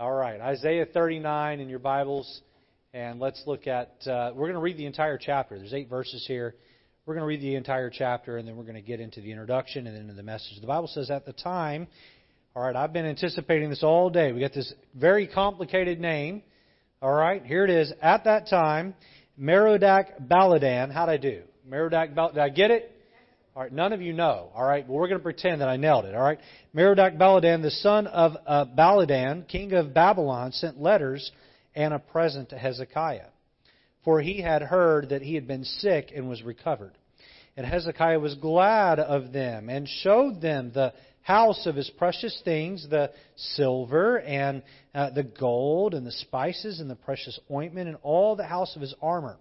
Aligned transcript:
All 0.00 0.14
right, 0.14 0.40
Isaiah 0.40 0.86
39 0.86 1.58
in 1.58 1.68
your 1.68 1.80
Bibles, 1.80 2.42
and 2.94 3.18
let's 3.18 3.42
look 3.46 3.66
at. 3.66 3.96
Uh, 4.06 4.30
we're 4.32 4.46
going 4.46 4.52
to 4.52 4.60
read 4.60 4.76
the 4.76 4.86
entire 4.86 5.18
chapter. 5.18 5.58
There's 5.58 5.74
eight 5.74 5.90
verses 5.90 6.24
here. 6.24 6.54
We're 7.04 7.14
going 7.14 7.24
to 7.24 7.26
read 7.26 7.40
the 7.40 7.56
entire 7.56 7.90
chapter, 7.90 8.36
and 8.36 8.46
then 8.46 8.56
we're 8.56 8.62
going 8.62 8.76
to 8.76 8.80
get 8.80 9.00
into 9.00 9.20
the 9.20 9.32
introduction 9.32 9.88
and 9.88 9.96
then 9.96 10.02
into 10.02 10.14
the 10.14 10.22
message. 10.22 10.60
The 10.60 10.68
Bible 10.68 10.86
says, 10.86 11.10
at 11.10 11.26
the 11.26 11.32
time, 11.32 11.88
all 12.54 12.62
right, 12.62 12.76
I've 12.76 12.92
been 12.92 13.06
anticipating 13.06 13.70
this 13.70 13.82
all 13.82 14.08
day. 14.08 14.30
We 14.30 14.38
got 14.38 14.54
this 14.54 14.72
very 14.94 15.26
complicated 15.26 15.98
name. 15.98 16.44
All 17.02 17.12
right, 17.12 17.44
here 17.44 17.64
it 17.64 17.70
is. 17.70 17.92
At 18.00 18.22
that 18.22 18.46
time, 18.48 18.94
Merodach 19.36 20.28
Baladan. 20.28 20.92
How'd 20.92 21.08
I 21.08 21.16
do? 21.16 21.42
Merodach 21.68 22.14
Baladan. 22.14 22.34
Did 22.34 22.42
I 22.44 22.48
get 22.50 22.70
it? 22.70 22.97
All 23.58 23.64
right, 23.64 23.72
none 23.72 23.92
of 23.92 24.00
you 24.00 24.12
know. 24.12 24.50
All 24.54 24.64
right, 24.64 24.86
well, 24.86 24.98
we're 24.98 25.08
going 25.08 25.18
to 25.18 25.22
pretend 25.24 25.62
that 25.62 25.68
I 25.68 25.76
nailed 25.76 26.04
it. 26.04 26.14
All 26.14 26.22
right, 26.22 26.38
Merodach 26.72 27.18
Baladan, 27.18 27.60
the 27.60 27.72
son 27.72 28.06
of 28.06 28.36
uh, 28.46 28.66
Baladan, 28.66 29.48
king 29.48 29.72
of 29.72 29.92
Babylon, 29.92 30.52
sent 30.52 30.80
letters 30.80 31.32
and 31.74 31.92
a 31.92 31.98
present 31.98 32.50
to 32.50 32.56
Hezekiah, 32.56 33.26
for 34.04 34.20
he 34.20 34.40
had 34.40 34.62
heard 34.62 35.08
that 35.08 35.22
he 35.22 35.34
had 35.34 35.48
been 35.48 35.64
sick 35.64 36.12
and 36.14 36.28
was 36.28 36.40
recovered. 36.44 36.92
And 37.56 37.66
Hezekiah 37.66 38.20
was 38.20 38.36
glad 38.36 39.00
of 39.00 39.32
them 39.32 39.68
and 39.68 39.88
showed 39.88 40.40
them 40.40 40.70
the 40.72 40.94
house 41.22 41.66
of 41.66 41.74
his 41.74 41.90
precious 41.98 42.40
things, 42.44 42.86
the 42.88 43.10
silver 43.34 44.20
and 44.20 44.62
uh, 44.94 45.10
the 45.10 45.24
gold 45.24 45.94
and 45.94 46.06
the 46.06 46.12
spices 46.12 46.78
and 46.78 46.88
the 46.88 46.94
precious 46.94 47.40
ointment 47.50 47.88
and 47.88 47.98
all 48.04 48.36
the 48.36 48.46
house 48.46 48.76
of 48.76 48.82
his 48.82 48.94
armor 49.02 49.36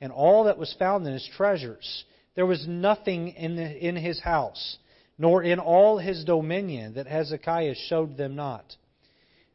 and 0.00 0.12
all 0.12 0.44
that 0.44 0.58
was 0.58 0.72
found 0.78 1.04
in 1.08 1.12
his 1.12 1.28
treasures 1.36 2.04
there 2.38 2.46
was 2.46 2.68
nothing 2.68 3.30
in, 3.30 3.56
the, 3.56 3.88
in 3.88 3.96
his 3.96 4.20
house, 4.20 4.78
nor 5.18 5.42
in 5.42 5.58
all 5.58 5.98
his 5.98 6.24
dominion, 6.24 6.94
that 6.94 7.08
Hezekiah 7.08 7.74
showed 7.88 8.16
them 8.16 8.36
not. 8.36 8.76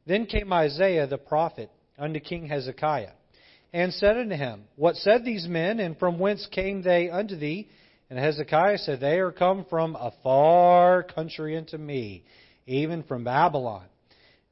Then 0.06 0.26
came 0.26 0.52
Isaiah 0.52 1.08
the 1.08 1.18
prophet 1.18 1.72
unto 1.98 2.20
King 2.20 2.46
Hezekiah, 2.46 3.14
and 3.72 3.94
said 3.94 4.18
unto 4.18 4.36
him, 4.36 4.66
What 4.76 4.98
said 4.98 5.24
these 5.24 5.48
men, 5.48 5.80
and 5.80 5.98
from 5.98 6.20
whence 6.20 6.46
came 6.52 6.82
they 6.82 7.10
unto 7.10 7.38
thee? 7.38 7.70
And 8.10 8.20
Hezekiah 8.20 8.80
said, 8.80 9.00
They 9.00 9.20
are 9.20 9.32
come 9.32 9.66
from 9.70 9.96
a 9.96 10.12
far 10.22 11.04
country 11.04 11.56
unto 11.56 11.78
me, 11.78 12.26
even 12.68 13.04
from 13.04 13.24
Babylon. 13.24 13.86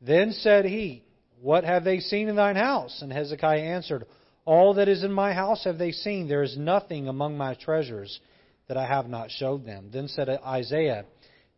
Then 0.01 0.31
said 0.31 0.63
he, 0.63 1.03
What 1.41 1.65
have 1.65 1.83
they 1.83 1.99
seen 1.99 2.29
in 2.29 2.37
thine 2.37 2.55
house? 2.55 3.01
And 3.01 3.11
Hezekiah 3.11 3.59
answered, 3.59 4.05
all 4.45 4.75
that 4.75 4.87
is 4.87 5.03
in 5.03 5.11
my 5.11 5.33
house 5.33 5.63
have 5.65 5.77
they 5.77 5.91
seen. 5.91 6.27
There 6.27 6.43
is 6.43 6.57
nothing 6.57 7.07
among 7.07 7.37
my 7.37 7.53
treasures 7.53 8.19
that 8.67 8.77
I 8.77 8.87
have 8.87 9.07
not 9.07 9.31
showed 9.31 9.65
them. 9.65 9.89
Then 9.91 10.07
said 10.07 10.29
Isaiah 10.29 11.05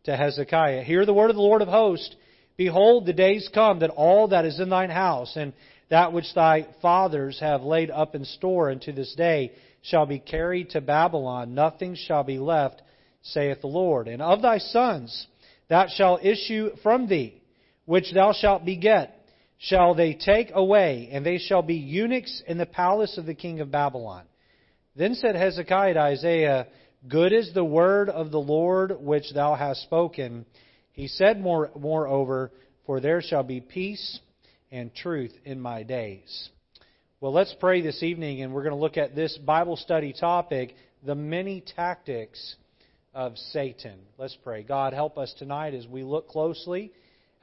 to 0.04 0.16
Hezekiah, 0.16 0.82
Hear 0.82 1.06
the 1.06 1.14
word 1.14 1.30
of 1.30 1.36
the 1.36 1.42
Lord 1.42 1.62
of 1.62 1.68
hosts. 1.68 2.14
Behold, 2.56 3.06
the 3.06 3.12
days 3.12 3.48
come 3.52 3.80
that 3.80 3.90
all 3.90 4.28
that 4.28 4.44
is 4.44 4.60
in 4.60 4.68
thine 4.68 4.90
house, 4.90 5.34
and 5.36 5.52
that 5.90 6.12
which 6.12 6.32
thy 6.34 6.66
fathers 6.80 7.38
have 7.40 7.62
laid 7.62 7.90
up 7.90 8.14
in 8.14 8.24
store 8.24 8.70
unto 8.70 8.92
this 8.92 9.14
day, 9.16 9.52
shall 9.82 10.06
be 10.06 10.18
carried 10.18 10.70
to 10.70 10.80
Babylon. 10.80 11.54
Nothing 11.54 11.94
shall 11.94 12.24
be 12.24 12.38
left, 12.38 12.80
saith 13.22 13.60
the 13.60 13.66
Lord. 13.66 14.08
And 14.08 14.22
of 14.22 14.42
thy 14.42 14.58
sons 14.58 15.26
that 15.68 15.90
shall 15.90 16.18
issue 16.22 16.70
from 16.82 17.08
thee, 17.08 17.40
which 17.86 18.12
thou 18.12 18.32
shalt 18.32 18.64
beget, 18.64 19.23
shall 19.58 19.94
they 19.94 20.14
take 20.14 20.50
away, 20.54 21.08
and 21.12 21.24
they 21.24 21.38
shall 21.38 21.62
be 21.62 21.74
eunuchs 21.74 22.42
in 22.46 22.58
the 22.58 22.66
palace 22.66 23.16
of 23.18 23.26
the 23.26 23.34
king 23.34 23.60
of 23.60 23.70
Babylon. 23.70 24.24
Then 24.96 25.14
said 25.14 25.34
Hezekiah 25.34 25.94
to 25.94 26.00
Isaiah, 26.00 26.66
Good 27.08 27.32
is 27.32 27.52
the 27.52 27.64
word 27.64 28.08
of 28.08 28.30
the 28.30 28.40
Lord 28.40 28.92
which 29.00 29.32
thou 29.34 29.54
hast 29.54 29.82
spoken. 29.82 30.46
He 30.92 31.08
said, 31.08 31.40
more, 31.40 31.70
Moreover, 31.78 32.50
for 32.86 33.00
there 33.00 33.20
shall 33.20 33.42
be 33.42 33.60
peace 33.60 34.20
and 34.70 34.94
truth 34.94 35.32
in 35.44 35.60
my 35.60 35.82
days. 35.82 36.48
Well, 37.20 37.32
let's 37.32 37.54
pray 37.58 37.80
this 37.80 38.02
evening, 38.02 38.42
and 38.42 38.52
we're 38.52 38.62
going 38.62 38.74
to 38.74 38.80
look 38.80 38.96
at 38.96 39.14
this 39.14 39.36
Bible 39.38 39.76
study 39.76 40.12
topic 40.12 40.74
the 41.04 41.14
many 41.14 41.62
tactics 41.76 42.56
of 43.14 43.36
Satan. 43.52 43.98
Let's 44.18 44.36
pray. 44.42 44.62
God, 44.62 44.92
help 44.92 45.18
us 45.18 45.34
tonight 45.38 45.74
as 45.74 45.86
we 45.86 46.02
look 46.02 46.28
closely 46.28 46.92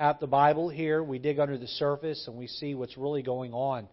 at 0.01 0.19
the 0.19 0.25
Bible 0.25 0.67
here, 0.67 1.03
we 1.03 1.19
dig 1.19 1.37
under 1.37 1.59
the 1.59 1.67
surface 1.67 2.27
and 2.27 2.35
we 2.35 2.47
see 2.47 2.73
what's 2.73 2.97
really 2.97 3.21
going 3.21 3.53
on 3.53 3.87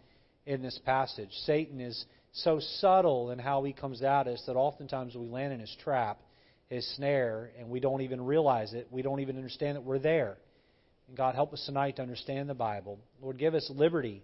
in 0.46 0.62
this 0.62 0.80
passage. 0.86 1.28
Satan 1.44 1.82
is 1.82 2.06
so 2.32 2.60
subtle 2.80 3.30
in 3.30 3.38
how 3.38 3.62
he 3.62 3.74
comes 3.74 4.00
at 4.02 4.26
us 4.26 4.42
that 4.46 4.56
oftentimes 4.56 5.14
we 5.14 5.28
land 5.28 5.52
in 5.52 5.60
his 5.60 5.76
trap, 5.84 6.18
his 6.70 6.86
snare, 6.96 7.50
and 7.58 7.68
we 7.68 7.78
don't 7.78 8.00
even 8.00 8.24
realize 8.24 8.72
it. 8.72 8.88
We 8.90 9.02
don't 9.02 9.20
even 9.20 9.36
understand 9.36 9.76
that 9.76 9.84
we're 9.84 9.98
there. 9.98 10.38
And 11.08 11.16
God, 11.16 11.34
help 11.34 11.52
us 11.52 11.62
tonight 11.66 11.96
to 11.96 12.02
understand 12.02 12.48
the 12.48 12.54
Bible. 12.54 12.98
Lord, 13.20 13.36
give 13.36 13.54
us 13.54 13.70
liberty. 13.74 14.22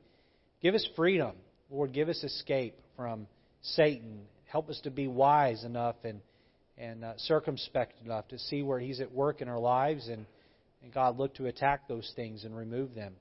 Give 0.63 0.75
us 0.75 0.89
freedom. 0.97 1.33
Lord, 1.71 1.93
give 1.93 2.09
us 2.09 2.25
escape 2.25 2.79
from 2.97 3.27
Satan. 3.61 4.23
Help 4.47 4.71
us 4.71 4.81
to 4.85 4.91
be 4.91 5.07
wise 5.07 5.65
enough 5.65 5.97
and, 6.03 6.23
and 6.79 7.05
uh, 7.05 7.13
circumspect 7.19 8.03
enough 8.03 8.27
to 8.29 8.39
see 8.39 8.63
where 8.63 8.81
he's 8.81 9.01
at 9.01 9.13
work 9.13 9.43
in 9.43 9.49
our 9.49 9.61
lives 9.61 10.09
and 10.09 10.25
and 10.85 10.93
God, 10.93 11.19
look 11.19 11.35
to 11.37 11.47
attack 11.47 11.89
those 11.89 12.13
things 12.15 12.45
and 12.45 12.55
remove 12.55 12.95
them. 12.95 13.15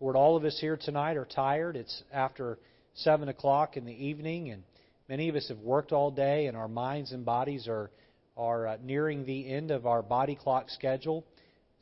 Lord, 0.00 0.16
all 0.16 0.36
of 0.36 0.44
us 0.44 0.58
here 0.60 0.76
tonight 0.76 1.16
are 1.16 1.26
tired. 1.26 1.76
It's 1.76 2.02
after 2.12 2.58
7 2.94 3.28
o'clock 3.28 3.76
in 3.76 3.84
the 3.84 3.92
evening, 3.92 4.50
and 4.50 4.62
many 5.08 5.28
of 5.28 5.36
us 5.36 5.48
have 5.48 5.58
worked 5.58 5.92
all 5.92 6.10
day, 6.10 6.46
and 6.46 6.56
our 6.56 6.68
minds 6.68 7.12
and 7.12 7.24
bodies 7.24 7.68
are, 7.68 7.90
are 8.36 8.66
uh, 8.66 8.76
nearing 8.82 9.26
the 9.26 9.52
end 9.52 9.70
of 9.70 9.86
our 9.86 10.02
body 10.02 10.34
clock 10.34 10.70
schedule. 10.70 11.24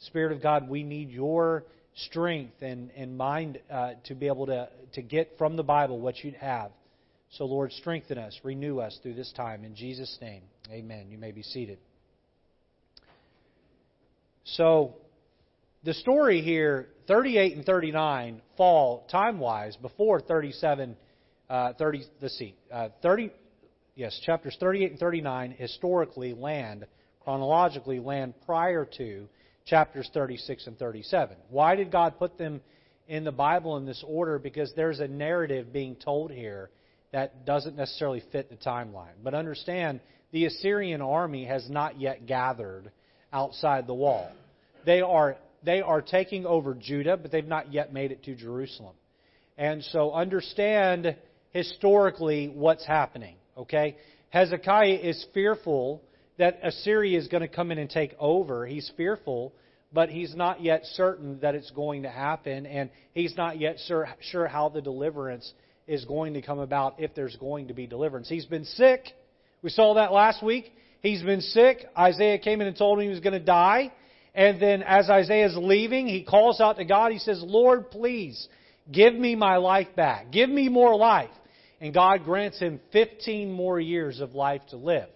Spirit 0.01 0.33
of 0.33 0.43
God, 0.43 0.69
we 0.69 0.83
need 0.83 1.11
your 1.11 1.65
strength 1.95 2.61
and, 2.61 2.91
and 2.97 3.17
mind 3.17 3.61
uh, 3.71 3.93
to 4.05 4.15
be 4.15 4.27
able 4.27 4.47
to, 4.47 4.69
to 4.95 5.03
get 5.03 5.39
from 5.39 5.57
the 5.57 5.63
Bible 5.63 6.01
what 6.01 6.23
you'd 6.25 6.35
have. 6.35 6.73
So, 7.31 7.45
Lord, 7.45 7.73
strengthen 7.73 8.19
us, 8.19 8.39
renew 8.43 8.81
us 8.81 8.99
through 9.03 9.15
this 9.15 9.33
time. 9.37 9.65
In 9.65 9.75
Jesus' 9.77 10.19
name, 10.21 10.43
amen. 10.71 11.07
You 11.11 11.17
may 11.17 11.31
be 11.31 11.43
seated. 11.43 11.79
So, 14.45 14.97
the 15.85 15.95
story 15.95 16.41
here, 16.41 16.89
38 17.09 17.57
and 17.57 17.65
39, 17.65 18.41
fall 18.57 19.07
time 19.11 19.39
wise 19.39 19.77
before 19.77 20.21
37, 20.21 20.97
uh, 21.51 21.73
30, 21.75 22.05
let's 22.21 22.39
see, 22.39 22.55
uh, 22.73 22.89
30, 23.03 23.31
yes, 23.97 24.19
chapters 24.25 24.57
38 24.61 24.93
and 24.93 25.01
39 25.01 25.51
historically 25.53 26.35
land, 26.35 26.87
chronologically 27.21 27.99
land 27.99 28.35
prior 28.47 28.85
to 28.97 29.29
chapters 29.67 30.09
36 30.15 30.67
and 30.67 30.79
37. 30.79 31.37
Why 31.51 31.75
did 31.75 31.91
God 31.91 32.19
put 32.19 32.39
them 32.39 32.61
in 33.09 33.25
the 33.25 33.33
Bible 33.33 33.77
in 33.77 33.85
this 33.85 34.05
order? 34.07 34.39
Because 34.39 34.73
there's 34.77 35.01
a 35.01 35.09
narrative 35.09 35.73
being 35.73 35.97
told 35.97 36.31
here 36.31 36.71
that 37.13 37.45
doesn't 37.45 37.77
necessarily 37.77 38.23
fit 38.33 38.51
the 38.51 38.57
timeline. 38.57 39.15
But 39.23 39.35
understand, 39.35 40.01
the 40.31 40.47
Assyrian 40.47 41.03
army 41.03 41.45
has 41.45 41.69
not 41.69 42.01
yet 42.01 42.27
gathered 42.27 42.91
outside 43.33 43.87
the 43.87 43.95
wall. 43.95 44.31
They 44.87 45.01
are 45.01 45.37
they 45.65 45.81
are 45.81 46.03
taking 46.03 46.47
over 46.47 46.75
Judah, 46.75 47.17
but 47.17 47.31
they've 47.31 47.47
not 47.47 47.73
yet 47.73 47.93
made 47.93 48.13
it 48.13 48.25
to 48.25 48.35
Jerusalem. 48.35 48.95
And 49.57 49.83
so 49.85 50.13
understand 50.13 51.17
historically 51.51 52.49
what's 52.49 52.87
happening, 52.87 53.37
okay? 53.57 53.97
Hezekiah 54.31 54.99
is 55.03 55.25
fearful 55.35 56.03
that 56.39 56.59
Assyria 56.63 57.19
is 57.19 57.29
going 57.29 57.43
to 57.43 57.49
come 57.49 57.71
in 57.71 57.79
and 57.79 57.91
take 57.91 58.15
over. 58.19 58.67
He's 58.67 58.91
fearful, 58.97 59.53
but 59.93 60.09
he's 60.09 60.35
not 60.35 60.63
yet 60.63 60.85
certain 60.95 61.39
that 61.41 61.55
it's 61.55 61.71
going 61.71 62.05
to 62.05 62.11
happen, 62.11 62.65
and 62.67 62.91
he's 63.13 63.37
not 63.37 63.61
yet 63.61 63.77
sure, 63.87 64.09
sure 64.21 64.47
how 64.47 64.71
the 64.71 64.81
deliverance 64.81 65.53
is 65.87 66.05
going 66.07 66.35
to 66.35 66.43
come 66.43 66.59
about 66.59 66.95
if 66.99 67.15
there's 67.15 67.37
going 67.37 67.69
to 67.69 67.75
be 67.75 67.87
deliverance. 67.87 68.29
He's 68.29 68.47
been 68.47 68.65
sick. 68.65 69.05
We 69.63 69.71
saw 69.71 69.95
that 69.95 70.13
last 70.13 70.43
week. 70.43 70.73
He's 71.03 71.23
been 71.23 71.41
sick. 71.41 71.85
Isaiah 71.99 72.39
came 72.39 72.61
in 72.61 72.67
and 72.69 72.77
told 72.77 72.99
him 72.99 73.05
he 73.05 73.11
was 73.11 73.21
going 73.21 73.33
to 73.35 73.41
die. 73.41 73.93
And 74.35 74.61
then 74.61 74.83
as 74.83 75.11
Isaiah 75.11 75.47
is 75.47 75.57
leaving, 75.57 76.07
he 76.07 76.25
calls 76.25 76.61
out 76.61 76.77
to 76.77 76.85
God. 76.85 77.13
He 77.13 77.19
says, 77.19 77.43
Lord, 77.45 77.91
please 77.91 78.49
give 78.91 79.15
me 79.15 79.35
my 79.35 79.57
life 79.57 79.89
back. 79.95 80.31
Give 80.31 80.49
me 80.49 80.69
more 80.69 80.97
life. 80.97 81.31
And 81.81 81.93
God 81.93 82.25
grants 82.25 82.59
him 82.59 82.81
15 82.93 83.53
more 83.53 83.79
years 83.79 84.21
of 84.21 84.35
life 84.35 84.63
to 84.71 84.77
live. 84.77 85.09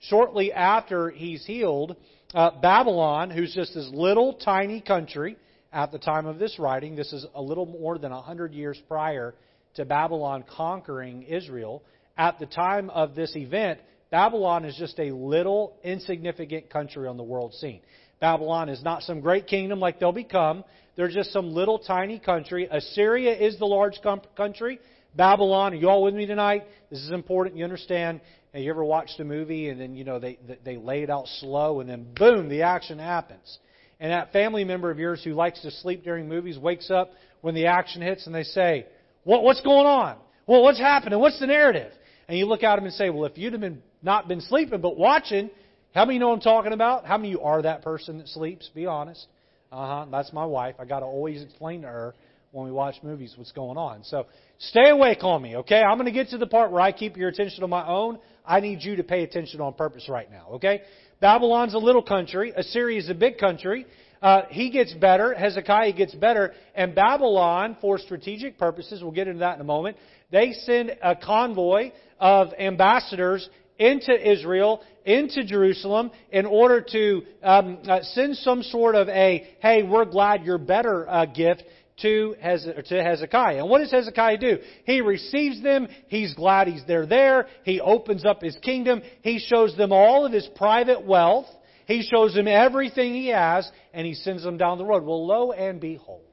Shortly 0.00 0.52
after 0.52 1.10
he's 1.10 1.44
healed, 1.44 1.96
uh, 2.34 2.52
Babylon, 2.60 3.30
who's 3.30 3.54
just 3.54 3.74
this 3.74 3.90
little 3.92 4.34
tiny 4.34 4.80
country 4.80 5.36
at 5.72 5.92
the 5.92 5.98
time 5.98 6.26
of 6.26 6.38
this 6.38 6.58
writing, 6.58 6.94
this 6.94 7.12
is 7.12 7.26
a 7.34 7.42
little 7.42 7.66
more 7.66 7.98
than 7.98 8.12
100 8.12 8.52
years 8.52 8.80
prior 8.86 9.34
to 9.74 9.84
Babylon 9.84 10.44
conquering 10.48 11.22
Israel. 11.24 11.82
At 12.16 12.38
the 12.38 12.46
time 12.46 12.90
of 12.90 13.14
this 13.14 13.34
event, 13.34 13.80
Babylon 14.10 14.64
is 14.64 14.76
just 14.76 14.98
a 14.98 15.10
little 15.12 15.76
insignificant 15.82 16.70
country 16.70 17.08
on 17.08 17.16
the 17.16 17.22
world 17.22 17.54
scene. 17.54 17.80
Babylon 18.20 18.68
is 18.68 18.82
not 18.82 19.02
some 19.02 19.20
great 19.20 19.46
kingdom 19.46 19.80
like 19.80 19.98
they'll 19.98 20.12
become. 20.12 20.64
They're 20.96 21.08
just 21.08 21.32
some 21.32 21.52
little 21.52 21.78
tiny 21.78 22.18
country. 22.18 22.68
Assyria 22.70 23.34
is 23.34 23.58
the 23.58 23.64
large 23.66 24.00
country. 24.36 24.78
Babylon, 25.16 25.72
are 25.72 25.76
you 25.76 25.88
all 25.88 26.02
with 26.02 26.14
me 26.14 26.26
tonight? 26.26 26.64
This 26.90 27.00
is 27.00 27.10
important. 27.10 27.56
You 27.56 27.64
understand? 27.64 28.20
Have 28.52 28.62
you 28.62 28.70
ever 28.70 28.84
watched 28.84 29.18
a 29.20 29.24
movie 29.24 29.68
and 29.68 29.80
then, 29.80 29.94
you 29.94 30.04
know, 30.04 30.18
they, 30.18 30.38
they 30.64 30.76
lay 30.76 31.02
it 31.02 31.10
out 31.10 31.26
slow 31.38 31.80
and 31.80 31.88
then 31.88 32.06
boom, 32.16 32.48
the 32.48 32.62
action 32.62 32.98
happens. 32.98 33.58
and 33.98 34.12
that 34.12 34.32
family 34.32 34.64
member 34.64 34.90
of 34.90 34.98
yours 34.98 35.22
who 35.24 35.32
likes 35.32 35.62
to 35.62 35.70
sleep 35.70 36.04
during 36.04 36.28
movies 36.28 36.58
wakes 36.58 36.90
up 36.90 37.12
when 37.40 37.54
the 37.54 37.66
action 37.66 38.02
hits 38.02 38.26
and 38.26 38.34
they 38.34 38.42
say, 38.42 38.86
what, 39.24 39.42
What's 39.42 39.60
going 39.60 39.86
on? 39.86 40.16
Well, 40.46 40.62
what's 40.62 40.78
happening? 40.78 41.18
What's 41.18 41.38
the 41.38 41.46
narrative? 41.46 41.92
And 42.28 42.36
you 42.36 42.46
look 42.46 42.62
at 42.62 42.76
them 42.76 42.84
and 42.84 42.94
say, 42.94 43.10
Well, 43.10 43.24
if 43.24 43.38
you'd 43.38 43.52
have 43.52 43.60
been 43.60 43.82
not 44.02 44.28
been 44.28 44.40
sleeping 44.40 44.80
but 44.80 44.96
watching, 44.96 45.50
how 45.94 46.04
many 46.04 46.18
know 46.18 46.32
I'm 46.32 46.40
talking 46.40 46.72
about? 46.72 47.04
How 47.04 47.16
many 47.16 47.30
of 47.30 47.40
you 47.40 47.44
are 47.44 47.62
that 47.62 47.82
person 47.82 48.18
that 48.18 48.28
sleeps? 48.28 48.70
Be 48.74 48.86
honest. 48.86 49.26
Uh 49.72 49.86
huh. 49.86 50.06
That's 50.10 50.32
my 50.32 50.44
wife. 50.44 50.76
I 50.78 50.84
got 50.84 51.00
to 51.00 51.06
always 51.06 51.42
explain 51.42 51.82
to 51.82 51.88
her 51.88 52.14
when 52.52 52.66
we 52.66 52.72
watch 52.72 52.96
movies 53.02 53.34
what's 53.36 53.52
going 53.52 53.76
on. 53.76 54.02
So 54.04 54.26
stay 54.58 54.90
awake 54.90 55.22
on 55.22 55.42
me, 55.42 55.56
okay? 55.56 55.82
I'm 55.82 55.96
going 55.96 56.06
to 56.06 56.12
get 56.12 56.30
to 56.30 56.38
the 56.38 56.46
part 56.46 56.72
where 56.72 56.80
I 56.80 56.92
keep 56.92 57.16
your 57.16 57.28
attention 57.28 57.62
on 57.62 57.70
my 57.70 57.86
own. 57.86 58.18
I 58.44 58.60
need 58.60 58.82
you 58.82 58.96
to 58.96 59.04
pay 59.04 59.22
attention 59.22 59.60
on 59.60 59.74
purpose 59.74 60.08
right 60.08 60.30
now, 60.30 60.48
okay? 60.54 60.82
Babylon's 61.20 61.74
a 61.74 61.78
little 61.78 62.02
country. 62.02 62.52
Assyria 62.56 62.98
is 62.98 63.08
a 63.08 63.14
big 63.14 63.38
country. 63.38 63.86
Uh, 64.20 64.42
he 64.50 64.70
gets 64.70 64.92
better. 64.94 65.32
Hezekiah 65.34 65.92
gets 65.92 66.14
better. 66.14 66.52
And 66.74 66.94
Babylon, 66.94 67.76
for 67.80 67.98
strategic 67.98 68.58
purposes, 68.58 69.02
we'll 69.02 69.12
get 69.12 69.28
into 69.28 69.40
that 69.40 69.54
in 69.54 69.60
a 69.60 69.64
moment, 69.64 69.96
they 70.30 70.52
send 70.52 70.96
a 71.02 71.14
convoy 71.16 71.92
of 72.18 72.48
ambassadors 72.58 73.48
into 73.80 74.30
Israel, 74.30 74.82
into 75.04 75.42
Jerusalem, 75.44 76.10
in 76.30 76.46
order 76.46 76.84
to 76.92 77.22
um, 77.42 77.78
uh, 77.88 78.00
send 78.02 78.36
some 78.36 78.62
sort 78.62 78.94
of 78.94 79.08
a, 79.08 79.56
hey, 79.60 79.82
we're 79.82 80.04
glad 80.04 80.44
you're 80.44 80.58
better 80.58 81.08
uh, 81.08 81.24
gift 81.24 81.64
to, 82.02 82.36
Hezekiah. 82.40 83.58
And 83.58 83.70
what 83.70 83.78
does 83.78 83.90
Hezekiah 83.90 84.38
do? 84.38 84.58
He 84.84 85.00
receives 85.00 85.62
them. 85.62 85.88
He's 86.08 86.34
glad 86.34 86.68
he's 86.68 86.84
there 86.86 87.06
there. 87.06 87.46
He 87.64 87.80
opens 87.80 88.24
up 88.24 88.42
his 88.42 88.56
kingdom. 88.62 89.02
He 89.22 89.38
shows 89.38 89.76
them 89.76 89.92
all 89.92 90.26
of 90.26 90.32
his 90.32 90.48
private 90.56 91.04
wealth. 91.04 91.46
He 91.86 92.02
shows 92.02 92.34
them 92.34 92.46
everything 92.46 93.14
he 93.14 93.28
has, 93.28 93.70
and 93.92 94.06
he 94.06 94.14
sends 94.14 94.42
them 94.42 94.56
down 94.56 94.78
the 94.78 94.84
road. 94.84 95.04
Well, 95.04 95.26
lo 95.26 95.52
and 95.52 95.80
behold, 95.80 96.29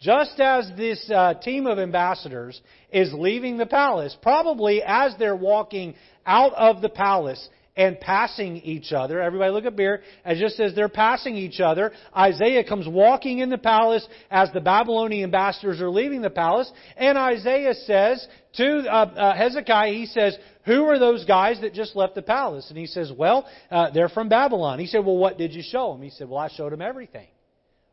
just 0.00 0.38
as 0.38 0.70
this 0.76 1.10
uh, 1.10 1.34
team 1.34 1.66
of 1.66 1.78
ambassadors 1.78 2.60
is 2.92 3.12
leaving 3.12 3.56
the 3.56 3.66
palace, 3.66 4.16
probably 4.22 4.82
as 4.82 5.14
they're 5.18 5.36
walking 5.36 5.94
out 6.24 6.52
of 6.54 6.80
the 6.82 6.88
palace 6.88 7.48
and 7.78 7.98
passing 8.00 8.56
each 8.58 8.92
other. 8.92 9.22
Everybody 9.22 9.52
look 9.52 9.64
up 9.64 9.78
here. 9.78 10.02
As 10.24 10.38
just 10.38 10.58
as 10.58 10.74
they're 10.74 10.88
passing 10.88 11.36
each 11.36 11.60
other, 11.60 11.92
Isaiah 12.14 12.64
comes 12.64 12.88
walking 12.88 13.38
in 13.38 13.50
the 13.50 13.58
palace 13.58 14.06
as 14.30 14.50
the 14.52 14.60
Babylonian 14.60 15.24
ambassadors 15.24 15.80
are 15.80 15.88
leaving 15.88 16.20
the 16.20 16.28
palace. 16.28 16.70
And 16.96 17.16
Isaiah 17.16 17.74
says 17.74 18.26
to 18.54 18.78
uh, 18.80 18.92
uh, 18.92 19.36
Hezekiah, 19.36 19.92
he 19.92 20.06
says, 20.06 20.36
who 20.66 20.84
are 20.86 20.98
those 20.98 21.24
guys 21.24 21.60
that 21.60 21.72
just 21.72 21.94
left 21.94 22.16
the 22.16 22.22
palace? 22.22 22.66
And 22.68 22.76
he 22.76 22.86
says, 22.86 23.12
well, 23.16 23.48
uh, 23.70 23.90
they're 23.90 24.08
from 24.08 24.28
Babylon. 24.28 24.80
He 24.80 24.86
said, 24.86 25.06
well, 25.06 25.16
what 25.16 25.38
did 25.38 25.54
you 25.54 25.62
show 25.62 25.92
them? 25.92 26.02
He 26.02 26.10
said, 26.10 26.28
well, 26.28 26.40
I 26.40 26.48
showed 26.48 26.72
them 26.72 26.82
everything. 26.82 27.28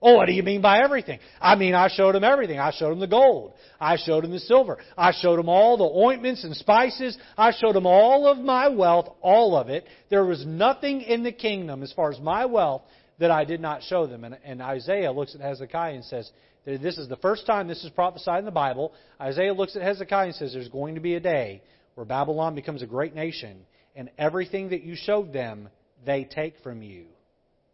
Oh, 0.02 0.16
what 0.18 0.26
do 0.28 0.34
you 0.34 0.44
mean 0.44 0.62
by 0.62 0.84
everything? 0.84 1.20
I 1.42 1.56
mean, 1.56 1.74
I 1.74 1.88
showed 1.88 2.16
him 2.16 2.24
everything. 2.24 2.60
I 2.60 2.72
showed 2.72 2.92
him 2.92 3.00
the 3.00 3.08
gold. 3.08 3.54
I 3.80 3.98
showed 3.98 4.26
him 4.26 4.32
the 4.32 4.40
silver. 4.40 4.78
I 4.98 5.14
showed 5.14 5.40
him 5.40 5.50
all 5.50 5.78
the 5.78 5.84
ointments 5.86 6.44
and 6.44 6.56
spices. 6.56 7.18
I 7.38 7.52
showed 7.52 7.76
him 7.76 7.88
all 7.88 8.28
of 8.28 8.38
my 8.38 8.68
wealth, 8.68 9.16
all 9.22 9.56
of 9.56 9.70
it. 9.70 9.86
There 10.10 10.26
was 10.26 10.46
nothing 10.46 11.02
in 11.02 11.24
the 11.24 11.32
kingdom 11.32 11.82
as 11.82 11.94
far 11.94 12.12
as 12.12 12.20
my 12.20 12.46
wealth 12.46 12.84
that 13.20 13.32
I 13.32 13.46
did 13.46 13.62
not 13.62 13.84
show 13.84 14.06
them. 14.06 14.26
And, 14.26 14.38
and 14.44 14.62
Isaiah 14.62 15.12
looks 15.12 15.34
at 15.34 15.42
Hezekiah 15.42 15.96
and 15.96 16.06
says, 16.06 16.30
this 16.66 16.98
is 16.98 17.08
the 17.08 17.18
first 17.18 17.46
time 17.46 17.68
this 17.68 17.84
is 17.84 17.90
prophesied 17.92 18.40
in 18.40 18.46
the 18.46 18.52
Bible. 18.52 18.94
Isaiah 19.20 19.54
looks 19.54 19.76
at 19.76 19.82
Hezekiah 19.82 20.28
and 20.28 20.36
says, 20.36 20.54
there's 20.54 20.68
going 20.68 20.96
to 20.96 21.02
be 21.02 21.16
a 21.16 21.20
day 21.20 21.62
where 21.96 22.06
Babylon 22.06 22.54
becomes 22.54 22.82
a 22.82 22.88
great 22.88 23.16
nation, 23.16 23.66
and 23.96 24.10
everything 24.18 24.70
that 24.70 24.84
you 24.84 24.96
showed 24.96 25.32
them, 25.32 25.70
they 26.06 26.26
take 26.26 26.60
from 26.62 26.82
you. 26.82 27.06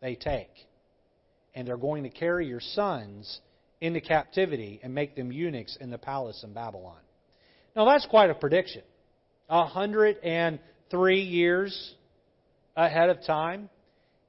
They 0.01 0.15
take 0.15 0.50
and 1.56 1.68
they're 1.68 1.77
going 1.77 2.03
to 2.03 2.09
carry 2.09 2.48
your 2.48 2.59
sons 2.62 3.39
into 3.80 4.00
captivity 4.00 4.80
and 4.83 4.94
make 4.94 5.15
them 5.15 5.31
eunuchs 5.31 5.77
in 5.80 5.89
the 5.89 5.98
palace 5.98 6.44
in 6.44 6.53
Babylon. 6.53 7.00
Now, 7.75 7.86
that's 7.86 8.06
quite 8.06 8.30
a 8.30 8.36
prediction. 8.36 8.83
A 9.50 9.65
hundred 9.65 10.18
and 10.24 10.59
three 10.89 11.21
years 11.21 11.95
ahead 12.75 13.09
of 13.09 13.24
time. 13.25 13.69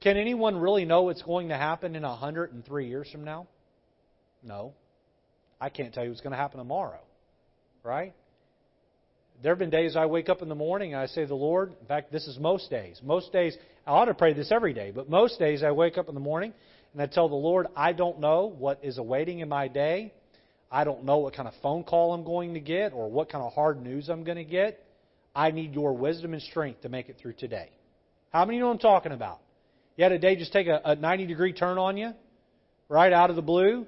Can 0.01 0.17
anyone 0.17 0.57
really 0.57 0.85
know 0.85 1.03
what's 1.03 1.21
going 1.21 1.49
to 1.49 1.57
happen 1.57 1.95
in 1.95 2.03
a 2.03 2.15
hundred 2.15 2.51
and 2.53 2.65
three 2.65 2.87
years 2.89 3.09
from 3.11 3.23
now? 3.23 3.47
No. 4.43 4.73
I 5.61 5.69
can't 5.69 5.93
tell 5.93 6.03
you 6.03 6.09
what's 6.09 6.21
going 6.21 6.31
to 6.31 6.37
happen 6.37 6.57
tomorrow. 6.57 6.99
Right? 7.83 8.13
There 9.41 9.51
have 9.51 9.59
been 9.59 9.69
days 9.69 9.95
I 9.95 10.05
wake 10.05 10.29
up 10.29 10.41
in 10.41 10.49
the 10.49 10.55
morning 10.55 10.93
and 10.93 11.01
I 11.01 11.05
say, 11.07 11.25
The 11.25 11.35
Lord, 11.35 11.73
in 11.79 11.87
fact, 11.87 12.11
this 12.11 12.27
is 12.27 12.37
most 12.37 12.69
days. 12.69 12.99
Most 13.03 13.31
days, 13.31 13.57
I 13.85 13.91
ought 13.91 14.05
to 14.05 14.13
pray 14.13 14.33
this 14.33 14.51
every 14.51 14.73
day, 14.73 14.91
but 14.91 15.09
most 15.09 15.39
days 15.39 15.63
I 15.63 15.71
wake 15.71 15.97
up 15.97 16.07
in 16.07 16.15
the 16.15 16.21
morning 16.21 16.53
and 16.93 17.01
I 17.01 17.07
tell 17.07 17.27
the 17.27 17.35
Lord, 17.35 17.67
I 17.75 17.91
don't 17.93 18.19
know 18.19 18.53
what 18.57 18.79
is 18.83 18.97
awaiting 18.97 19.39
in 19.39 19.49
my 19.49 19.67
day. 19.67 20.13
I 20.71 20.83
don't 20.83 21.03
know 21.03 21.17
what 21.19 21.35
kind 21.35 21.47
of 21.47 21.53
phone 21.61 21.83
call 21.83 22.13
I'm 22.13 22.23
going 22.23 22.53
to 22.53 22.59
get 22.59 22.93
or 22.93 23.09
what 23.09 23.29
kind 23.31 23.43
of 23.43 23.53
hard 23.53 23.81
news 23.81 24.09
I'm 24.09 24.23
going 24.23 24.37
to 24.37 24.43
get. 24.43 24.83
I 25.35 25.51
need 25.51 25.73
your 25.73 25.93
wisdom 25.93 26.33
and 26.33 26.41
strength 26.41 26.81
to 26.81 26.89
make 26.89 27.09
it 27.09 27.17
through 27.19 27.33
today. 27.33 27.69
How 28.31 28.45
many 28.45 28.59
know 28.59 28.69
I'm 28.69 28.77
talking 28.77 29.11
about? 29.11 29.39
You 29.97 30.03
had 30.03 30.11
a 30.11 30.19
day 30.19 30.35
just 30.35 30.53
take 30.53 30.67
a, 30.67 30.81
a 30.83 30.95
90 30.95 31.27
degree 31.27 31.53
turn 31.53 31.77
on 31.77 31.97
you, 31.97 32.13
right 32.89 33.11
out 33.11 33.29
of 33.29 33.35
the 33.35 33.41
blue. 33.41 33.85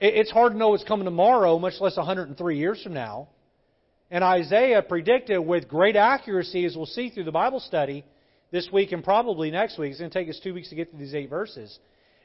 It, 0.00 0.14
it's 0.14 0.30
hard 0.30 0.52
to 0.52 0.58
know 0.58 0.70
what's 0.70 0.84
coming 0.84 1.04
tomorrow, 1.04 1.58
much 1.58 1.74
less 1.80 1.96
103 1.96 2.58
years 2.58 2.82
from 2.82 2.94
now. 2.94 3.28
And 4.10 4.22
Isaiah 4.22 4.82
predicted 4.82 5.40
with 5.44 5.68
great 5.68 5.96
accuracy, 5.96 6.64
as 6.64 6.76
we'll 6.76 6.86
see 6.86 7.10
through 7.10 7.24
the 7.24 7.32
Bible 7.32 7.60
study 7.60 8.04
this 8.50 8.68
week 8.72 8.92
and 8.92 9.02
probably 9.02 9.50
next 9.50 9.78
week. 9.78 9.90
It's 9.90 10.00
going 10.00 10.10
to 10.10 10.18
take 10.18 10.28
us 10.28 10.38
two 10.42 10.54
weeks 10.54 10.68
to 10.68 10.74
get 10.74 10.90
through 10.90 11.00
these 11.00 11.14
eight 11.14 11.30
verses. 11.30 11.78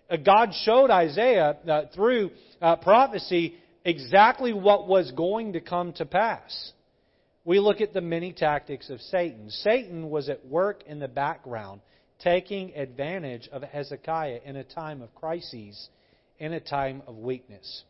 Uh, 0.09 0.17
God 0.17 0.51
showed 0.63 0.89
Isaiah 0.89 1.57
uh, 1.67 1.81
through 1.93 2.31
uh, 2.61 2.77
prophecy 2.77 3.55
exactly 3.83 4.53
what 4.53 4.87
was 4.87 5.11
going 5.11 5.53
to 5.53 5.61
come 5.61 5.93
to 5.93 6.05
pass. 6.05 6.71
We 7.45 7.59
look 7.59 7.79
at 7.81 7.93
the 7.93 8.01
many 8.01 8.33
tactics 8.33 8.89
of 8.89 8.99
Satan. 8.99 9.49
Satan 9.49 10.09
was 10.09 10.27
at 10.29 10.45
work 10.45 10.83
in 10.85 10.99
the 10.99 11.07
background, 11.07 11.81
taking 12.19 12.75
advantage 12.75 13.47
of 13.51 13.63
Hezekiah 13.63 14.39
in 14.45 14.57
a 14.57 14.63
time 14.63 15.01
of 15.01 15.13
crises, 15.15 15.89
in 16.39 16.53
a 16.53 16.59
time 16.59 17.01
of 17.07 17.15
weakness. 17.17 17.83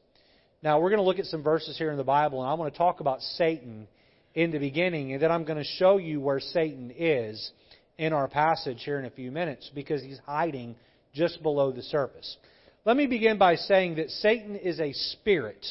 Now, 0.61 0.79
we're 0.79 0.89
going 0.89 1.01
to 1.01 1.05
look 1.05 1.19
at 1.19 1.25
some 1.25 1.43
verses 1.43 1.77
here 1.77 1.91
in 1.91 1.97
the 1.97 2.03
Bible, 2.03 2.41
and 2.41 2.49
I 2.49 2.53
want 2.53 2.73
to 2.73 2.77
talk 2.77 2.99
about 2.99 3.21
Satan 3.21 3.87
in 4.33 4.51
the 4.51 4.59
beginning, 4.59 5.13
and 5.13 5.21
then 5.21 5.31
I'm 5.31 5.43
going 5.43 5.57
to 5.57 5.69
show 5.77 5.97
you 5.97 6.19
where 6.19 6.39
Satan 6.39 6.91
is 6.95 7.51
in 7.97 8.13
our 8.13 8.27
passage 8.27 8.83
here 8.83 8.99
in 8.99 9.05
a 9.05 9.09
few 9.09 9.31
minutes 9.31 9.71
because 9.73 10.03
he's 10.03 10.19
hiding 10.25 10.75
just 11.17 11.41
below 11.41 11.71
the 11.71 11.81
surface. 11.81 12.37
Let 12.85 12.95
me 12.95 13.07
begin 13.07 13.37
by 13.37 13.55
saying 13.55 13.95
that 13.95 14.09
Satan 14.11 14.55
is 14.55 14.79
a 14.79 14.93
spirit 14.93 15.65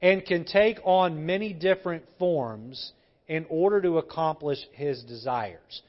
and 0.00 0.24
can 0.24 0.44
take 0.44 0.78
on 0.84 1.26
many 1.26 1.52
different 1.52 2.04
forms 2.18 2.92
in 3.28 3.44
order 3.50 3.82
to 3.82 3.98
accomplish 3.98 4.58
his 4.72 5.02
desires. 5.02 5.82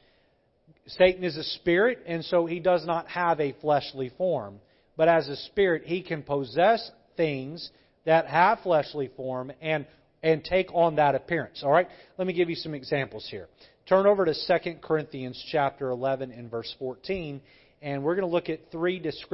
Satan 0.87 1.23
is 1.23 1.37
a 1.37 1.43
spirit, 1.43 1.99
and 2.05 2.25
so 2.25 2.45
he 2.45 2.59
does 2.59 2.85
not 2.85 3.07
have 3.07 3.39
a 3.39 3.55
fleshly 3.61 4.11
form. 4.17 4.59
But 4.97 5.07
as 5.07 5.27
a 5.29 5.35
spirit, 5.35 5.83
he 5.85 6.01
can 6.01 6.21
possess 6.21 6.91
things 7.15 7.69
that 8.05 8.27
have 8.27 8.59
fleshly 8.59 9.09
form 9.15 9.51
and, 9.61 9.85
and 10.21 10.43
take 10.43 10.73
on 10.73 10.95
that 10.95 11.15
appearance. 11.15 11.63
All 11.63 11.71
right? 11.71 11.87
Let 12.17 12.27
me 12.27 12.33
give 12.33 12.49
you 12.49 12.55
some 12.55 12.73
examples 12.73 13.27
here. 13.29 13.47
Turn 13.87 14.05
over 14.05 14.25
to 14.25 14.33
2 14.33 14.75
Corinthians 14.81 15.41
chapter 15.51 15.89
11 15.89 16.31
and 16.31 16.49
verse 16.51 16.73
14 16.77 17.41
and 17.81 18.03
we're 18.03 18.15
going 18.15 18.27
to 18.27 18.33
look 18.33 18.49
at 18.49 18.71
three 18.71 18.99
this 18.99 19.25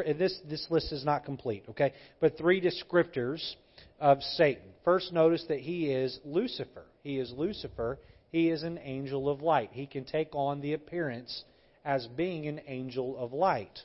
this 0.50 0.68
list 0.70 0.92
is 0.92 1.04
not 1.04 1.26
complete, 1.26 1.66
okay? 1.70 1.94
But 2.20 2.38
three 2.38 2.62
descriptors 2.62 3.56
of 4.00 4.22
Satan. 4.22 4.64
First, 4.86 5.12
notice 5.12 5.44
that 5.50 5.60
he 5.60 5.92
is 5.92 6.20
Lucifer. 6.24 6.86
He 7.04 7.18
is 7.18 7.32
Lucifer. 7.36 8.00
He 8.32 8.50
is 8.50 8.64
an 8.64 8.80
angel 8.82 9.30
of 9.30 9.42
light. 9.42 9.70
He 9.74 9.86
can 9.86 10.06
take 10.06 10.34
on 10.34 10.62
the 10.62 10.74
appearance 10.74 11.44
as 11.84 12.08
being 12.08 12.48
an 12.48 12.62
angel 12.68 13.18
of 13.18 13.34
light. 13.34 13.80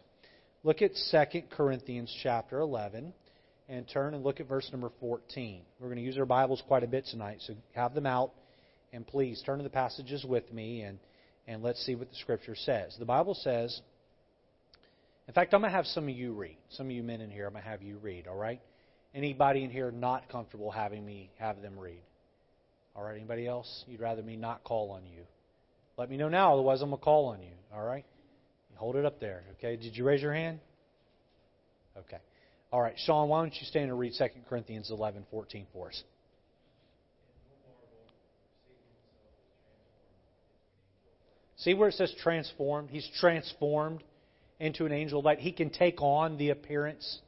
Look 0.65 0.83
at 0.83 0.93
2 1.11 1.43
Corinthians 1.51 2.15
chapter 2.23 2.61
11 2.61 3.13
and 3.69 3.89
turn 3.89 4.15
and 4.15 4.23
look 4.23 4.41
at 4.41 4.49
verse 4.49 4.69
number 4.71 4.91
14. 5.01 5.63
We're 5.81 5.87
going 5.87 5.99
to 5.99 6.05
use 6.05 6.19
our 6.19 6.27
Bibles 6.27 6.63
quite 6.67 6.85
a 6.85 6.89
bit 6.89 7.07
tonight, 7.07 7.39
so 7.41 7.55
have 7.75 7.95
them 7.95 8.07
out 8.07 8.33
and 8.93 9.07
please 9.07 9.43
turn 9.45 9.59
to 9.59 9.65
the 9.65 9.71
passages 9.71 10.25
with 10.25 10.53
me 10.53 10.83
and 10.83 10.99
and 11.49 11.61
let's 11.61 11.85
see 11.85 11.97
what 11.97 12.09
the 12.09 12.17
scripture 12.17 12.55
says. 12.55 12.95
The 13.01 13.05
Bible 13.05 13.35
says 13.35 13.81
in 15.29 15.35
fact, 15.35 15.55
I'm 15.55 15.61
going 15.61 15.71
to 15.71 15.77
have 15.77 15.87
some 15.87 16.05
of 16.05 16.15
you 16.15 16.33
read. 16.33 16.57
Some 16.71 16.87
of 16.87 16.93
you 16.93 17.03
men 17.03 17.21
in 17.21 17.31
here, 17.31 17.47
I'm 17.47 17.53
going 17.53 17.63
to 17.63 17.69
have 17.69 17.83
you 17.83 17.99
read, 17.99 18.27
all 18.27 18.37
right? 18.37 18.61
Anybody 19.15 19.63
in 19.63 19.71
here 19.71 19.91
not 19.91 20.29
comfortable 20.29 20.71
having 20.71 21.05
me 21.05 21.31
have 21.39 21.63
them 21.63 21.79
read? 21.79 22.03
All 22.97 23.03
right, 23.03 23.17
anybody 23.17 23.47
else? 23.47 23.85
You'd 23.87 24.01
rather 24.01 24.23
me 24.23 24.37
not 24.37 24.65
call 24.65 24.91
on 24.91 25.07
you? 25.07 25.23
Let 25.97 26.11
me 26.11 26.17
know 26.17 26.29
now, 26.29 26.55
otherwise 26.55 26.83
I'm 26.83 26.91
going 26.91 26.99
to 26.99 27.05
call 27.05 27.27
on 27.27 27.43
you, 27.43 27.53
all 27.73 27.85
right? 27.85 28.05
Hold 28.77 28.97
it 28.97 29.05
up 29.05 29.21
there, 29.21 29.45
okay? 29.59 29.77
Did 29.77 29.97
you 29.97 30.05
raise 30.05 30.21
your 30.21 30.35
hand? 30.35 30.59
Okay. 31.97 32.17
All 32.73 32.81
right, 32.81 32.95
Sean, 32.97 33.29
why 33.29 33.43
don't 33.43 33.55
you 33.55 33.67
stand 33.67 33.91
and 33.91 33.99
read 33.99 34.13
2 34.19 34.25
Corinthians 34.49 34.91
11, 34.91 35.25
14 35.31 35.67
for 35.73 35.89
us? 35.89 36.03
See 41.59 41.75
where 41.75 41.91
it 41.91 41.95
says 41.95 42.13
transformed? 42.21 42.91
He's 42.91 43.09
transformed 43.21 44.03
into 44.63 44.87
an 44.87 44.93
angel 44.93 45.19
of 45.19 45.25
light. 45.25 45.41
He 45.41 45.53
can 45.53 45.71
take 45.71 46.01
on 46.01 46.39
the 46.39 46.51
appearance 46.51 47.19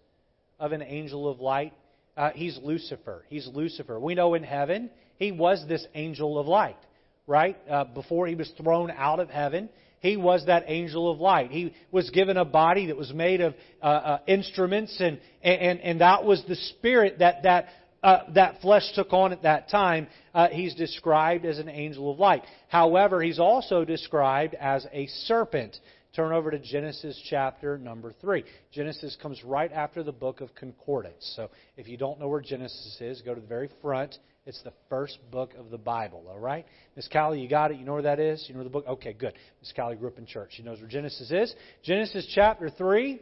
of 0.60 0.72
an 0.72 0.82
angel 0.82 1.28
of 1.28 1.40
light. 1.40 1.72
Uh, 2.16 2.30
he's 2.30 2.58
Lucifer. 2.62 3.24
He's 3.28 3.48
Lucifer. 3.52 3.98
We 3.98 4.14
know 4.14 4.34
in 4.34 4.44
heaven 4.44 4.88
he 5.18 5.32
was 5.32 5.64
this 5.68 5.84
angel 5.94 6.38
of 6.38 6.46
light, 6.46 6.78
right? 7.26 7.56
Uh, 7.68 7.84
before 7.84 8.28
he 8.28 8.36
was 8.36 8.50
thrown 8.56 8.90
out 8.92 9.18
of 9.18 9.30
heaven, 9.30 9.68
he 9.98 10.16
was 10.16 10.46
that 10.46 10.64
angel 10.68 11.10
of 11.10 11.18
light. 11.18 11.50
He 11.50 11.74
was 11.90 12.08
given 12.10 12.36
a 12.36 12.44
body 12.44 12.86
that 12.86 12.96
was 12.96 13.12
made 13.12 13.40
of 13.40 13.54
uh, 13.82 13.86
uh 13.86 14.18
instruments, 14.26 14.96
and, 15.00 15.18
and 15.42 15.80
and 15.80 16.00
that 16.00 16.24
was 16.24 16.44
the 16.46 16.56
spirit 16.56 17.18
that 17.18 17.42
that 17.42 17.68
uh, 18.04 18.18
that 18.34 18.60
flesh 18.60 18.92
took 18.94 19.12
on 19.12 19.32
at 19.32 19.42
that 19.42 19.70
time. 19.70 20.06
Uh, 20.34 20.48
he's 20.48 20.74
described 20.74 21.46
as 21.46 21.58
an 21.58 21.70
angel 21.70 22.12
of 22.12 22.18
light. 22.18 22.42
However, 22.68 23.22
he's 23.22 23.38
also 23.38 23.84
described 23.84 24.54
as 24.54 24.86
a 24.92 25.06
serpent. 25.06 25.76
Turn 26.14 26.32
over 26.32 26.52
to 26.52 26.60
Genesis 26.60 27.20
chapter 27.28 27.76
number 27.76 28.12
3. 28.20 28.44
Genesis 28.70 29.16
comes 29.20 29.42
right 29.42 29.72
after 29.72 30.04
the 30.04 30.12
book 30.12 30.40
of 30.40 30.54
Concordance. 30.54 31.32
So 31.34 31.50
if 31.76 31.88
you 31.88 31.96
don't 31.96 32.20
know 32.20 32.28
where 32.28 32.40
Genesis 32.40 32.96
is, 33.00 33.20
go 33.22 33.34
to 33.34 33.40
the 33.40 33.46
very 33.46 33.68
front. 33.82 34.16
It's 34.46 34.62
the 34.62 34.72
first 34.88 35.18
book 35.32 35.54
of 35.58 35.70
the 35.70 35.78
Bible, 35.78 36.24
all 36.28 36.38
right? 36.38 36.66
Miss 36.94 37.08
Callie, 37.08 37.40
you 37.40 37.48
got 37.48 37.72
it? 37.72 37.78
You 37.78 37.84
know 37.84 37.94
where 37.94 38.02
that 38.02 38.20
is? 38.20 38.44
You 38.46 38.54
know 38.54 38.62
the 38.62 38.70
book? 38.70 38.86
Okay, 38.86 39.12
good. 39.12 39.32
Miss 39.60 39.72
Callie 39.74 39.96
grew 39.96 40.06
up 40.06 40.18
in 40.18 40.24
church. 40.26 40.50
She 40.52 40.62
knows 40.62 40.78
where 40.78 40.88
Genesis 40.88 41.32
is. 41.32 41.52
Genesis 41.82 42.30
chapter 42.32 42.70
3. 42.70 43.20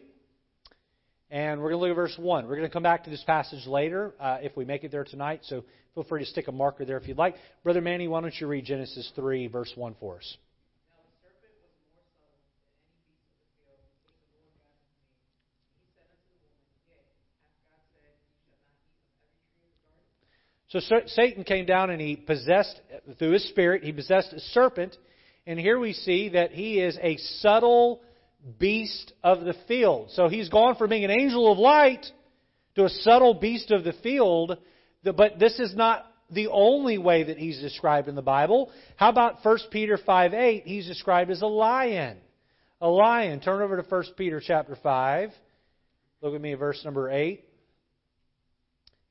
And 1.31 1.63
we're 1.63 1.71
going 1.71 1.81
to 1.81 1.87
look 1.87 1.91
at 1.91 1.97
verse 1.97 2.19
1. 2.19 2.45
We're 2.45 2.57
going 2.57 2.69
to 2.69 2.73
come 2.73 2.83
back 2.83 3.05
to 3.05 3.11
this 3.11 3.25
passage 3.25 3.67
later 3.67 4.13
uh, 4.21 4.39
if 4.43 4.55
we 4.55 4.67
make 4.67 4.85
it 4.85 4.91
there 4.91 5.05
tonight. 5.05 5.41
So 5.45 5.65
feel 5.95 6.05
free 6.05 6.25
to 6.25 6.31
stick 6.31 6.49
a 6.49 6.53
marker 6.53 6.85
there 6.85 6.99
if 6.99 7.09
you'd 7.09 7.17
like. 7.17 7.37
Brother 7.65 7.81
Manny, 7.81 8.07
why 8.07 8.21
don't 8.21 8.39
you 8.39 8.47
read 8.49 8.67
Genesis 8.67 9.11
3, 9.17 9.47
verse 9.47 9.73
1 9.75 9.95
for 9.99 10.19
us? 10.19 10.37
So 20.73 20.81
Satan 21.07 21.45
came 21.45 21.67
down 21.67 21.91
and 21.91 22.01
he 22.01 22.17
possessed, 22.17 22.81
through 23.19 23.33
his 23.33 23.47
spirit, 23.51 23.85
he 23.85 23.93
possessed 23.93 24.33
a 24.33 24.41
serpent. 24.41 24.97
And 25.47 25.59
here 25.59 25.79
we 25.79 25.93
see 25.93 26.31
that 26.31 26.53
he 26.53 26.81
is 26.81 26.99
a 27.03 27.19
subtle 27.41 28.01
beast 28.59 29.13
of 29.23 29.45
the 29.45 29.55
field. 29.69 30.09
So 30.13 30.29
he's 30.29 30.49
gone 30.49 30.77
from 30.77 30.89
being 30.89 31.05
an 31.05 31.11
angel 31.11 31.53
of 31.53 31.59
light 31.59 32.07
to 32.77 32.87
a 32.87 32.89
subtle 32.89 33.35
beast 33.35 33.71
of 33.71 33.85
the 33.85 33.93
field. 34.03 34.57
But 35.05 35.39
this 35.39 35.61
is 35.61 35.77
not 35.77 36.07
the 36.31 36.49
only 36.49 36.97
way 36.97 37.25
that 37.25 37.37
he's 37.37 37.61
described 37.61 38.09
in 38.09 38.15
the 38.15 38.23
Bible. 38.23 38.71
How 38.97 39.11
about 39.11 39.45
1 39.45 39.59
Peter 39.71 39.99
5 39.99 40.33
8? 40.33 40.63
He's 40.65 40.87
described 40.87 41.31
as 41.31 41.43
a 41.43 41.47
lion. 41.47 42.17
A 42.81 42.89
lion. 42.89 43.41
Turn 43.41 43.61
over 43.61 43.77
to 43.77 43.87
1 43.87 44.05
Peter 44.17 44.41
chapter 44.43 44.75
5. 44.83 45.33
Look 46.23 46.35
at 46.35 46.41
me 46.41 46.55
at 46.55 46.59
verse 46.59 46.81
number 46.83 47.11
8. 47.11 47.45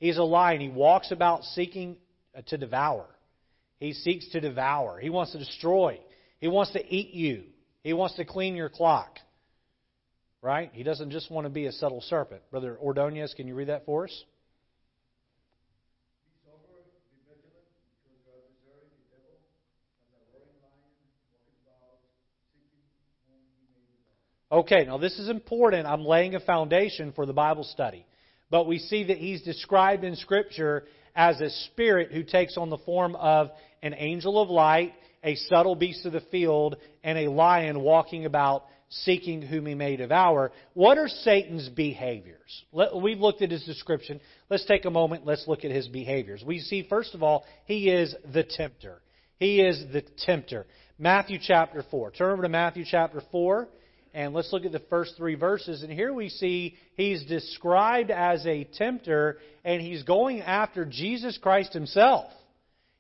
He's 0.02 0.18
a 0.18 0.24
lion. 0.24 0.60
He 0.62 0.68
walks 0.68 1.12
about 1.12 1.44
seeking 1.44 1.96
uh, 2.36 2.42
to 2.48 2.58
devour. 2.58 3.06
He 3.80 3.94
seeks 3.94 4.28
to 4.30 4.42
devour. 4.42 5.00
He 5.00 5.12
wants 5.12 5.32
to 5.34 5.38
destroy. 5.38 6.00
He 6.40 6.48
wants 6.48 6.72
to 6.72 6.84
eat 6.84 7.14
you. 7.14 7.44
He 7.84 7.94
wants 7.94 8.16
to 8.16 8.26
clean 8.26 8.56
your 8.56 8.68
clock. 8.68 9.20
Right? 10.42 10.72
He 10.74 10.82
doesn't 10.82 11.12
just 11.12 11.30
want 11.30 11.46
to 11.46 11.52
be 11.52 11.68
a 11.68 11.72
subtle 11.72 12.02
serpent. 12.02 12.42
Brother 12.50 12.80
Ordonez, 12.82 13.36
can 13.36 13.48
you 13.48 13.54
read 13.54 13.68
that 13.68 13.86
for 13.86 14.06
us? 14.06 14.24
Okay, 24.52 24.84
now 24.84 24.98
this 24.98 25.18
is 25.20 25.30
important. 25.30 25.86
I'm 25.86 26.04
laying 26.04 26.34
a 26.34 26.40
foundation 26.40 27.14
for 27.14 27.28
the 27.28 27.34
Bible 27.34 27.64
study. 27.64 28.06
But 28.52 28.68
we 28.68 28.78
see 28.78 29.06
that 29.06 29.18
he's 29.18 29.42
described 29.42 30.04
in 30.04 30.16
Scripture 30.18 30.84
as 31.16 31.42
a 31.42 31.50
spirit 31.50 32.12
who 32.12 32.24
takes 32.24 32.58
on 32.58 32.70
the 32.70 32.78
form 32.80 33.16
of 33.16 33.50
an 33.82 33.96
angel 33.98 34.40
of 34.40 34.50
light, 34.50 34.94
a 35.24 35.36
subtle 35.36 35.76
beast 35.76 36.06
of 36.06 36.14
the 36.14 36.22
field, 36.32 36.76
and 37.04 37.18
a 37.18 37.32
lion 37.32 37.82
walking 37.82 38.26
about 38.26 38.66
seeking 38.90 39.42
whom 39.42 39.66
he 39.66 39.74
may 39.74 39.96
devour. 39.96 40.52
What 40.74 40.98
are 40.98 41.08
Satan's 41.08 41.70
behaviors? 41.70 42.64
We've 42.72 43.20
looked 43.20 43.42
at 43.42 43.52
his 43.52 43.64
description. 43.64 44.20
Let's 44.50 44.66
take 44.66 44.84
a 44.84 44.92
moment. 44.92 45.26
Let's 45.26 45.48
look 45.48 45.64
at 45.64 45.72
his 45.72 45.88
behaviors. 45.88 46.44
We 46.46 46.60
see, 46.60 46.86
first 46.90 47.16
of 47.16 47.24
all, 47.24 47.46
he 47.66 47.90
is 47.90 48.14
the 48.34 48.44
tempter. 48.44 49.02
He 49.38 49.62
is 49.62 49.82
the 49.94 50.04
tempter. 50.26 50.68
Matthew 51.00 51.40
chapter 51.42 51.84
4. 51.90 52.12
Turn 52.12 52.34
over 52.34 52.44
to 52.44 52.50
Matthew 52.50 52.84
chapter 52.86 53.22
4. 53.32 53.70
And 54.14 54.34
let's 54.34 54.52
look 54.52 54.66
at 54.66 54.72
the 54.72 54.82
first 54.90 55.16
three 55.16 55.36
verses. 55.36 55.84
And 55.84 55.92
here 55.92 56.14
we 56.14 56.30
see 56.30 56.76
he's 56.96 57.24
described 57.26 58.12
as 58.12 58.46
a 58.46 58.66
tempter, 58.66 59.38
and 59.64 59.82
he's 59.82 60.04
going 60.04 60.42
after 60.42 60.86
Jesus 60.86 61.38
Christ 61.38 61.74
himself. 61.74 62.26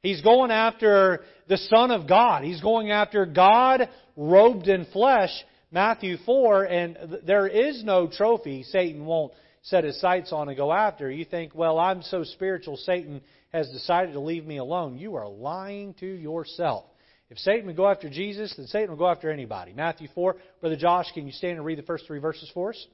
He's 0.01 0.21
going 0.21 0.51
after 0.51 1.21
the 1.47 1.57
Son 1.57 1.91
of 1.91 2.07
God. 2.07 2.43
He's 2.43 2.61
going 2.61 2.91
after 2.91 3.25
God 3.25 3.89
robed 4.15 4.67
in 4.67 4.85
flesh, 4.85 5.31
Matthew 5.69 6.17
4, 6.25 6.63
and 6.63 7.19
there 7.25 7.47
is 7.47 7.83
no 7.83 8.07
trophy 8.07 8.63
Satan 8.63 9.05
won't 9.05 9.33
set 9.63 9.83
his 9.83 9.99
sights 10.01 10.31
on 10.31 10.47
and 10.47 10.57
go 10.57 10.73
after. 10.73 11.11
You 11.11 11.25
think, 11.25 11.53
well, 11.53 11.77
I'm 11.77 12.01
so 12.01 12.23
spiritual, 12.23 12.77
Satan 12.77 13.21
has 13.53 13.69
decided 13.69 14.13
to 14.13 14.19
leave 14.19 14.45
me 14.45 14.57
alone. 14.57 14.97
You 14.97 15.15
are 15.15 15.27
lying 15.27 15.93
to 15.95 16.07
yourself. 16.07 16.85
If 17.31 17.39
Satan 17.39 17.65
would 17.67 17.77
go 17.77 17.87
after 17.87 18.09
Jesus, 18.09 18.53
then 18.57 18.67
Satan 18.67 18.89
will 18.89 18.97
go 18.97 19.07
after 19.07 19.31
anybody. 19.31 19.71
Matthew 19.71 20.09
4. 20.13 20.35
Brother 20.59 20.75
Josh, 20.75 21.13
can 21.13 21.25
you 21.25 21.31
stand 21.31 21.55
and 21.55 21.65
read 21.65 21.77
the 21.77 21.83
first 21.83 22.05
three 22.05 22.19
verses 22.19 22.51
for 22.53 22.71
us? 22.71 22.87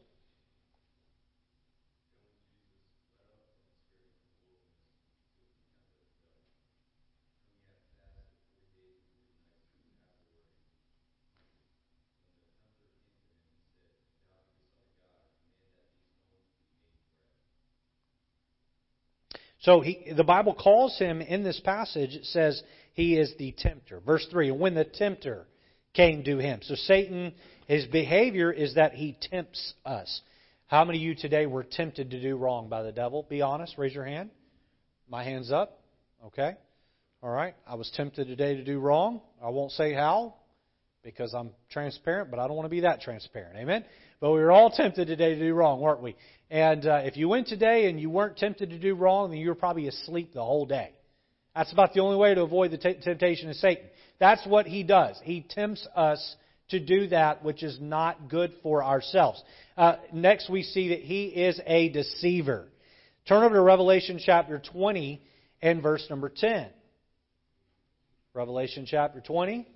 So 19.62 19.82
he, 19.82 20.14
the 20.16 20.24
Bible 20.24 20.54
calls 20.54 20.98
him 21.00 21.22
in 21.22 21.44
this 21.44 21.60
passage, 21.60 22.14
it 22.14 22.26
says 22.26 22.62
he 22.98 23.16
is 23.16 23.32
the 23.38 23.54
tempter. 23.56 24.02
Verse 24.04 24.26
3 24.32 24.50
And 24.50 24.60
when 24.60 24.74
the 24.74 24.84
tempter 24.84 25.46
came 25.94 26.24
to 26.24 26.40
him. 26.40 26.62
So 26.64 26.74
Satan, 26.74 27.32
his 27.68 27.86
behavior 27.86 28.52
is 28.52 28.74
that 28.74 28.94
he 28.94 29.16
tempts 29.30 29.76
us. 29.86 30.22
How 30.66 30.84
many 30.84 30.98
of 30.98 31.04
you 31.04 31.16
today 31.16 31.46
were 31.46 31.64
tempted 31.64 32.10
to 32.10 32.20
do 32.20 32.36
wrong 32.36 32.70
by 32.70 32.82
the 32.82 32.92
devil? 32.92 33.26
Be 33.30 33.44
honest. 33.44 33.78
Raise 33.78 33.94
your 33.94 34.04
hand. 34.04 34.32
My 35.08 35.24
hand's 35.24 35.52
up. 35.52 35.80
Okay. 36.26 36.56
All 37.22 37.30
right. 37.30 37.54
I 37.68 37.76
was 37.76 37.90
tempted 37.96 38.28
today 38.28 38.56
to 38.56 38.64
do 38.64 38.80
wrong. 38.80 39.22
I 39.44 39.50
won't 39.50 39.72
say 39.72 39.94
how 39.94 40.34
because 41.04 41.36
I'm 41.36 41.52
transparent, 41.70 42.32
but 42.32 42.40
I 42.40 42.48
don't 42.48 42.56
want 42.56 42.66
to 42.66 42.72
be 42.72 42.82
that 42.82 43.02
transparent. 43.02 43.58
Amen. 43.58 43.86
But 44.20 44.32
we 44.32 44.40
were 44.40 44.52
all 44.52 44.72
tempted 44.72 45.06
today 45.06 45.36
to 45.36 45.40
do 45.40 45.54
wrong, 45.54 45.80
weren't 45.80 46.02
we? 46.02 46.16
And 46.50 46.86
uh, 46.88 47.02
if 47.04 47.16
you 47.16 47.30
went 47.30 47.48
today 47.48 47.90
and 47.90 48.02
you 48.02 48.10
weren't 48.10 48.38
tempted 48.38 48.72
to 48.72 48.80
do 48.80 48.96
wrong, 48.96 49.30
then 49.30 49.40
you 49.40 49.50
were 49.50 49.56
probably 49.56 49.88
asleep 49.88 50.34
the 50.34 50.44
whole 50.44 50.66
day. 50.66 50.97
That's 51.58 51.72
about 51.72 51.96
the 51.96 52.02
only 52.02 52.18
way 52.18 52.36
to 52.36 52.44
avoid 52.44 52.70
the 52.70 52.78
t- 52.78 52.94
temptation 53.02 53.50
of 53.50 53.56
Satan. 53.56 53.86
That's 54.20 54.46
what 54.46 54.68
he 54.68 54.84
does. 54.84 55.20
He 55.24 55.42
tempts 55.42 55.88
us 55.96 56.36
to 56.70 56.80
do 56.80 57.08
that 57.08 57.44
which 57.44 57.64
is 57.64 57.80
not 57.82 58.30
good 58.30 58.54
for 58.62 58.84
ourselves. 58.84 59.42
Uh, 59.76 59.96
next, 60.14 60.52
we 60.52 60.62
see 60.62 60.90
that 60.90 61.00
he 61.00 61.26
is 61.26 61.60
a 61.66 61.90
deceiver. 61.90 62.68
Turn 63.28 63.44
over 63.44 63.56
to 63.56 63.62
Revelation 63.62 64.20
chapter 64.24 64.62
20 64.72 65.20
and 65.60 65.82
verse 65.82 66.06
number 66.12 66.30
10. 66.30 66.68
Revelation 68.36 68.86
chapter 68.88 69.20
20. 69.20 69.68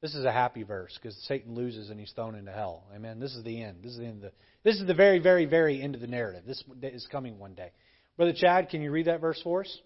This 0.00 0.14
is 0.14 0.24
a 0.24 0.32
happy 0.32 0.62
verse 0.62 0.96
because 1.00 1.16
Satan 1.26 1.54
loses 1.54 1.90
and 1.90 1.98
he's 1.98 2.12
thrown 2.12 2.36
into 2.36 2.52
hell. 2.52 2.84
Amen. 2.94 3.18
This 3.18 3.34
is 3.34 3.42
the 3.42 3.62
end. 3.62 3.78
This 3.82 3.92
is 3.92 3.98
the 3.98 4.06
end. 4.06 4.22
of 4.24 4.30
The, 4.30 4.32
this 4.62 4.76
is 4.76 4.86
the 4.86 4.94
very, 4.94 5.18
very, 5.18 5.44
very 5.44 5.82
end 5.82 5.96
of 5.96 6.00
the 6.00 6.06
narrative. 6.06 6.44
This 6.46 6.62
is 6.80 7.06
coming 7.10 7.38
one 7.38 7.54
day. 7.54 7.72
Brother 8.16 8.32
Chad, 8.32 8.68
can 8.68 8.80
you 8.80 8.92
read 8.92 9.06
that 9.06 9.20
verse 9.20 9.40
for 9.42 9.62
us? 9.62 9.78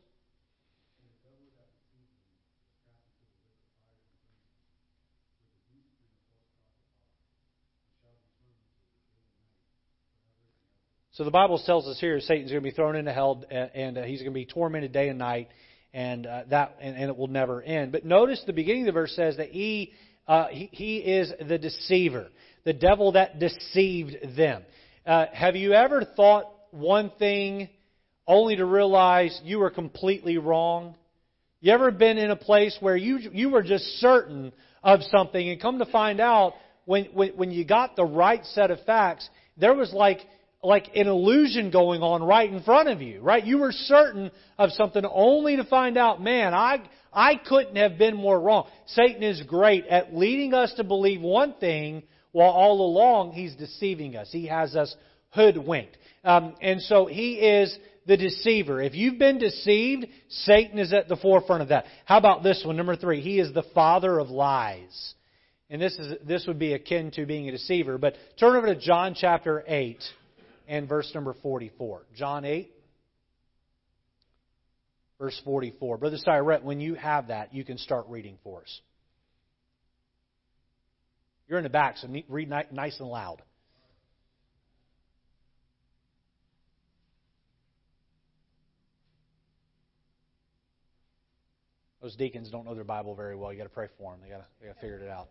So 11.12 11.24
the 11.24 11.30
Bible 11.30 11.60
tells 11.64 11.86
us 11.86 12.00
here 12.00 12.18
Satan's 12.20 12.50
going 12.50 12.62
to 12.62 12.68
be 12.68 12.74
thrown 12.74 12.96
into 12.96 13.12
hell 13.12 13.44
and 13.50 13.98
uh, 13.98 14.02
he's 14.02 14.20
going 14.20 14.32
to 14.32 14.34
be 14.34 14.46
tormented 14.46 14.92
day 14.92 15.08
and 15.08 15.18
night 15.18 15.48
and 15.92 16.26
uh, 16.26 16.42
that 16.50 16.76
and, 16.80 16.96
and, 16.96 17.10
it 17.10 17.16
will 17.16 17.28
never 17.28 17.62
end. 17.62 17.92
But 17.92 18.04
notice 18.04 18.42
the 18.46 18.52
beginning 18.52 18.82
of 18.82 18.86
the 18.86 18.92
verse 18.92 19.14
says 19.14 19.36
that 19.36 19.50
he, 19.50 19.92
uh, 20.26 20.46
he, 20.48 20.68
he 20.72 20.96
is 20.98 21.32
the 21.46 21.58
deceiver, 21.58 22.28
the 22.64 22.72
devil 22.72 23.12
that 23.12 23.38
deceived 23.38 24.36
them. 24.36 24.62
Uh, 25.04 25.26
have 25.32 25.56
you 25.56 25.72
ever 25.72 26.04
thought 26.16 26.46
one 26.70 27.10
thing 27.18 27.68
only 28.26 28.56
to 28.56 28.64
realize 28.64 29.38
you 29.44 29.58
were 29.58 29.70
completely 29.70 30.38
wrong? 30.38 30.94
You 31.60 31.72
ever 31.72 31.90
been 31.90 32.18
in 32.18 32.30
a 32.30 32.36
place 32.36 32.76
where 32.80 32.96
you 32.96 33.18
you 33.32 33.50
were 33.50 33.62
just 33.62 33.84
certain 33.98 34.52
of 34.82 35.00
something 35.10 35.48
and 35.48 35.60
come 35.60 35.78
to 35.78 35.86
find 35.86 36.20
out 36.20 36.54
when 36.86 37.04
when, 37.12 37.30
when 37.30 37.50
you 37.50 37.64
got 37.64 37.96
the 37.96 38.04
right 38.04 38.44
set 38.46 38.70
of 38.70 38.80
facts, 38.84 39.28
there 39.56 39.74
was 39.74 39.92
like 39.92 40.20
like 40.62 40.94
an 40.94 41.08
illusion 41.08 41.70
going 41.70 42.02
on 42.02 42.22
right 42.22 42.50
in 42.50 42.62
front 42.62 42.88
of 42.88 43.02
you, 43.02 43.20
right? 43.20 43.44
You 43.44 43.58
were 43.58 43.72
certain 43.72 44.30
of 44.58 44.70
something 44.70 45.04
only 45.04 45.56
to 45.56 45.64
find 45.64 45.98
out, 45.98 46.22
man, 46.22 46.54
I 46.54 46.82
I 47.12 47.34
couldn't 47.36 47.76
have 47.76 47.98
been 47.98 48.16
more 48.16 48.40
wrong. 48.40 48.68
Satan 48.86 49.22
is 49.22 49.42
great 49.42 49.86
at 49.86 50.14
leading 50.14 50.54
us 50.54 50.72
to 50.74 50.84
believe 50.84 51.20
one 51.20 51.54
thing 51.54 52.04
while 52.30 52.50
all 52.50 52.80
along 52.80 53.32
he's 53.32 53.54
deceiving 53.56 54.16
us. 54.16 54.28
He 54.30 54.46
has 54.46 54.74
us 54.76 54.94
hoodwinked. 55.30 55.96
Um, 56.24 56.54
and 56.62 56.80
so 56.80 57.06
he 57.06 57.34
is 57.34 57.76
the 58.06 58.16
deceiver. 58.16 58.80
If 58.80 58.94
you've 58.94 59.18
been 59.18 59.38
deceived, 59.38 60.06
Satan 60.28 60.78
is 60.78 60.92
at 60.92 61.08
the 61.08 61.16
forefront 61.16 61.62
of 61.62 61.68
that. 61.68 61.86
How 62.04 62.18
about 62.18 62.42
this 62.42 62.62
one? 62.64 62.76
Number 62.76 62.96
three, 62.96 63.20
he 63.20 63.40
is 63.40 63.52
the 63.52 63.64
father 63.74 64.18
of 64.18 64.30
lies. 64.30 65.14
And 65.68 65.80
this 65.82 65.98
is 65.98 66.18
this 66.26 66.46
would 66.46 66.58
be 66.58 66.74
akin 66.74 67.10
to 67.12 67.26
being 67.26 67.48
a 67.48 67.52
deceiver. 67.52 67.98
But 67.98 68.14
turn 68.38 68.56
over 68.56 68.66
to 68.66 68.76
John 68.76 69.14
chapter 69.18 69.64
eight 69.66 70.02
and 70.72 70.88
verse 70.88 71.10
number 71.14 71.34
forty-four. 71.42 72.06
John 72.16 72.46
eight, 72.46 72.72
verse 75.18 75.38
forty-four. 75.44 75.98
Brother 75.98 76.16
Cyrette, 76.16 76.62
when 76.62 76.80
you 76.80 76.94
have 76.94 77.28
that, 77.28 77.54
you 77.54 77.62
can 77.62 77.76
start 77.76 78.06
reading 78.08 78.38
for 78.42 78.62
us. 78.62 78.80
You're 81.46 81.58
in 81.58 81.64
the 81.64 81.68
back, 81.68 81.98
so 81.98 82.08
read 82.30 82.48
nice 82.48 82.98
and 82.98 83.08
loud. 83.08 83.42
Those 92.00 92.16
deacons 92.16 92.48
don't 92.50 92.64
know 92.64 92.74
their 92.74 92.82
Bible 92.82 93.14
very 93.14 93.36
well. 93.36 93.52
You 93.52 93.58
got 93.58 93.64
to 93.64 93.68
pray 93.68 93.88
for 93.98 94.12
them. 94.12 94.20
They 94.22 94.34
they 94.60 94.68
got 94.68 94.74
to 94.74 94.80
figure 94.80 94.96
it 94.96 95.10
out. 95.10 95.28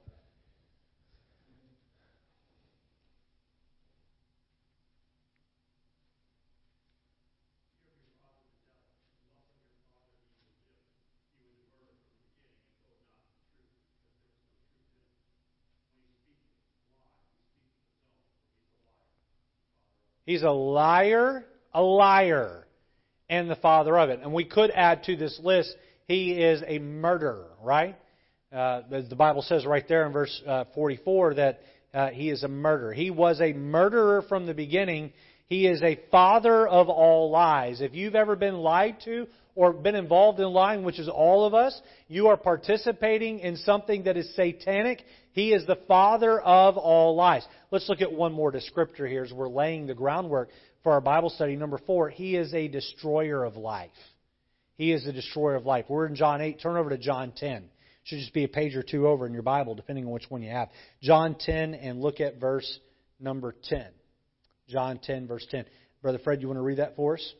He's 20.25 20.43
a 20.43 20.51
liar, 20.51 21.45
a 21.73 21.81
liar, 21.81 22.65
and 23.29 23.49
the 23.49 23.55
father 23.55 23.97
of 23.97 24.09
it. 24.09 24.19
And 24.21 24.33
we 24.33 24.45
could 24.45 24.71
add 24.71 25.03
to 25.05 25.15
this 25.15 25.39
list 25.43 25.75
he 26.07 26.31
is 26.33 26.61
a 26.67 26.79
murderer, 26.79 27.47
right? 27.61 27.97
Uh, 28.51 28.81
the 28.89 29.15
Bible 29.15 29.41
says 29.43 29.65
right 29.65 29.87
there 29.87 30.05
in 30.05 30.11
verse 30.11 30.41
uh, 30.45 30.65
44 30.75 31.35
that 31.35 31.61
uh, 31.93 32.07
he 32.09 32.29
is 32.29 32.43
a 32.43 32.49
murderer. 32.49 32.93
He 32.93 33.09
was 33.09 33.39
a 33.39 33.53
murderer 33.53 34.21
from 34.21 34.45
the 34.45 34.53
beginning. 34.53 35.13
He 35.47 35.67
is 35.67 35.81
a 35.81 35.99
father 36.11 36.67
of 36.67 36.89
all 36.89 37.29
lies. 37.31 37.81
If 37.81 37.93
you've 37.93 38.15
ever 38.15 38.35
been 38.35 38.55
lied 38.55 38.97
to 39.05 39.27
or 39.55 39.73
been 39.73 39.95
involved 39.95 40.39
in 40.39 40.47
lying, 40.47 40.83
which 40.83 40.99
is 40.99 41.09
all 41.09 41.45
of 41.45 41.53
us, 41.53 41.79
you 42.07 42.27
are 42.27 42.37
participating 42.37 43.39
in 43.39 43.57
something 43.57 44.03
that 44.03 44.17
is 44.17 44.33
satanic. 44.35 45.03
He 45.33 45.53
is 45.53 45.65
the 45.65 45.79
father 45.87 46.39
of 46.39 46.77
all 46.77 47.15
lies. 47.15 47.45
Let's 47.71 47.87
look 47.87 48.01
at 48.01 48.11
one 48.11 48.33
more 48.33 48.51
descriptor 48.51 49.07
here 49.07 49.23
as 49.23 49.31
we're 49.31 49.49
laying 49.49 49.87
the 49.87 49.93
groundwork 49.93 50.49
for 50.83 50.93
our 50.93 51.01
Bible 51.01 51.29
study. 51.29 51.55
Number 51.55 51.79
four, 51.85 52.09
he 52.09 52.35
is 52.35 52.53
a 52.53 52.67
destroyer 52.67 53.43
of 53.43 53.55
life. 53.55 53.91
He 54.75 54.91
is 54.91 55.05
the 55.05 55.13
destroyer 55.13 55.55
of 55.55 55.65
life. 55.65 55.85
We're 55.87 56.07
in 56.07 56.15
John 56.15 56.41
8. 56.41 56.59
Turn 56.61 56.75
over 56.75 56.89
to 56.89 56.97
John 56.97 57.33
10. 57.35 57.63
Should 58.03 58.19
just 58.19 58.33
be 58.33 58.43
a 58.43 58.49
page 58.49 58.75
or 58.75 58.83
two 58.83 59.07
over 59.07 59.27
in 59.27 59.33
your 59.33 59.43
Bible, 59.43 59.75
depending 59.75 60.05
on 60.05 60.11
which 60.11 60.29
one 60.29 60.41
you 60.41 60.49
have. 60.49 60.69
John 61.01 61.35
10 61.39 61.75
and 61.75 62.01
look 62.01 62.19
at 62.19 62.39
verse 62.39 62.79
number 63.19 63.55
10. 63.69 63.85
John 64.67 64.99
10, 65.01 65.27
verse 65.27 65.45
10. 65.51 65.65
Brother 66.01 66.19
Fred, 66.23 66.41
you 66.41 66.47
want 66.47 66.57
to 66.57 66.63
read 66.63 66.79
that 66.79 66.95
for 66.95 67.15
us? 67.15 67.33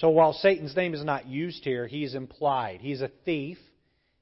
So 0.00 0.08
while 0.08 0.32
Satan's 0.32 0.74
name 0.74 0.94
is 0.94 1.04
not 1.04 1.26
used 1.26 1.62
here, 1.62 1.86
he 1.86 2.04
is 2.04 2.14
implied. 2.14 2.80
He's 2.80 3.02
a 3.02 3.10
thief. 3.26 3.58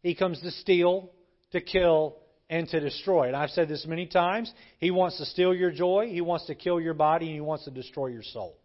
He 0.03 0.17
comes 0.17 0.41
to 0.41 0.51
steal, 0.51 1.13
to 1.53 1.61
kill, 1.61 2.17
and 2.51 2.69
to 2.71 2.81
destroy. 2.81 3.29
And 3.29 3.37
I've 3.37 3.51
said 3.51 3.69
this 3.69 3.87
many 3.87 4.07
times. 4.07 4.53
He 4.81 4.91
wants 4.91 5.19
to 5.19 5.25
steal 5.25 5.55
your 5.55 5.71
joy, 5.71 6.09
he 6.11 6.21
wants 6.21 6.47
to 6.47 6.57
kill 6.57 6.81
your 6.81 6.95
body, 6.95 7.27
and 7.27 7.35
he 7.37 7.41
wants 7.41 7.65
to 7.67 7.71
destroy 7.71 8.09
your 8.09 8.25
soul. 8.25 8.57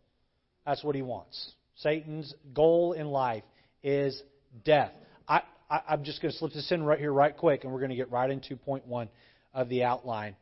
That's 0.66 0.84
what 0.84 0.96
he 0.96 1.04
wants. 1.04 1.52
Satan's 1.76 2.34
goal 2.52 2.94
in 2.94 3.06
life 3.06 3.44
is 3.84 4.20
death. 4.66 4.92
I, 5.28 5.42
am 5.90 6.04
just 6.04 6.20
going 6.20 6.32
to 6.32 6.38
slip 6.38 6.54
this 6.54 6.72
in 6.72 6.82
right 6.82 7.00
here, 7.00 7.14
right 7.14 7.36
quick, 7.36 7.64
and 7.64 7.72
we're 7.72 7.80
going 7.80 7.92
to 7.92 7.96
get 7.96 8.12
right 8.12 8.30
into 8.30 8.56
point 8.56 8.88
one 8.88 9.10
of 9.54 9.70
the 9.70 9.84
outline. 9.84 10.36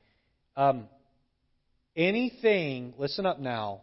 Um, 0.55 0.85
anything, 1.97 2.93
listen 2.97 3.25
up 3.25 3.39
now, 3.39 3.81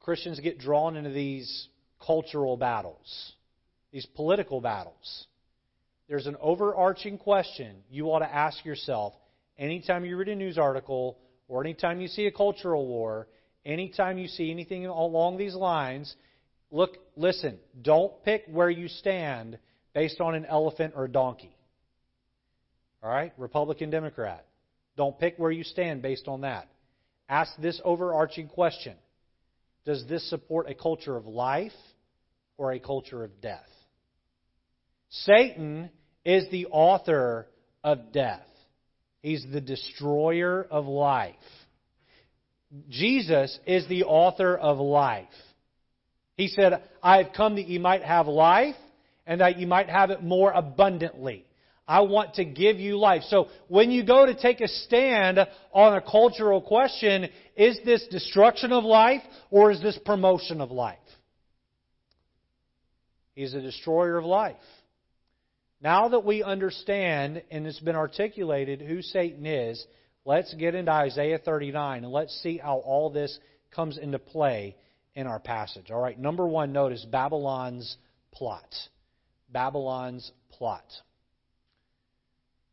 Christians 0.00 0.38
get 0.40 0.58
drawn 0.58 0.96
into 0.96 1.10
these 1.10 1.68
cultural 2.04 2.56
battles, 2.56 3.32
these 3.92 4.06
political 4.06 4.60
battles 4.60 5.26
there's 6.10 6.26
an 6.26 6.36
overarching 6.40 7.18
question 7.18 7.84
you 7.88 8.06
ought 8.06 8.18
to 8.18 8.34
ask 8.34 8.64
yourself 8.64 9.14
anytime 9.56 10.04
you 10.04 10.16
read 10.16 10.28
a 10.28 10.34
news 10.34 10.58
article 10.58 11.16
or 11.46 11.62
anytime 11.62 12.00
you 12.00 12.08
see 12.08 12.26
a 12.26 12.32
cultural 12.32 12.84
war, 12.84 13.28
anytime 13.64 14.18
you 14.18 14.26
see 14.26 14.50
anything 14.50 14.86
along 14.86 15.38
these 15.38 15.54
lines, 15.54 16.12
look, 16.72 16.96
listen, 17.14 17.60
don't 17.80 18.12
pick 18.24 18.42
where 18.50 18.68
you 18.68 18.88
stand 18.88 19.56
based 19.94 20.20
on 20.20 20.34
an 20.34 20.46
elephant 20.46 20.94
or 20.96 21.04
a 21.04 21.08
donkey. 21.08 21.56
All 23.04 23.10
right? 23.10 23.32
Republican, 23.38 23.90
Democrat. 23.90 24.44
Don't 24.96 25.16
pick 25.16 25.38
where 25.38 25.52
you 25.52 25.62
stand 25.62 26.02
based 26.02 26.26
on 26.26 26.40
that. 26.40 26.66
Ask 27.28 27.52
this 27.62 27.80
overarching 27.84 28.48
question 28.48 28.96
Does 29.84 30.04
this 30.08 30.28
support 30.28 30.68
a 30.68 30.74
culture 30.74 31.16
of 31.16 31.26
life 31.26 31.70
or 32.60 32.72
a 32.72 32.78
culture 32.78 33.24
of 33.24 33.40
death? 33.40 33.66
Satan 35.08 35.88
is 36.26 36.44
the 36.50 36.66
author 36.66 37.46
of 37.82 38.12
death. 38.12 38.46
He's 39.22 39.44
the 39.50 39.62
destroyer 39.62 40.66
of 40.70 40.86
life. 40.86 41.34
Jesus 42.90 43.58
is 43.66 43.88
the 43.88 44.04
author 44.04 44.54
of 44.56 44.78
life. 44.78 45.24
He 46.36 46.48
said, 46.48 46.82
I 47.02 47.22
have 47.22 47.32
come 47.34 47.56
that 47.56 47.66
you 47.66 47.80
might 47.80 48.02
have 48.02 48.26
life 48.26 48.76
and 49.26 49.40
that 49.40 49.58
you 49.58 49.66
might 49.66 49.88
have 49.88 50.10
it 50.10 50.22
more 50.22 50.52
abundantly. 50.52 51.46
I 51.88 52.02
want 52.02 52.34
to 52.34 52.44
give 52.44 52.78
you 52.78 52.98
life. 52.98 53.22
So 53.28 53.48
when 53.68 53.90
you 53.90 54.04
go 54.04 54.26
to 54.26 54.34
take 54.34 54.60
a 54.60 54.68
stand 54.68 55.38
on 55.72 55.96
a 55.96 56.00
cultural 56.02 56.60
question, 56.60 57.26
is 57.56 57.80
this 57.86 58.06
destruction 58.10 58.70
of 58.70 58.84
life 58.84 59.22
or 59.50 59.70
is 59.70 59.82
this 59.82 59.98
promotion 60.04 60.60
of 60.60 60.70
life? 60.70 60.98
He's 63.34 63.54
a 63.54 63.60
destroyer 63.60 64.16
of 64.16 64.24
life. 64.24 64.56
Now 65.80 66.08
that 66.08 66.24
we 66.24 66.42
understand 66.42 67.42
and 67.50 67.66
it's 67.66 67.80
been 67.80 67.96
articulated 67.96 68.82
who 68.82 69.00
Satan 69.00 69.46
is, 69.46 69.84
let's 70.24 70.52
get 70.54 70.74
into 70.74 70.92
Isaiah 70.92 71.38
39 71.38 72.04
and 72.04 72.12
let's 72.12 72.34
see 72.42 72.58
how 72.58 72.78
all 72.78 73.10
this 73.10 73.38
comes 73.70 73.96
into 73.96 74.18
play 74.18 74.76
in 75.14 75.26
our 75.26 75.38
passage. 75.38 75.90
All 75.90 76.00
right, 76.00 76.18
number 76.18 76.46
one, 76.46 76.72
notice 76.72 77.04
Babylon's 77.10 77.96
plot. 78.32 78.74
Babylon's 79.48 80.30
plot. 80.50 80.84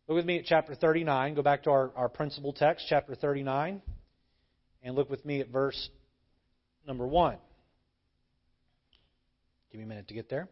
Look 0.08 0.15
with 0.15 0.26
me 0.26 0.39
at 0.39 0.46
chapter 0.46 0.76
39. 0.76 1.36
Go 1.36 1.41
back 1.41 1.63
to 1.63 1.70
our, 1.70 1.91
our 1.96 2.10
principal 2.10 2.54
text, 2.54 2.86
chapter 2.88 3.15
39, 3.15 3.82
and 4.84 4.96
look 4.96 5.10
with 5.10 5.26
me 5.26 5.41
at 5.41 5.50
verse 5.50 5.89
number 6.86 7.06
1. 7.06 7.38
Give 9.71 9.80
me 9.80 9.86
a 9.86 9.88
minute 9.88 10.08
to 10.08 10.13
get 10.13 10.30
there. 10.30 10.47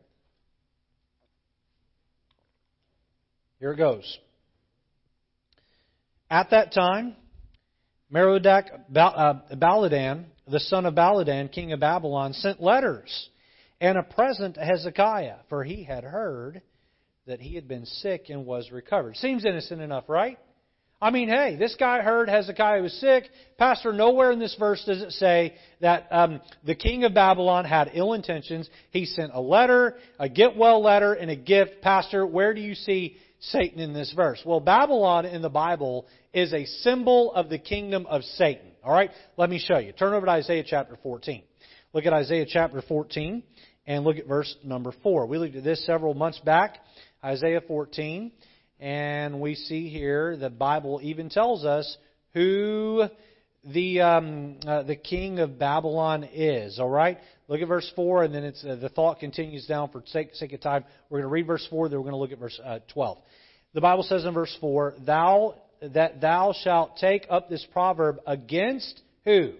Here 3.60 3.72
it 3.72 3.78
goes. 3.78 4.20
At 6.30 6.50
that 6.52 6.74
time, 6.74 7.16
Merodach 8.12 8.66
uh, 8.96 9.34
Baladan, 9.54 10.26
the 10.48 10.60
son 10.60 10.86
of 10.86 10.94
Baladan, 10.94 11.52
king 11.52 11.72
of 11.72 11.80
Babylon, 11.80 12.34
sent 12.34 12.62
letters 12.62 13.30
and 13.82 13.98
a 13.98 14.04
present 14.04 14.56
to 14.56 14.62
Hezekiah, 14.62 15.38
for 15.50 15.64
he 15.64 15.84
had 15.84 16.04
heard 16.04 16.62
that 17.28 17.40
he 17.40 17.56
had 17.56 17.68
been 17.68 17.86
sick 17.86 18.30
and 18.30 18.46
was 18.46 18.72
recovered. 18.72 19.18
Seems 19.18 19.46
innocent 19.46 19.82
enough, 19.82 20.06
right? 20.08 20.38
I 21.02 21.12
mean, 21.12 21.28
hey, 21.28 21.58
this 21.58 21.76
guy 21.78 22.02
heard 22.02 22.30
Hezekiah 22.30 22.82
was 22.82 22.94
sick. 23.00 23.26
Pastor, 23.58 23.92
nowhere 23.92 24.32
in 24.32 24.40
this 24.40 24.56
verse 24.58 24.84
does 24.86 25.02
it 25.02 25.12
say 25.12 25.56
that 25.82 26.08
um, 26.10 26.42
the 26.64 26.76
king 26.76 27.04
of 27.04 27.14
Babylon 27.14 27.66
had 27.66 27.92
ill 27.94 28.14
intentions. 28.14 28.70
He 28.92 29.06
sent 29.06 29.32
a 29.34 29.42
letter, 29.42 29.96
a 30.20 30.30
get 30.30 30.56
well 30.56 30.82
letter, 30.82 31.14
and 31.14 31.30
a 31.30 31.36
gift. 31.36 31.82
Pastor, 31.82 32.26
where 32.26 32.54
do 32.54 32.62
you 32.62 32.76
see 32.76 33.18
Satan 33.40 33.80
in 33.80 33.94
this 33.94 34.14
verse? 34.16 34.42
Well, 34.46 34.62
Babylon 34.62 35.26
in 35.26 35.42
the 35.42 35.50
Bible 35.50 36.08
is 36.34 36.54
a 36.54 36.66
symbol 36.66 37.34
of 37.34 37.50
the 37.50 37.60
kingdom 37.60 38.06
of 38.06 38.24
Satan. 38.24 38.72
All 38.82 38.94
right? 38.94 39.12
Let 39.36 39.50
me 39.50 39.60
show 39.60 39.80
you. 39.80 39.92
Turn 39.92 40.14
over 40.14 40.26
to 40.26 40.32
Isaiah 40.32 40.64
chapter 40.66 40.98
14. 41.04 41.44
Look 41.92 42.06
at 42.06 42.14
Isaiah 42.14 42.46
chapter 42.48 42.82
14 42.82 43.44
and 43.86 44.04
look 44.04 44.18
at 44.18 44.28
verse 44.28 44.56
number 44.64 44.94
4. 45.04 45.26
We 45.28 45.38
looked 45.38 45.56
at 45.56 45.64
this 45.64 45.86
several 45.86 46.14
months 46.14 46.40
back. 46.40 46.78
Isaiah 47.24 47.62
14. 47.68 48.32
And 48.80 49.40
we 49.40 49.56
see 49.56 49.90
here 49.90 50.36
the 50.38 50.50
Bible 50.50 51.00
even 51.02 51.30
tells 51.30 51.66
us 51.66 51.98
who 52.34 53.06
the 53.64 54.02
um, 54.02 54.58
uh, 54.66 54.84
the 54.84 54.96
king 54.96 55.40
of 55.40 55.58
Babylon 55.58 56.28
is. 56.34 56.80
All 56.80 56.90
right, 56.90 57.18
look 57.48 57.62
at 57.62 57.68
verse 57.68 57.90
four, 57.96 58.24
and 58.24 58.34
then 58.34 58.44
it's 58.44 58.64
uh, 58.64 58.76
the 58.76 58.90
thought 58.90 59.20
continues 59.20 59.66
down 59.66 59.90
for 59.90 60.04
sake, 60.08 60.36
sake 60.36 60.54
of 60.54 60.62
time. 60.62 60.84
We're 61.10 61.20
going 61.20 61.30
to 61.30 61.34
read 61.34 61.48
verse 61.48 61.66
four, 61.70 61.88
then 61.90 61.98
we're 61.98 62.10
going 62.10 62.14
to 62.14 62.20
look 62.20 62.32
at 62.32 62.40
verse 62.40 62.60
uh, 62.64 62.80
twelve. 62.94 63.20
The 63.74 63.82
Bible 63.82 64.04
says 64.04 64.26
in 64.26 64.34
verse 64.34 64.56
four, 64.60 64.94
"Thou 65.06 65.56
that 65.82 66.22
thou 66.22 66.54
shalt 66.64 66.98
take 66.98 67.26
up 67.30 67.50
this 67.50 67.66
proverb 67.72 68.20
against 68.26 69.02
who? 69.24 69.54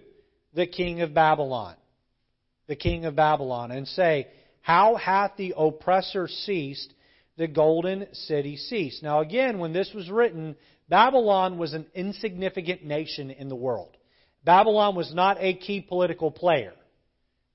The 0.54 0.66
king 0.66 1.02
of 1.02 1.12
Babylon, 1.12 1.74
the 2.66 2.76
king 2.76 3.04
of 3.04 3.14
Babylon, 3.14 3.70
and 3.70 3.86
say, 3.86 4.28
How 4.62 4.96
hath 4.96 5.32
the 5.36 5.54
oppressor 5.56 6.28
ceased? 6.28 6.92
The 7.36 7.48
golden 7.48 8.06
city 8.12 8.56
ceased." 8.56 9.02
Now 9.02 9.20
again, 9.20 9.58
when 9.58 9.72
this 9.72 9.92
was 9.94 10.10
written, 10.10 10.56
Babylon 10.88 11.58
was 11.58 11.74
an 11.74 11.86
insignificant 11.94 12.84
nation 12.84 13.30
in 13.30 13.48
the 13.48 13.56
world. 13.56 13.96
Babylon 14.44 14.94
was 14.94 15.12
not 15.12 15.38
a 15.40 15.54
key 15.54 15.80
political 15.80 16.30
player. 16.30 16.72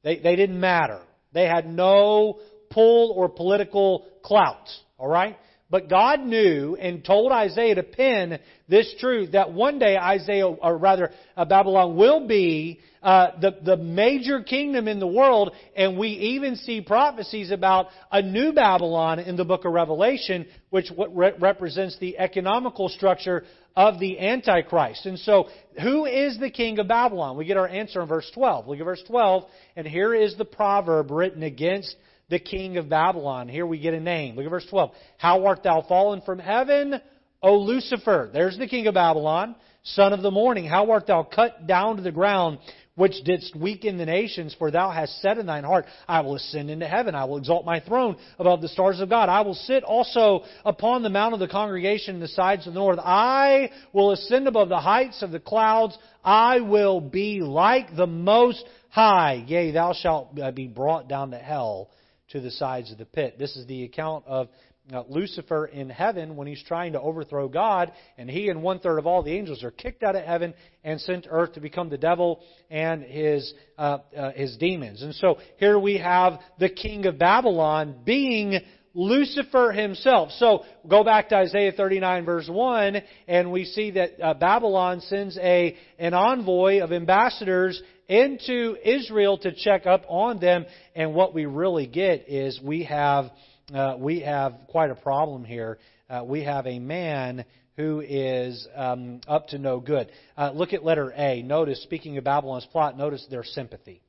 They, 0.04 0.18
they 0.20 0.36
didn't 0.36 0.60
matter. 0.60 1.02
They 1.32 1.46
had 1.46 1.66
no 1.66 2.40
pull 2.70 3.14
or 3.16 3.30
political 3.30 4.06
clout. 4.24 4.68
All 4.98 5.08
right? 5.08 5.38
But 5.72 5.90
God 5.90 6.20
knew 6.20 6.76
and 6.76 7.04
told 7.04 7.32
Isaiah 7.32 7.76
to 7.76 7.84
pen 7.84 8.40
this 8.68 8.94
truth 9.00 9.32
that 9.32 9.54
one 9.54 9.80
day 9.80 9.98
Isaiah, 9.98 10.48
or 10.48 10.78
rather 10.78 11.12
uh, 11.38 11.46
Babylon, 11.46 11.96
will 11.96 12.28
be 12.28 12.82
uh, 13.02 13.40
the 13.40 13.58
the 13.64 13.78
major 13.78 14.44
kingdom 14.44 14.90
in 14.90 15.00
the 15.00 15.08
world, 15.08 15.54
and 15.76 15.98
we 15.98 16.10
even 16.10 16.58
see 16.58 16.82
prophecies 16.82 17.52
about 17.52 17.88
a 18.12 18.22
new 18.22 18.52
Babylon 18.52 19.20
in 19.20 19.38
the 19.38 19.46
book 19.46 19.64
of 19.64 19.72
Revelation, 19.72 20.46
which 20.72 20.92
re- 21.08 21.32
represents 21.40 21.98
the 22.00 22.18
economical 22.20 22.90
structure 22.90 23.46
of 23.76 23.98
the 24.00 24.20
Antichrist. 24.20 25.06
And 25.06 25.18
so, 25.18 25.48
who 25.82 26.06
is 26.06 26.38
the 26.38 26.52
king 26.52 26.80
of 26.80 26.90
Babylon? 26.90 27.38
We 27.38 27.46
get 27.46 27.56
our 27.56 27.68
answer 27.68 28.02
in 28.02 28.10
verse 28.10 28.30
12. 28.34 28.68
Look 28.68 28.80
at 28.80 28.84
verse 28.84 29.04
12, 29.08 29.46
and 29.78 29.88
here 29.88 30.14
is 30.14 30.36
the 30.38 30.46
proverb 30.46 31.12
written 31.12 31.44
against 31.44 31.96
the 32.32 32.40
king 32.40 32.78
of 32.78 32.90
Babylon. 32.90 33.48
Here 33.50 33.66
we 33.68 33.78
get 33.78 33.94
a 33.94 34.00
name. 34.00 34.36
Look 34.36 34.46
at 34.46 34.50
verse 34.50 34.66
12. 34.70 34.92
How 35.18 35.46
art 35.46 35.64
thou 35.64 35.86
fallen 35.88 36.22
from 36.22 36.40
heaven, 36.40 37.00
O 37.44 37.58
Lucifer? 37.58 38.30
There's 38.34 38.58
the 38.58 38.68
king 38.68 38.88
of 38.88 38.96
Babylon, 38.96 39.56
son 39.84 40.14
of 40.14 40.24
the 40.24 40.32
morning. 40.32 40.66
How 40.66 40.90
art 40.90 41.06
thou 41.08 41.24
cut 41.24 41.68
down 41.68 41.98
to 41.98 42.02
the 42.02 42.12
ground, 42.12 42.60
which 42.96 43.22
didst 43.26 43.54
weaken 43.54 43.98
the 43.98 44.06
nations? 44.06 44.56
For 44.58 44.72
thou 44.72 44.92
hast 44.92 45.22
said 45.22 45.40
in 45.40 45.46
thine 45.46 45.66
heart, 45.66 45.86
I 46.08 46.22
will 46.22 46.36
ascend 46.36 46.70
into 46.70 46.88
heaven. 46.88 47.16
I 47.16 47.26
will 47.26 47.38
exalt 47.38 47.66
my 47.66 47.82
throne 47.82 48.16
above 48.40 48.62
the 48.62 48.70
stars 48.70 49.02
of 49.02 49.10
God. 49.10 49.28
I 49.28 49.42
will 49.42 49.54
sit 49.54 49.84
also 49.84 50.46
upon 50.64 51.04
the 51.04 51.10
mount 51.10 51.34
of 51.34 51.42
the 51.42 51.50
congregation 51.50 52.16
in 52.16 52.22
the 52.22 52.30
sides 52.30 52.66
of 52.66 52.74
the 52.74 52.80
north. 52.80 53.00
I 53.00 53.72
will 53.92 54.12
ascend 54.12 54.48
above 54.48 54.70
the 54.70 54.80
heights 54.80 55.22
of 55.22 55.32
the 55.32 55.40
clouds. 55.42 55.98
I 56.24 56.62
will 56.62 57.02
be 57.02 57.42
like 57.42 57.94
the 57.94 58.08
most 58.08 58.64
high. 58.88 59.44
Yea, 59.46 59.72
thou 59.72 59.92
shalt 59.92 60.34
be 60.56 60.68
brought 60.68 61.10
down 61.10 61.32
to 61.32 61.38
hell 61.38 61.90
to 62.32 62.40
the 62.40 62.52
sides 62.52 62.92
of 62.92 62.98
the 62.98 63.06
pit. 63.06 63.38
This 63.38 63.56
is 63.56 63.66
the 63.68 63.84
account 63.84 64.26
of 64.28 64.50
uh, 64.92 65.04
Lucifer 65.08 65.66
in 65.66 65.90
heaven 65.90 66.36
when 66.36 66.48
he's 66.48 66.64
trying 66.64 66.94
to 66.94 67.02
overthrow 67.02 67.48
God, 67.48 67.92
and 68.18 68.30
he 68.30 68.50
and 68.50 68.64
one 68.64 68.80
third 68.80 68.98
of 68.98 69.06
all 69.06 69.24
the 69.24 69.32
angels 69.32 69.64
are 69.64 69.72
kicked 69.72 70.04
out 70.04 70.16
of 70.16 70.24
heaven 70.24 70.54
and 70.84 71.00
sent 71.00 71.26
to 71.26 71.30
earth 71.30 71.54
to 71.54 71.62
become 71.62 71.90
the 71.90 71.98
devil 71.98 72.42
and 72.70 73.04
his 73.04 73.54
uh, 73.78 74.00
uh, 74.18 74.32
his 74.32 74.58
demons. 74.58 75.02
And 75.02 75.14
so 75.16 75.38
here 75.58 75.78
we 75.78 75.98
have 75.98 76.40
the 76.60 76.70
king 76.70 77.06
of 77.06 77.20
Babylon 77.20 77.98
being 78.04 78.60
Lucifer 78.94 79.72
himself. 79.72 80.32
So 80.32 80.66
go 80.88 81.04
back 81.04 81.30
to 81.30 81.36
Isaiah 81.36 81.72
39 81.72 82.26
verse 82.26 82.50
1 82.50 83.02
and 83.28 83.52
we 83.52 83.66
see 83.66 83.92
that 83.92 84.22
uh, 84.22 84.34
Babylon 84.34 85.00
sends 85.02 85.38
a, 85.38 85.78
an 85.98 86.14
envoy 86.14 86.82
of 86.82 86.92
ambassadors 86.92 87.82
into 88.12 88.76
Israel 88.84 89.38
to 89.38 89.54
check 89.54 89.86
up 89.86 90.04
on 90.10 90.40
them. 90.40 90.66
And 90.94 91.16
what 91.16 91.34
we 91.34 91.46
really 91.46 91.88
get 91.88 92.28
is 92.28 92.60
we 92.62 92.84
have, 92.84 93.32
uh, 93.74 93.96
we 93.98 94.20
have 94.20 94.54
quite 94.68 94.92
a 94.92 94.96
problem 94.96 95.46
here. 95.46 95.80
Uh, 96.10 96.24
we 96.26 96.44
have 96.44 96.68
a 96.68 96.78
man 96.78 97.46
who 97.78 98.02
is 98.02 98.68
um, 98.76 99.22
up 99.30 99.48
to 99.48 99.58
no 99.58 99.80
good. 99.80 100.12
Uh, 100.38 100.52
look 100.52 100.74
at 100.74 100.84
letter 100.84 101.14
A. 101.16 101.42
Notice, 101.42 101.82
speaking 101.84 102.18
of 102.18 102.26
Babylon's 102.26 102.68
plot, 102.70 102.98
notice 102.98 103.26
their 103.32 103.46
sympathy. 103.46 104.02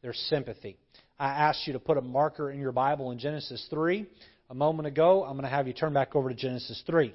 Their 0.00 0.14
sympathy. 0.14 0.76
I 1.18 1.30
asked 1.30 1.66
you 1.66 1.72
to 1.72 1.80
put 1.80 1.98
a 1.98 2.02
marker 2.02 2.52
in 2.52 2.60
your 2.60 2.72
Bible 2.72 3.10
in 3.10 3.18
Genesis 3.18 3.66
3 3.68 4.06
a 4.48 4.54
moment 4.54 4.86
ago. 4.86 5.24
I'm 5.24 5.32
going 5.32 5.42
to 5.42 5.48
have 5.48 5.66
you 5.66 5.72
turn 5.72 5.92
back 5.92 6.14
over 6.14 6.28
to 6.28 6.34
Genesis 6.36 6.80
3. 6.86 7.12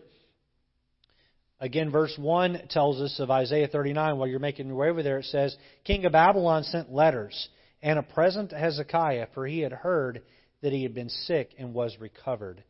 Again, 1.62 1.92
verse 1.92 2.14
1 2.18 2.68
tells 2.70 3.02
us 3.02 3.20
of 3.20 3.30
Isaiah 3.30 3.68
39. 3.68 4.18
While 4.18 4.28
you're 4.28 4.40
making 4.40 4.68
your 4.68 4.78
way 4.78 4.90
over 4.90 5.04
there, 5.04 5.20
it 5.20 5.26
says, 5.26 5.56
King 5.84 6.06
of 6.06 6.14
Babylon 6.14 6.64
sent 6.64 6.94
letters 6.94 7.50
and 7.82 8.00
a 8.00 8.04
present 8.04 8.52
to 8.52 8.58
Hezekiah, 8.58 9.28
for 9.34 9.46
he 9.46 9.60
had 9.60 9.74
heard 9.74 10.22
that 10.62 10.72
he 10.72 10.84
had 10.84 10.94
been 10.94 11.10
sick 11.10 11.52
and 11.58 11.74
was 11.74 11.98
recovered. 12.00 12.64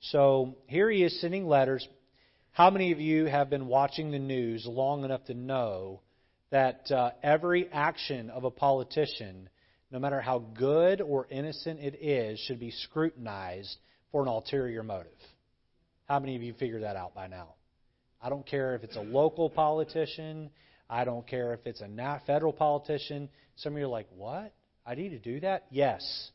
So 0.00 0.56
here 0.66 0.88
he 0.88 1.02
is 1.02 1.20
sending 1.20 1.46
letters. 1.46 1.86
How 2.52 2.70
many 2.70 2.92
of 2.92 3.00
you 3.00 3.26
have 3.26 3.50
been 3.50 3.66
watching 3.66 4.12
the 4.12 4.18
news 4.18 4.64
long 4.64 5.04
enough 5.04 5.24
to 5.24 5.34
know 5.34 6.02
that 6.50 6.88
uh, 6.90 7.10
every 7.24 7.68
action 7.72 8.30
of 8.30 8.44
a 8.44 8.50
politician, 8.50 9.48
no 9.90 9.98
matter 9.98 10.20
how 10.20 10.38
good 10.38 11.00
or 11.00 11.26
innocent 11.30 11.80
it 11.80 11.98
is, 12.00 12.38
should 12.40 12.60
be 12.60 12.70
scrutinized 12.70 13.76
for 14.12 14.22
an 14.22 14.28
ulterior 14.28 14.84
motive? 14.84 15.12
How 16.04 16.20
many 16.20 16.36
of 16.36 16.42
you 16.42 16.54
figured 16.54 16.84
that 16.84 16.94
out 16.94 17.12
by 17.12 17.26
now? 17.26 17.54
I 18.20 18.28
don't 18.28 18.46
care 18.46 18.74
if 18.74 18.82
it's 18.82 18.96
a 18.96 19.00
local 19.00 19.50
politician. 19.50 20.50
I 20.88 21.04
don't 21.04 21.26
care 21.26 21.52
if 21.54 21.66
it's 21.66 21.80
a 21.80 21.88
not 21.88 22.26
federal 22.26 22.52
politician. 22.52 23.28
Some 23.56 23.74
of 23.74 23.78
you 23.78 23.86
are 23.86 23.88
like, 23.88 24.08
what? 24.16 24.54
I 24.86 24.94
need 24.94 25.10
to 25.10 25.18
do 25.18 25.40
that? 25.40 25.66
Yes. 25.70 26.30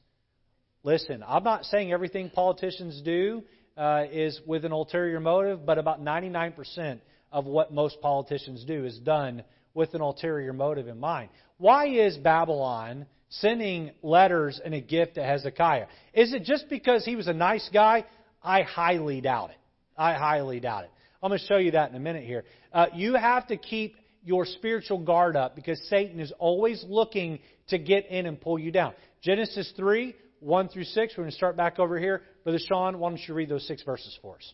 Listen, 0.84 1.24
I'm 1.26 1.44
not 1.44 1.66
saying 1.66 1.92
everything 1.92 2.30
politicians 2.30 3.02
do 3.04 3.44
uh, 3.78 4.06
is 4.12 4.40
with 4.46 4.66
an 4.66 4.72
ulterior 4.72 5.20
motive, 5.20 5.66
but 5.66 5.78
about 5.78 6.04
99% 6.04 7.00
of 7.32 7.46
what 7.46 7.72
most 7.74 8.02
politicians 8.02 8.66
do 8.66 8.86
is 8.86 8.98
done 9.00 9.44
with 9.74 9.94
an 9.94 10.02
ulterior 10.02 10.54
motive 10.54 10.88
in 10.88 11.00
mind. 11.00 11.30
Why 11.58 11.88
is 11.88 12.18
Babylon 12.18 13.06
sending 13.30 13.92
letters 14.02 14.60
and 14.64 14.74
a 14.74 14.82
gift 14.82 15.16
to 15.16 15.24
Hezekiah? 15.24 15.86
Is 16.14 16.34
it 16.34 16.44
just 16.44 16.68
because 16.70 17.06
he 17.06 17.16
was 17.16 17.28
a 17.28 17.34
nice 17.34 17.70
guy? 17.72 18.06
I 18.44 18.64
highly 18.64 19.22
doubt 19.22 19.52
it. 19.52 19.58
I 19.96 20.14
highly 20.14 20.60
doubt 20.60 20.86
it. 20.86 20.92
I'm 21.22 21.30
going 21.30 21.40
to 21.40 21.46
show 21.46 21.58
you 21.58 21.72
that 21.72 21.90
in 21.90 21.96
a 21.96 22.00
minute 22.00 22.24
here. 22.24 22.44
Uh, 22.74 22.88
you 22.96 23.14
have 23.14 23.48
to 23.48 23.58
keep 23.58 23.96
your 24.24 24.46
spiritual 24.46 25.00
guard 25.00 25.36
up 25.36 25.56
because 25.56 25.80
Satan 25.88 26.20
is 26.20 26.34
always 26.40 26.84
looking 26.88 27.40
to 27.68 27.78
get 27.78 28.08
in 28.08 28.26
and 28.26 28.40
pull 28.40 28.58
you 28.58 28.72
down. 28.72 28.94
Genesis 29.22 29.72
3, 29.76 30.16
1 30.40 30.70
through 30.70 30.84
6. 30.84 31.14
We're 31.16 31.24
going 31.24 31.32
to 31.32 31.38
start 31.38 31.56
back 31.56 31.78
over 31.78 32.00
here. 32.00 32.24
Brother 32.44 32.60
Sean, 32.60 32.98
why 32.98 33.10
don't 33.10 33.22
you 33.28 33.36
read 33.36 33.50
those 33.50 33.68
six 33.68 33.84
verses 33.84 34.18
for 34.22 34.36
us? 34.36 34.54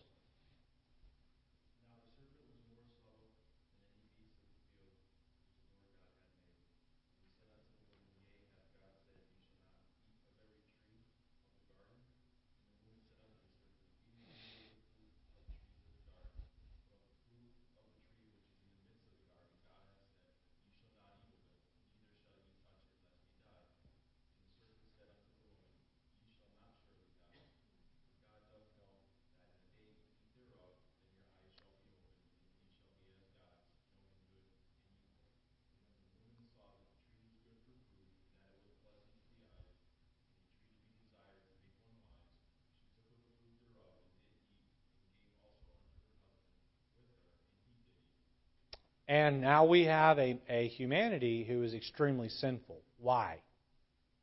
And 49.08 49.40
now 49.40 49.64
we 49.64 49.84
have 49.84 50.18
a, 50.18 50.38
a 50.50 50.68
humanity 50.68 51.42
who 51.42 51.62
is 51.62 51.72
extremely 51.72 52.28
sinful. 52.28 52.76
Why? 53.00 53.38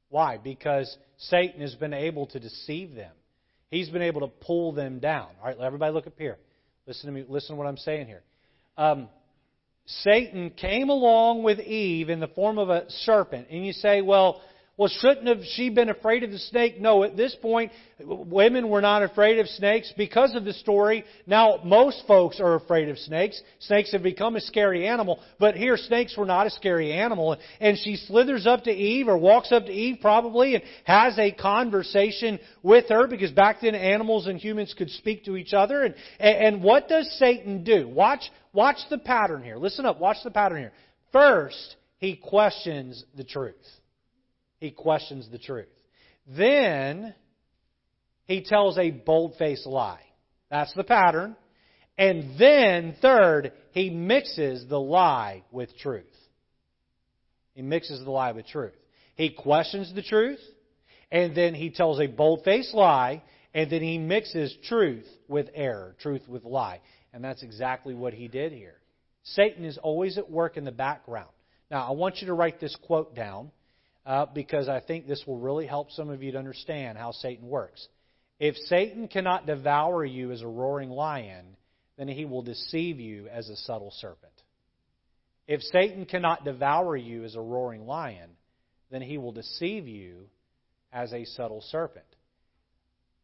Why? 0.09 0.37
Because 0.37 0.95
Satan 1.17 1.61
has 1.61 1.73
been 1.75 1.93
able 1.93 2.27
to 2.27 2.39
deceive 2.39 2.93
them. 2.93 3.11
He's 3.71 3.89
been 3.89 4.03
able 4.03 4.21
to 4.21 4.27
pull 4.27 4.73
them 4.73 4.99
down. 4.99 5.29
All 5.41 5.47
right, 5.47 5.57
Let 5.57 5.65
everybody 5.65 5.91
look 5.91 6.05
up 6.05 6.13
here. 6.17 6.37
Listen 6.85 7.07
to 7.07 7.11
me. 7.11 7.25
Listen 7.27 7.55
to 7.55 7.59
what 7.59 7.67
I'm 7.67 7.77
saying 7.77 8.05
here. 8.05 8.21
Um, 8.77 9.09
Satan 9.87 10.51
came 10.51 10.89
along 10.89 11.43
with 11.43 11.59
Eve 11.59 12.09
in 12.09 12.19
the 12.19 12.27
form 12.27 12.57
of 12.57 12.69
a 12.69 12.85
serpent, 12.89 13.47
and 13.49 13.65
you 13.65 13.73
say, 13.73 14.01
well, 14.01 14.41
well, 14.77 14.89
shouldn't 14.89 15.27
have 15.27 15.39
she 15.53 15.69
been 15.69 15.87
afraid 15.87 16.23
of 16.23 16.31
the 16.31 16.37
snake? 16.37 16.81
No, 16.81 17.05
at 17.05 17.15
this 17.15 17.33
point, 17.41 17.71
women 18.03 18.67
were 18.67 18.81
not 18.81 19.03
afraid 19.03 19.39
of 19.39 19.47
snakes 19.47 19.93
because 19.95 20.35
of 20.35 20.43
the 20.43 20.51
story. 20.51 21.05
Now, 21.25 21.61
most 21.63 22.03
folks 22.07 22.41
are 22.41 22.55
afraid 22.55 22.89
of 22.89 22.97
snakes. 22.97 23.41
Snakes 23.59 23.93
have 23.93 24.03
become 24.03 24.35
a 24.35 24.41
scary 24.41 24.85
animal, 24.85 25.21
but 25.39 25.55
here, 25.55 25.77
snakes 25.77 26.17
were 26.17 26.25
not 26.25 26.47
a 26.47 26.49
scary 26.49 26.91
animal. 26.91 27.37
And 27.61 27.77
she 27.77 27.95
slithers 27.95 28.45
up 28.45 28.65
to 28.65 28.71
Eve, 28.71 29.07
or 29.07 29.17
walks 29.17 29.53
up 29.53 29.65
to 29.65 29.71
Eve 29.71 29.99
probably, 30.01 30.55
and 30.55 30.63
has 30.83 31.17
a 31.19 31.31
conversation 31.31 32.37
with 32.61 32.89
her, 32.89 33.07
because 33.07 33.31
back 33.31 33.61
then 33.61 33.75
animals 33.75 34.27
and 34.27 34.37
humans 34.37 34.75
could 34.77 34.89
speak 34.89 35.23
to 35.23 35.37
each 35.37 35.53
other. 35.53 35.83
And, 35.83 35.95
and 36.19 36.61
what 36.61 36.89
does 36.89 37.09
Satan 37.17 37.63
do? 37.63 37.87
Watch, 37.87 38.29
watch 38.51 38.79
the 38.89 38.97
pattern 38.97 39.41
here. 39.41 39.55
Listen 39.55 39.85
up, 39.85 40.01
watch 40.01 40.17
the 40.25 40.31
pattern 40.31 40.57
here. 40.57 40.73
First, 41.13 41.77
he 41.97 42.17
questions 42.17 43.05
the 43.15 43.23
truth 43.23 43.55
he 44.59 44.71
questions 44.71 45.29
the 45.31 45.37
truth. 45.37 45.67
Then 46.27 47.13
he 48.25 48.43
tells 48.43 48.77
a 48.77 48.91
bold 48.91 49.35
faced 49.37 49.65
lie. 49.65 50.01
That's 50.49 50.73
the 50.73 50.83
pattern. 50.83 51.35
And 51.97 52.37
then, 52.37 52.95
third, 53.01 53.53
he 53.71 53.89
mixes 53.89 54.67
the 54.67 54.79
lie 54.79 55.43
with 55.51 55.77
truth. 55.77 56.05
He 57.53 57.61
mixes 57.61 58.03
the 58.03 58.11
lie 58.11 58.33
with 58.33 58.47
truth. 58.47 58.73
He 59.15 59.29
questions 59.29 59.93
the 59.95 60.01
truth, 60.01 60.41
and 61.09 61.35
then 61.35 61.53
he 61.53 61.69
tells 61.69 62.01
a 62.01 62.07
bold 62.07 62.43
faced 62.43 62.73
lie, 62.73 63.23
and 63.53 63.71
then 63.71 63.81
he 63.81 63.97
mixes 63.97 64.53
truth 64.67 65.07
with 65.29 65.47
error, 65.53 65.95
truth 66.01 66.27
with 66.27 66.43
lie. 66.43 66.81
And 67.13 67.23
that's 67.23 67.43
exactly 67.43 67.93
what 67.93 68.13
he 68.13 68.27
did 68.27 68.51
here. 68.51 68.75
Satan 69.23 69.63
is 69.63 69.77
always 69.77 70.17
at 70.17 70.29
work 70.29 70.57
in 70.57 70.65
the 70.65 70.71
background. 70.71 71.29
Now, 71.71 71.87
I 71.87 71.91
want 71.91 72.17
you 72.19 72.27
to 72.27 72.33
write 72.33 72.59
this 72.59 72.75
quote 72.75 73.15
down 73.15 73.51
uh, 74.05 74.25
because 74.27 74.69
I 74.69 74.79
think 74.79 75.07
this 75.07 75.23
will 75.25 75.37
really 75.37 75.65
help 75.65 75.91
some 75.91 76.09
of 76.09 76.21
you 76.21 76.31
to 76.33 76.37
understand 76.37 76.97
how 76.97 77.11
Satan 77.11 77.47
works. 77.47 77.87
If 78.39 78.55
Satan 78.67 79.07
cannot 79.07 79.45
devour 79.45 80.03
you 80.03 80.31
as 80.31 80.41
a 80.41 80.47
roaring 80.47 80.89
lion, 80.89 81.55
then 81.97 82.07
he 82.07 82.25
will 82.25 82.41
deceive 82.41 82.99
you 82.99 83.27
as 83.29 83.49
a 83.49 83.55
subtle 83.55 83.91
serpent. 83.99 84.33
If 85.47 85.61
Satan 85.61 86.05
cannot 86.05 86.43
devour 86.43 86.95
you 86.97 87.23
as 87.23 87.35
a 87.35 87.41
roaring 87.41 87.85
lion, 87.85 88.31
then 88.91 89.01
he 89.01 89.17
will 89.17 89.31
deceive 89.31 89.87
you 89.87 90.27
as 90.91 91.13
a 91.13 91.25
subtle 91.25 91.61
serpent. 91.69 92.05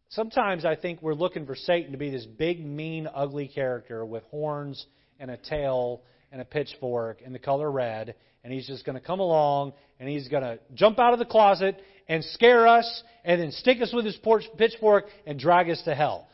Sometimes 0.09 0.65
I 0.65 0.75
think 0.75 1.01
we're 1.01 1.13
looking 1.13 1.45
for 1.45 1.55
Satan 1.55 1.93
to 1.93 1.97
be 1.97 2.09
this 2.09 2.25
big, 2.25 2.65
mean, 2.65 3.07
ugly 3.13 3.47
character 3.47 4.05
with 4.05 4.23
horns 4.25 4.85
and 5.19 5.31
a 5.31 5.37
tail 5.37 6.03
and 6.31 6.41
a 6.41 6.45
pitchfork 6.45 7.21
and 7.25 7.35
the 7.35 7.39
color 7.39 7.69
red, 7.69 8.15
and 8.43 8.51
he's 8.51 8.67
just 8.67 8.85
going 8.85 8.99
to 8.99 9.05
come 9.05 9.19
along 9.19 9.73
and 9.99 10.09
he's 10.09 10.27
going 10.27 10.43
to 10.43 10.59
jump 10.73 10.99
out 10.99 11.13
of 11.13 11.19
the 11.19 11.25
closet 11.25 11.81
and 12.07 12.23
scare 12.23 12.67
us 12.67 13.03
and 13.23 13.41
then 13.41 13.51
stick 13.51 13.81
us 13.81 13.93
with 13.93 14.05
his 14.05 14.17
pitchfork 14.57 15.05
and 15.25 15.39
drag 15.39 15.69
us 15.69 15.81
to 15.83 15.93
hell. 15.93 16.27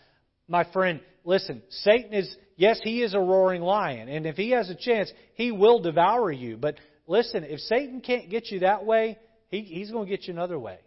My 0.47 0.63
friend, 0.71 1.01
listen, 1.25 1.61
Satan 1.69 2.13
is, 2.13 2.33
yes, 2.55 2.79
he 2.81 3.01
is 3.03 3.13
a 3.13 3.19
roaring 3.19 3.61
lion, 3.61 4.07
and 4.07 4.25
if 4.25 4.37
he 4.37 4.51
has 4.51 4.69
a 4.69 4.75
chance, 4.75 5.11
he 5.33 5.51
will 5.51 5.79
devour 5.79 6.31
you. 6.31 6.55
But 6.55 6.75
listen, 7.05 7.43
if 7.43 7.59
Satan 7.61 7.99
can't 7.99 8.29
get 8.29 8.49
you 8.49 8.59
that 8.59 8.85
way, 8.85 9.17
he, 9.49 9.61
he's 9.61 9.91
going 9.91 10.05
to 10.05 10.09
get 10.09 10.27
you 10.27 10.33
another 10.33 10.57
way. 10.57 10.77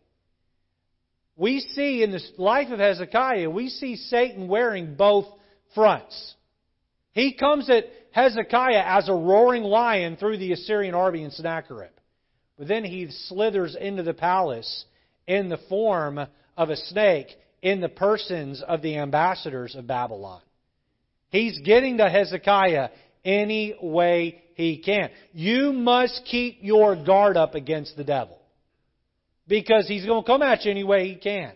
We 1.36 1.60
see 1.60 2.02
in 2.02 2.10
the 2.10 2.20
life 2.38 2.70
of 2.70 2.78
Hezekiah, 2.78 3.48
we 3.48 3.68
see 3.68 3.96
Satan 3.96 4.48
wearing 4.48 4.94
both 4.94 5.26
fronts. 5.74 6.34
He 7.12 7.34
comes 7.34 7.68
at 7.68 7.84
Hezekiah 8.12 8.82
as 8.84 9.08
a 9.08 9.14
roaring 9.14 9.62
lion 9.62 10.16
through 10.16 10.38
the 10.38 10.52
Assyrian 10.52 10.94
army 10.94 11.22
in 11.22 11.30
Sennacherib. 11.30 11.90
But 12.58 12.68
then 12.68 12.84
he 12.84 13.08
slithers 13.28 13.76
into 13.78 14.02
the 14.02 14.14
palace 14.14 14.84
in 15.26 15.48
the 15.48 15.58
form 15.68 16.20
of 16.56 16.70
a 16.70 16.76
snake 16.76 17.28
in 17.62 17.80
the 17.80 17.88
persons 17.88 18.62
of 18.66 18.82
the 18.82 18.98
ambassadors 18.98 19.74
of 19.74 19.86
Babylon. 19.86 20.40
He's 21.30 21.58
getting 21.60 21.98
to 21.98 22.08
Hezekiah 22.08 22.88
any 23.24 23.76
way 23.80 24.42
he 24.54 24.78
can. 24.78 25.10
You 25.32 25.72
must 25.72 26.22
keep 26.24 26.58
your 26.60 26.96
guard 26.96 27.36
up 27.36 27.54
against 27.54 27.96
the 27.96 28.04
devil. 28.04 28.38
Because 29.46 29.86
he's 29.88 30.06
going 30.06 30.22
to 30.22 30.26
come 30.26 30.42
at 30.42 30.64
you 30.64 30.70
any 30.70 30.84
way 30.84 31.08
he 31.08 31.16
can. 31.16 31.52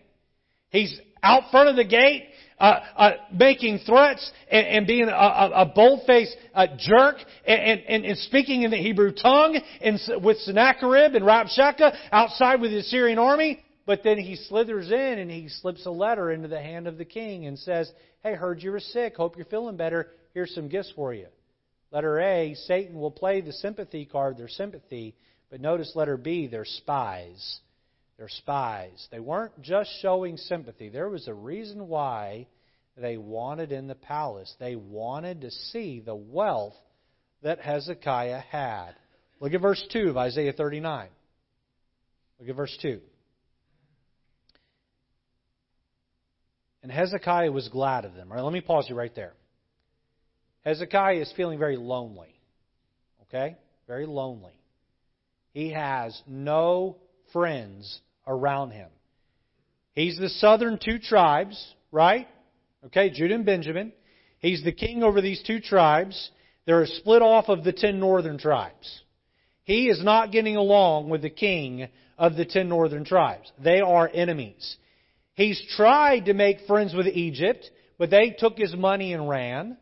He's 0.69 0.97
out 1.21 1.51
front 1.51 1.69
of 1.69 1.75
the 1.75 1.85
gate 1.85 2.25
uh, 2.59 2.79
uh, 2.95 3.11
making 3.33 3.79
threats 3.79 4.31
and, 4.49 4.65
and 4.67 4.87
being 4.87 5.09
a, 5.09 5.11
a, 5.11 5.51
a 5.55 5.65
bold-faced 5.65 6.35
uh, 6.53 6.67
jerk 6.77 7.17
and, 7.45 7.81
and, 7.81 8.05
and, 8.05 8.17
speaking 8.19 8.63
in 8.63 8.71
the 8.71 8.77
Hebrew 8.77 9.11
tongue 9.11 9.59
and 9.81 9.99
with 10.23 10.37
Sennacherib 10.39 11.15
and 11.15 11.25
Rabshakeh 11.25 11.95
outside 12.11 12.61
with 12.61 12.71
the 12.71 12.77
Assyrian 12.77 13.19
army. 13.19 13.61
But 13.85 14.03
then 14.03 14.17
he 14.17 14.35
slithers 14.35 14.89
in 14.89 15.19
and 15.19 15.29
he 15.29 15.49
slips 15.49 15.85
a 15.85 15.91
letter 15.91 16.31
into 16.31 16.47
the 16.47 16.61
hand 16.61 16.87
of 16.87 16.97
the 16.97 17.05
king 17.05 17.45
and 17.45 17.59
says, 17.59 17.91
Hey, 18.23 18.33
heard 18.33 18.63
you 18.63 18.71
were 18.71 18.79
sick. 18.79 19.15
Hope 19.15 19.35
you're 19.35 19.45
feeling 19.45 19.77
better. 19.77 20.07
Here's 20.33 20.55
some 20.55 20.69
gifts 20.69 20.91
for 20.95 21.13
you. 21.13 21.27
Letter 21.91 22.19
A, 22.19 22.55
Satan 22.55 22.99
will 22.99 23.11
play 23.11 23.41
the 23.41 23.53
sympathy 23.53 24.05
card, 24.05 24.37
their 24.37 24.47
sympathy. 24.47 25.15
But 25.51 25.61
notice 25.61 25.91
letter 25.95 26.17
B, 26.17 26.47
they're 26.47 26.65
spies. 26.65 27.59
They're 28.17 28.29
spies. 28.29 29.07
They 29.11 29.19
weren't 29.19 29.61
just 29.61 29.89
showing 30.01 30.37
sympathy. 30.37 30.89
There 30.89 31.09
was 31.09 31.27
a 31.27 31.33
reason 31.33 31.87
why 31.87 32.47
they 32.95 33.17
wanted 33.17 33.71
in 33.71 33.87
the 33.87 33.95
palace. 33.95 34.53
They 34.59 34.75
wanted 34.75 35.41
to 35.41 35.51
see 35.51 35.99
the 35.99 36.15
wealth 36.15 36.75
that 37.43 37.59
Hezekiah 37.59 38.39
had. 38.39 38.91
Look 39.39 39.53
at 39.53 39.61
verse 39.61 39.83
2 39.91 40.09
of 40.09 40.17
Isaiah 40.17 40.53
39. 40.53 41.09
Look 42.39 42.49
at 42.49 42.55
verse 42.55 42.77
2. 42.81 43.01
And 46.83 46.91
Hezekiah 46.91 47.51
was 47.51 47.67
glad 47.67 48.05
of 48.05 48.13
them. 48.13 48.31
All 48.31 48.37
right, 48.37 48.43
let 48.43 48.53
me 48.53 48.61
pause 48.61 48.85
you 48.87 48.95
right 48.95 49.13
there. 49.15 49.33
Hezekiah 50.63 51.19
is 51.19 51.33
feeling 51.35 51.59
very 51.59 51.77
lonely. 51.77 52.33
Okay? 53.23 53.57
Very 53.87 54.05
lonely. 54.05 54.53
He 55.51 55.71
has 55.71 56.19
no 56.27 56.97
friends 57.33 57.99
around 58.27 58.71
him. 58.71 58.89
He's 59.93 60.17
the 60.17 60.29
southern 60.29 60.79
two 60.83 60.99
tribes, 60.99 61.73
right? 61.91 62.27
Okay, 62.85 63.09
Judah 63.09 63.35
and 63.35 63.45
Benjamin. 63.45 63.93
He's 64.39 64.63
the 64.63 64.71
king 64.71 65.03
over 65.03 65.21
these 65.21 65.41
two 65.43 65.59
tribes. 65.59 66.29
They're 66.65 66.85
split 66.85 67.21
off 67.21 67.45
of 67.47 67.63
the 67.63 67.71
ten 67.71 67.99
northern 67.99 68.37
tribes. 68.37 69.01
He 69.63 69.87
is 69.87 70.03
not 70.03 70.31
getting 70.31 70.55
along 70.55 71.09
with 71.09 71.21
the 71.21 71.29
king 71.29 71.87
of 72.17 72.35
the 72.35 72.45
ten 72.45 72.69
northern 72.69 73.05
tribes. 73.05 73.51
They 73.63 73.79
are 73.79 74.09
enemies. 74.13 74.77
He's 75.33 75.61
tried 75.75 76.25
to 76.25 76.33
make 76.33 76.67
friends 76.67 76.93
with 76.93 77.07
Egypt, 77.07 77.69
but 77.97 78.09
they 78.09 78.35
took 78.37 78.57
his 78.57 78.75
money 78.75 79.13
and 79.13 79.27
ran. 79.27 79.77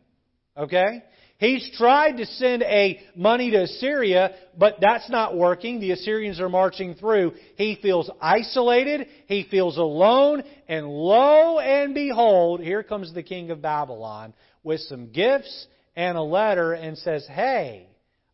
Okay? 0.56 1.02
He's 1.44 1.70
tried 1.76 2.16
to 2.16 2.24
send 2.24 2.62
a 2.62 3.00
money 3.14 3.50
to 3.50 3.64
Assyria, 3.64 4.34
but 4.56 4.76
that's 4.80 5.10
not 5.10 5.36
working. 5.36 5.78
The 5.78 5.90
Assyrians 5.90 6.40
are 6.40 6.48
marching 6.48 6.94
through. 6.94 7.34
He 7.56 7.78
feels 7.82 8.10
isolated. 8.18 9.08
He 9.26 9.46
feels 9.50 9.76
alone. 9.76 10.42
And 10.68 10.88
lo 10.88 11.58
and 11.58 11.94
behold, 11.94 12.60
here 12.60 12.82
comes 12.82 13.12
the 13.12 13.22
king 13.22 13.50
of 13.50 13.60
Babylon 13.60 14.32
with 14.62 14.80
some 14.80 15.12
gifts 15.12 15.66
and 15.94 16.16
a 16.16 16.22
letter 16.22 16.72
and 16.72 16.96
says, 16.96 17.26
Hey, 17.26 17.88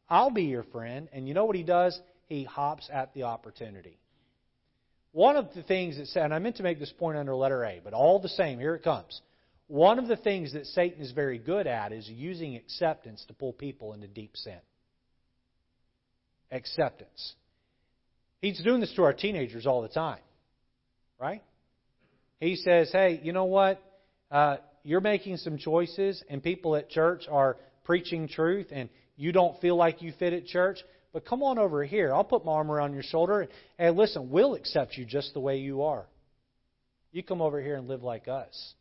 I'll 0.09 0.31
be 0.31 0.44
your 0.44 0.62
friend. 0.62 1.09
And 1.12 1.27
you 1.27 1.35
know 1.35 1.46
what 1.46 1.57
he 1.57 1.64
does? 1.64 2.01
He 2.27 2.44
hops 2.44 2.88
at 2.92 3.12
the 3.12 3.25
opportunity. 3.25 3.99
One 5.11 5.35
of 5.35 5.49
the 5.57 5.64
things 5.64 5.96
that 5.96 6.07
said, 6.07 6.27
and 6.27 6.35
I 6.35 6.38
meant 6.38 6.59
to 6.59 6.62
make 6.62 6.79
this 6.79 6.92
point 6.96 7.18
under 7.18 7.35
letter 7.35 7.64
A, 7.64 7.81
but 7.83 7.92
all 7.92 8.20
the 8.20 8.29
same, 8.29 8.61
here 8.61 8.77
it 8.77 8.85
comes. 8.85 9.20
One 9.70 10.00
of 10.00 10.09
the 10.09 10.16
things 10.16 10.54
that 10.54 10.66
Satan 10.66 11.00
is 11.00 11.12
very 11.12 11.38
good 11.38 11.68
at 11.68 11.92
is 11.92 12.09
using 12.09 12.56
acceptance 12.56 13.24
to 13.28 13.35
pull 13.35 13.52
people 13.52 13.92
into 13.92 14.09
deep 14.09 14.37
sin. 14.37 14.59
Acceptance. 16.50 17.35
He's 18.42 18.61
doing 18.64 18.80
this 18.80 18.92
to 18.96 19.04
our 19.04 19.12
teenagers 19.12 19.68
all 19.68 19.80
the 19.80 19.88
time, 19.88 20.18
right? 21.20 21.40
He 22.40 22.56
says, 22.56 22.90
hey, 22.90 23.20
you 23.22 23.33
know 23.33 23.44
what? 23.44 23.80
Uh, 24.28 24.56
you're 24.83 25.00
making 25.00 25.37
some 25.37 25.56
choices, 25.56 26.20
and 26.28 26.42
people 26.42 26.74
at 26.74 26.90
church 26.90 27.26
are 27.30 27.56
preaching 27.85 28.26
truth, 28.26 28.66
and 28.72 28.88
you 29.16 29.30
don't 29.30 29.61
feel 29.61 29.76
like 29.76 30.02
you 30.02 30.12
fit 30.18 30.33
at 30.33 30.46
church. 30.46 30.78
But 31.12 31.24
come 31.24 31.44
on 31.44 31.61
over 31.61 31.85
here. 31.85 32.12
I'll 32.12 32.24
put 32.24 32.44
my 32.44 32.54
arm 32.54 32.72
around 32.72 32.94
your 32.94 33.04
shoulder. 33.04 33.42
And 33.42 33.50
hey, 33.78 33.90
listen, 33.90 34.30
we'll 34.30 34.54
accept 34.54 34.96
you 34.96 35.04
just 35.04 35.33
the 35.33 35.38
way 35.38 35.59
you 35.59 35.83
are. 35.83 36.06
You 37.12 37.22
come 37.22 37.40
over 37.40 37.62
here 37.62 37.76
and 37.76 37.87
live 37.87 38.02
like 38.02 38.26
us. 38.26 38.74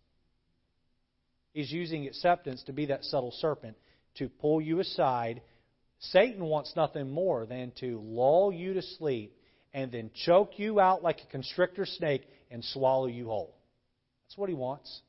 He's 1.53 1.71
using 1.71 2.07
acceptance 2.07 2.63
to 2.63 2.73
be 2.73 2.87
that 2.87 3.03
subtle 3.03 3.31
serpent 3.31 3.75
to 4.15 4.29
pull 4.29 4.61
you 4.61 4.79
aside. 4.79 5.41
Satan 5.99 6.45
wants 6.45 6.73
nothing 6.75 7.09
more 7.09 7.45
than 7.45 7.71
to 7.79 8.01
lull 8.03 8.51
you 8.51 8.73
to 8.73 8.81
sleep 8.81 9.35
and 9.73 9.91
then 9.91 10.11
choke 10.25 10.57
you 10.57 10.79
out 10.79 11.03
like 11.03 11.19
a 11.21 11.31
constrictor 11.31 11.85
snake 11.85 12.27
and 12.51 12.63
swallow 12.63 13.07
you 13.07 13.25
whole. 13.25 13.55
That's 14.25 14.37
what 14.37 14.49
he 14.49 14.55
wants. 14.55 15.01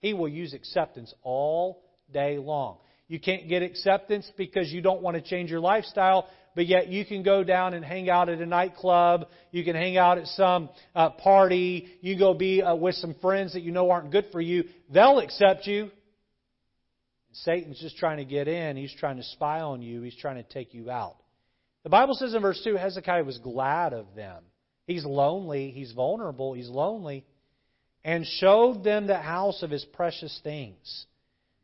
He 0.00 0.14
will 0.14 0.28
use 0.28 0.54
acceptance 0.54 1.12
all 1.22 1.82
day 2.12 2.38
long. 2.38 2.78
You 3.08 3.18
can't 3.18 3.48
get 3.48 3.62
acceptance 3.62 4.30
because 4.36 4.72
you 4.72 4.80
don't 4.80 5.02
want 5.02 5.16
to 5.16 5.22
change 5.22 5.50
your 5.50 5.60
lifestyle, 5.60 6.28
but 6.54 6.66
yet 6.66 6.88
you 6.88 7.04
can 7.04 7.22
go 7.22 7.44
down 7.44 7.74
and 7.74 7.84
hang 7.84 8.10
out 8.10 8.28
at 8.28 8.40
a 8.40 8.46
nightclub. 8.46 9.26
You 9.50 9.64
can 9.64 9.76
hang 9.76 9.96
out 9.96 10.18
at 10.18 10.26
some 10.28 10.68
uh, 10.94 11.10
party. 11.10 11.88
You 12.00 12.18
go 12.18 12.34
be 12.34 12.62
uh, 12.62 12.74
with 12.74 12.96
some 12.96 13.14
friends 13.20 13.52
that 13.52 13.62
you 13.62 13.72
know 13.72 13.90
aren't 13.90 14.10
good 14.10 14.26
for 14.32 14.40
you. 14.40 14.64
They'll 14.92 15.18
accept 15.18 15.66
you. 15.66 15.90
Satan's 17.32 17.80
just 17.80 17.96
trying 17.96 18.18
to 18.18 18.24
get 18.24 18.48
in. 18.48 18.76
He's 18.76 18.94
trying 18.94 19.16
to 19.18 19.22
spy 19.22 19.60
on 19.60 19.82
you. 19.82 20.02
He's 20.02 20.16
trying 20.16 20.36
to 20.36 20.42
take 20.42 20.74
you 20.74 20.90
out. 20.90 21.16
The 21.84 21.90
Bible 21.90 22.14
says 22.14 22.34
in 22.34 22.42
verse 22.42 22.60
2 22.64 22.76
Hezekiah 22.76 23.24
was 23.24 23.38
glad 23.38 23.92
of 23.92 24.06
them. 24.14 24.42
He's 24.86 25.04
lonely. 25.04 25.70
He's 25.70 25.92
vulnerable. 25.92 26.52
He's 26.52 26.68
lonely. 26.68 27.24
And 28.04 28.26
showed 28.26 28.82
them 28.82 29.06
the 29.06 29.18
house 29.18 29.62
of 29.62 29.70
his 29.70 29.84
precious 29.84 30.38
things 30.42 31.06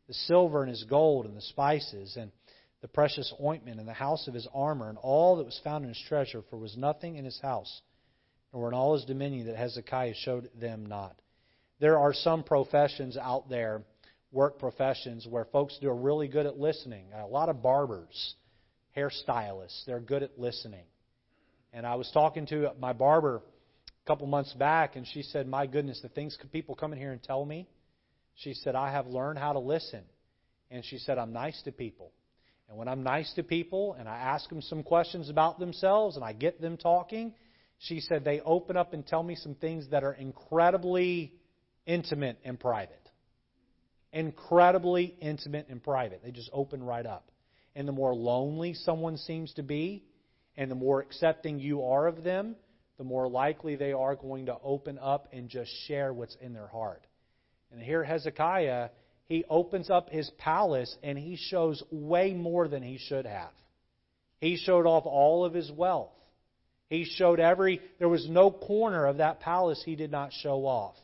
the 0.07 0.13
silver 0.13 0.61
and 0.61 0.69
his 0.69 0.85
gold 0.85 1.25
and 1.25 1.35
the 1.35 1.41
spices 1.41 2.15
and 2.15 2.31
the 2.81 2.87
precious 2.87 3.33
ointment 3.43 3.79
and 3.79 3.87
the 3.87 3.93
house 3.93 4.27
of 4.27 4.33
his 4.33 4.47
armor 4.53 4.89
and 4.89 4.97
all 4.99 5.37
that 5.37 5.45
was 5.45 5.59
found 5.63 5.83
in 5.83 5.89
his 5.89 6.03
treasure, 6.07 6.43
for 6.49 6.57
was 6.57 6.77
nothing 6.77 7.15
in 7.15 7.25
his 7.25 7.39
house, 7.39 7.81
nor 8.53 8.67
in 8.67 8.73
all 8.73 8.93
his 8.93 9.05
dominion 9.05 9.47
that 9.47 9.55
Hezekiah 9.55 10.13
showed 10.15 10.49
them 10.59 10.85
not. 10.85 11.15
There 11.79 11.97
are 11.97 12.13
some 12.13 12.43
professions 12.43 13.17
out 13.17 13.49
there, 13.49 13.83
work 14.31 14.59
professions, 14.59 15.27
where 15.27 15.45
folks 15.45 15.77
do 15.81 15.89
are 15.89 15.95
really 15.95 16.27
good 16.27 16.45
at 16.45 16.57
listening. 16.57 17.05
A 17.13 17.25
lot 17.25 17.49
of 17.49 17.61
barbers, 17.63 18.35
hairstylists, 18.95 19.85
they're 19.85 19.99
good 19.99 20.23
at 20.23 20.39
listening. 20.39 20.85
And 21.73 21.85
I 21.85 21.95
was 21.95 22.09
talking 22.13 22.45
to 22.47 22.71
my 22.79 22.93
barber 22.93 23.37
a 23.37 24.07
couple 24.07 24.27
months 24.27 24.53
back, 24.53 24.95
and 24.95 25.05
she 25.05 25.21
said, 25.21 25.47
My 25.47 25.67
goodness, 25.67 25.99
the 26.01 26.09
things 26.09 26.37
people 26.51 26.75
come 26.75 26.93
in 26.93 26.99
here 26.99 27.11
and 27.11 27.21
tell 27.21 27.45
me. 27.45 27.67
She 28.35 28.53
said, 28.53 28.75
I 28.75 28.91
have 28.91 29.07
learned 29.07 29.39
how 29.39 29.53
to 29.53 29.59
listen. 29.59 30.03
And 30.69 30.85
she 30.85 30.99
said, 30.99 31.17
I'm 31.17 31.33
nice 31.33 31.59
to 31.63 31.71
people. 31.71 32.11
And 32.69 32.77
when 32.77 32.87
I'm 32.87 33.03
nice 33.03 33.31
to 33.35 33.43
people 33.43 33.95
and 33.97 34.09
I 34.09 34.17
ask 34.17 34.49
them 34.49 34.61
some 34.61 34.83
questions 34.83 35.29
about 35.29 35.59
themselves 35.59 36.15
and 36.15 36.25
I 36.25 36.33
get 36.33 36.59
them 36.59 36.77
talking, 36.77 37.33
she 37.79 37.99
said 37.99 38.23
they 38.23 38.41
open 38.41 38.75
up 38.75 38.93
and 38.93 39.05
tell 39.05 39.23
me 39.23 39.35
some 39.35 39.55
things 39.55 39.87
that 39.91 40.03
are 40.03 40.13
incredibly 40.13 41.33
intimate 41.85 42.39
and 42.43 42.59
private. 42.59 43.09
Incredibly 44.11 45.15
intimate 45.21 45.67
and 45.69 45.81
private. 45.81 46.21
They 46.23 46.31
just 46.31 46.49
open 46.51 46.83
right 46.83 47.05
up. 47.05 47.31
And 47.75 47.87
the 47.87 47.91
more 47.91 48.15
lonely 48.15 48.73
someone 48.73 49.17
seems 49.17 49.53
to 49.53 49.63
be, 49.63 50.03
and 50.55 50.71
the 50.71 50.75
more 50.75 51.01
accepting 51.01 51.59
you 51.59 51.85
are 51.85 52.07
of 52.07 52.23
them, 52.23 52.55
the 52.97 53.03
more 53.03 53.29
likely 53.29 53.75
they 53.75 53.93
are 53.93 54.15
going 54.15 54.47
to 54.47 54.57
open 54.63 54.97
up 54.99 55.27
and 55.31 55.47
just 55.47 55.69
share 55.87 56.11
what's 56.11 56.35
in 56.41 56.53
their 56.53 56.67
heart. 56.67 57.05
And 57.71 57.79
here 57.81 58.03
Hezekiah 58.03 58.89
he 59.27 59.43
opens 59.49 59.89
up 59.89 60.09
his 60.09 60.29
palace 60.37 60.95
and 61.03 61.17
he 61.17 61.35
shows 61.35 61.83
way 61.91 62.33
more 62.33 62.67
than 62.67 62.81
he 62.81 62.97
should 62.97 63.25
have. 63.25 63.51
He 64.39 64.57
showed 64.57 64.85
off 64.85 65.05
all 65.05 65.45
of 65.45 65.53
his 65.53 65.71
wealth. 65.71 66.11
He 66.89 67.03
showed 67.03 67.39
every, 67.39 67.81
there 67.99 68.07
was 68.07 68.29
no 68.29 68.49
corner 68.49 69.05
of 69.05 69.17
that 69.17 69.41
palace 69.41 69.81
he 69.83 69.95
did 69.95 70.11
not 70.11 70.31
show 70.31 70.65
off. 70.65 70.95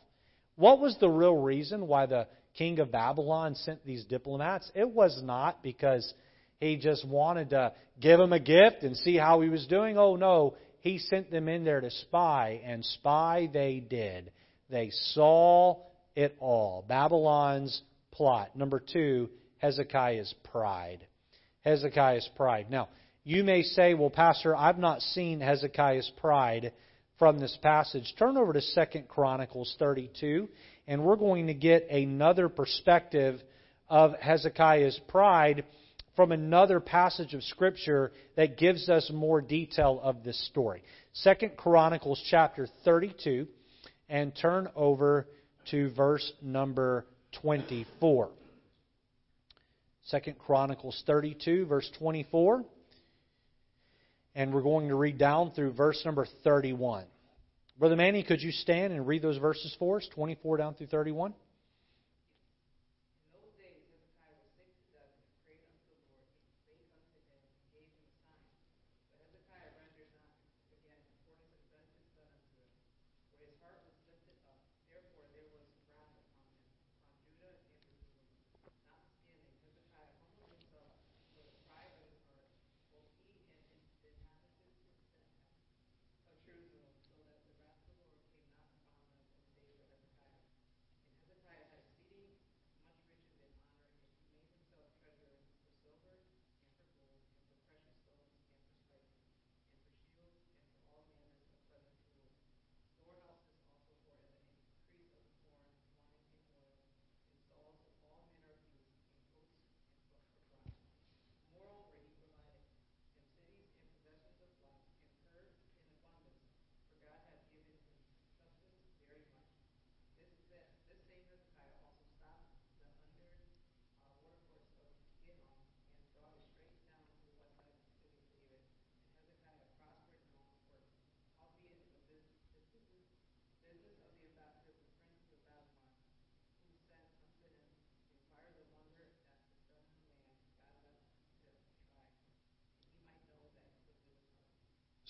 What 0.56 0.80
was 0.80 0.96
the 0.98 1.08
real 1.08 1.36
reason 1.36 1.86
why 1.86 2.06
the 2.06 2.26
king 2.54 2.78
of 2.78 2.92
Babylon 2.92 3.54
sent 3.56 3.84
these 3.84 4.04
diplomats? 4.04 4.70
It 4.74 4.88
was 4.88 5.20
not 5.22 5.62
because 5.62 6.14
he 6.60 6.76
just 6.76 7.06
wanted 7.06 7.50
to 7.50 7.72
give 8.00 8.18
him 8.18 8.32
a 8.32 8.40
gift 8.40 8.82
and 8.82 8.96
see 8.96 9.16
how 9.16 9.40
he 9.40 9.50
was 9.50 9.66
doing. 9.66 9.98
Oh 9.98 10.16
no, 10.16 10.56
he 10.78 10.98
sent 10.98 11.30
them 11.30 11.48
in 11.48 11.64
there 11.64 11.80
to 11.80 11.90
spy, 11.90 12.60
and 12.64 12.84
spy 12.84 13.48
they 13.52 13.80
did. 13.80 14.30
They 14.70 14.90
saw 14.90 15.80
it 16.14 16.36
all. 16.40 16.84
Babylon's 16.86 17.82
plot. 18.14 18.56
Number 18.56 18.80
two, 18.80 19.28
Hezekiah's 19.58 20.34
pride. 20.44 21.06
Hezekiah's 21.64 22.28
pride. 22.36 22.70
Now, 22.70 22.88
you 23.24 23.42
may 23.44 23.62
say, 23.62 23.94
well, 23.94 24.10
Pastor, 24.10 24.54
I've 24.54 24.78
not 24.78 25.00
seen 25.00 25.40
Hezekiah's 25.40 26.10
pride 26.18 26.72
from 27.18 27.38
this 27.38 27.56
passage. 27.62 28.14
Turn 28.18 28.36
over 28.36 28.52
to 28.52 28.60
2 28.60 29.00
Chronicles 29.08 29.74
32, 29.78 30.48
and 30.86 31.02
we're 31.02 31.16
going 31.16 31.46
to 31.46 31.54
get 31.54 31.88
another 31.90 32.48
perspective 32.48 33.40
of 33.88 34.12
Hezekiah's 34.20 35.00
pride 35.08 35.64
from 36.16 36.32
another 36.32 36.80
passage 36.80 37.34
of 37.34 37.42
Scripture 37.42 38.12
that 38.36 38.56
gives 38.56 38.88
us 38.88 39.10
more 39.12 39.40
detail 39.40 40.00
of 40.02 40.22
this 40.22 40.38
story. 40.48 40.82
2 41.22 41.48
Chronicles 41.56 42.22
chapter 42.30 42.68
32, 42.84 43.46
and 44.08 44.32
turn 44.36 44.68
over 44.76 45.26
to 45.70 45.90
verse 45.90 46.30
number 46.42 47.06
24. 47.42 48.30
Second 50.06 50.38
Chronicles 50.38 51.02
32, 51.06 51.66
verse 51.66 51.90
24. 51.98 52.64
And 54.34 54.52
we're 54.52 54.62
going 54.62 54.88
to 54.88 54.96
read 54.96 55.18
down 55.18 55.52
through 55.52 55.72
verse 55.72 56.00
number 56.04 56.26
31. 56.42 57.04
Brother 57.78 57.96
Manny, 57.96 58.22
could 58.22 58.42
you 58.42 58.52
stand 58.52 58.92
and 58.92 59.06
read 59.06 59.22
those 59.22 59.38
verses 59.38 59.74
for 59.78 59.96
us, 59.96 60.08
24 60.14 60.58
down 60.58 60.74
through 60.74 60.88
31? 60.88 61.34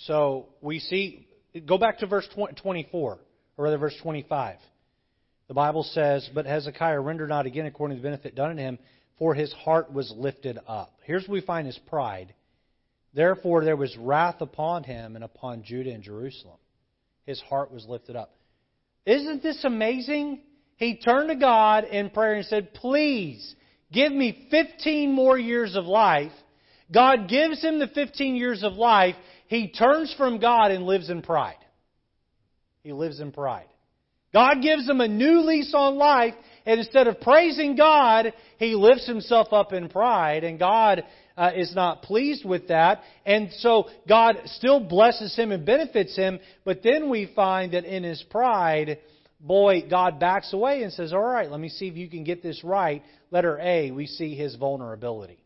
So 0.06 0.48
we 0.60 0.80
see, 0.80 1.26
go 1.66 1.78
back 1.78 1.98
to 1.98 2.06
verse 2.06 2.28
24, 2.34 2.92
or 2.92 3.18
rather 3.56 3.78
verse 3.78 3.96
25. 4.02 4.56
The 5.48 5.54
Bible 5.54 5.82
says, 5.82 6.28
But 6.34 6.46
Hezekiah 6.46 7.00
rendered 7.00 7.28
not 7.28 7.46
again 7.46 7.66
according 7.66 7.96
to 7.96 8.02
the 8.02 8.08
benefit 8.08 8.34
done 8.34 8.50
in 8.50 8.58
him, 8.58 8.78
for 9.18 9.34
his 9.34 9.52
heart 9.52 9.92
was 9.92 10.12
lifted 10.16 10.58
up. 10.66 10.98
Here's 11.04 11.26
where 11.28 11.40
we 11.40 11.46
find 11.46 11.66
his 11.66 11.78
pride. 11.86 12.34
Therefore 13.14 13.64
there 13.64 13.76
was 13.76 13.96
wrath 13.96 14.40
upon 14.40 14.82
him 14.82 15.14
and 15.14 15.24
upon 15.24 15.62
Judah 15.62 15.92
and 15.92 16.02
Jerusalem. 16.02 16.58
His 17.24 17.40
heart 17.42 17.72
was 17.72 17.86
lifted 17.86 18.16
up. 18.16 18.34
Isn't 19.06 19.42
this 19.42 19.62
amazing? 19.64 20.40
He 20.76 20.96
turned 20.96 21.28
to 21.28 21.36
God 21.36 21.84
in 21.84 22.10
prayer 22.10 22.34
and 22.34 22.46
said, 22.46 22.74
Please 22.74 23.54
give 23.92 24.12
me 24.12 24.48
15 24.50 25.12
more 25.12 25.38
years 25.38 25.76
of 25.76 25.84
life. 25.84 26.32
God 26.92 27.28
gives 27.28 27.62
him 27.62 27.78
the 27.78 27.86
15 27.88 28.36
years 28.36 28.62
of 28.62 28.74
life, 28.74 29.14
he 29.54 29.68
turns 29.68 30.12
from 30.16 30.38
God 30.38 30.70
and 30.70 30.84
lives 30.84 31.10
in 31.10 31.22
pride. 31.22 31.56
He 32.82 32.92
lives 32.92 33.20
in 33.20 33.32
pride. 33.32 33.66
God 34.32 34.62
gives 34.62 34.88
him 34.88 35.00
a 35.00 35.06
new 35.06 35.40
lease 35.40 35.72
on 35.74 35.96
life, 35.96 36.34
and 36.66 36.80
instead 36.80 37.06
of 37.06 37.20
praising 37.20 37.76
God, 37.76 38.32
he 38.58 38.74
lifts 38.74 39.06
himself 39.06 39.52
up 39.52 39.72
in 39.72 39.88
pride, 39.88 40.42
and 40.42 40.58
God 40.58 41.04
uh, 41.36 41.52
is 41.54 41.72
not 41.74 42.02
pleased 42.02 42.44
with 42.44 42.68
that. 42.68 43.02
And 43.24 43.50
so 43.58 43.88
God 44.08 44.36
still 44.46 44.80
blesses 44.80 45.36
him 45.36 45.52
and 45.52 45.64
benefits 45.64 46.16
him, 46.16 46.40
but 46.64 46.82
then 46.82 47.08
we 47.08 47.30
find 47.36 47.74
that 47.74 47.84
in 47.84 48.02
his 48.02 48.22
pride, 48.28 48.98
boy, 49.40 49.84
God 49.88 50.18
backs 50.18 50.52
away 50.52 50.82
and 50.82 50.92
says, 50.92 51.12
All 51.12 51.22
right, 51.22 51.50
let 51.50 51.60
me 51.60 51.68
see 51.68 51.86
if 51.86 51.96
you 51.96 52.08
can 52.08 52.24
get 52.24 52.42
this 52.42 52.64
right. 52.64 53.02
Letter 53.30 53.58
A, 53.60 53.92
we 53.92 54.06
see 54.06 54.34
his 54.34 54.56
vulnerability. 54.56 55.38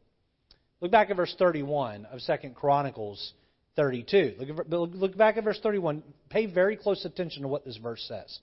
Look 0.81 0.93
back 0.93 1.11
at 1.11 1.17
verse 1.17 1.35
31 1.39 2.07
of 2.07 2.21
2 2.27 2.51
Chronicles 2.51 3.35
32. 3.79 4.35
Look, 4.41 4.91
look 4.93 5.17
back 5.17 5.37
at 5.37 5.45
verse 5.45 5.61
31. 5.63 6.03
Pay 6.31 6.47
very 6.47 6.77
close 6.77 7.05
attention 7.05 7.43
to 7.43 7.49
what 7.49 7.65
this 7.65 7.77
verse 7.77 8.05
says. 8.09 8.41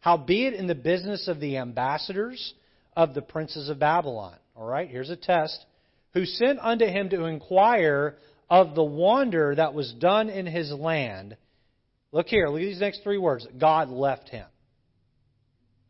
Howbeit 0.00 0.52
in 0.52 0.66
the 0.66 0.74
business 0.74 1.26
of 1.26 1.40
the 1.40 1.56
ambassadors 1.56 2.52
of 2.94 3.14
the 3.14 3.22
princes 3.22 3.70
of 3.70 3.78
Babylon. 3.78 4.36
All 4.54 4.66
right, 4.66 4.86
here's 4.86 5.08
a 5.08 5.16
test. 5.16 5.64
Who 6.12 6.26
sent 6.26 6.58
unto 6.60 6.84
him 6.84 7.08
to 7.08 7.24
inquire 7.24 8.16
of 8.50 8.74
the 8.74 8.84
wonder 8.84 9.54
that 9.54 9.72
was 9.72 9.90
done 9.94 10.28
in 10.28 10.44
his 10.44 10.70
land. 10.70 11.34
Look 12.12 12.26
here, 12.26 12.48
look 12.48 12.60
at 12.60 12.66
these 12.66 12.80
next 12.80 13.02
three 13.02 13.16
words. 13.16 13.46
God 13.58 13.88
left 13.88 14.28
him. 14.28 14.46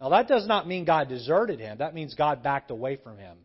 Now, 0.00 0.10
that 0.10 0.28
does 0.28 0.46
not 0.46 0.68
mean 0.68 0.84
God 0.84 1.08
deserted 1.08 1.58
him. 1.58 1.78
That 1.78 1.94
means 1.94 2.14
God 2.14 2.44
backed 2.44 2.70
away 2.70 2.96
from 3.02 3.18
him 3.18 3.38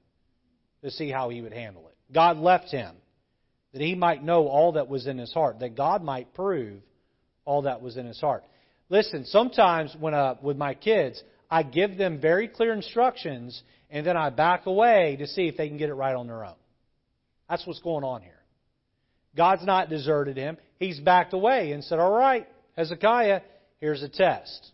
to 0.83 0.91
see 0.91 1.09
how 1.09 1.29
he 1.29 1.41
would 1.41 1.53
handle 1.53 1.87
it. 1.87 1.97
God 2.13 2.37
left 2.37 2.69
him 2.69 2.95
that 3.73 3.81
he 3.81 3.95
might 3.95 4.23
know 4.23 4.47
all 4.47 4.73
that 4.73 4.87
was 4.87 5.07
in 5.07 5.17
his 5.17 5.33
heart, 5.33 5.59
that 5.59 5.75
God 5.75 6.03
might 6.03 6.33
prove 6.33 6.81
all 7.45 7.63
that 7.63 7.81
was 7.81 7.97
in 7.97 8.05
his 8.05 8.19
heart. 8.19 8.43
Listen, 8.89 9.25
sometimes 9.25 9.95
when 9.99 10.13
uh, 10.13 10.35
with 10.41 10.57
my 10.57 10.73
kids, 10.73 11.21
I 11.49 11.63
give 11.63 11.97
them 11.97 12.19
very 12.19 12.47
clear 12.47 12.73
instructions 12.73 13.61
and 13.89 14.05
then 14.05 14.17
I 14.17 14.29
back 14.29 14.65
away 14.65 15.17
to 15.19 15.27
see 15.27 15.47
if 15.47 15.57
they 15.57 15.67
can 15.67 15.77
get 15.77 15.89
it 15.89 15.93
right 15.93 16.15
on 16.15 16.27
their 16.27 16.43
own. 16.43 16.55
That's 17.49 17.65
what's 17.65 17.81
going 17.81 18.03
on 18.03 18.21
here. 18.21 18.33
God's 19.35 19.65
not 19.65 19.89
deserted 19.89 20.37
him. 20.37 20.57
He's 20.77 20.99
backed 20.99 21.33
away 21.33 21.71
and 21.71 21.83
said, 21.83 21.99
All 21.99 22.11
right, 22.11 22.47
Hezekiah, 22.77 23.41
here's 23.79 24.03
a 24.03 24.09
test. 24.09 24.71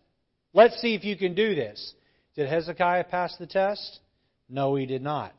Let's 0.52 0.80
see 0.80 0.94
if 0.94 1.04
you 1.04 1.16
can 1.16 1.34
do 1.34 1.54
this. 1.54 1.94
Did 2.34 2.48
Hezekiah 2.48 3.04
pass 3.04 3.34
the 3.38 3.46
test? 3.46 4.00
No, 4.48 4.74
he 4.74 4.86
did 4.86 5.02
not. 5.02 5.34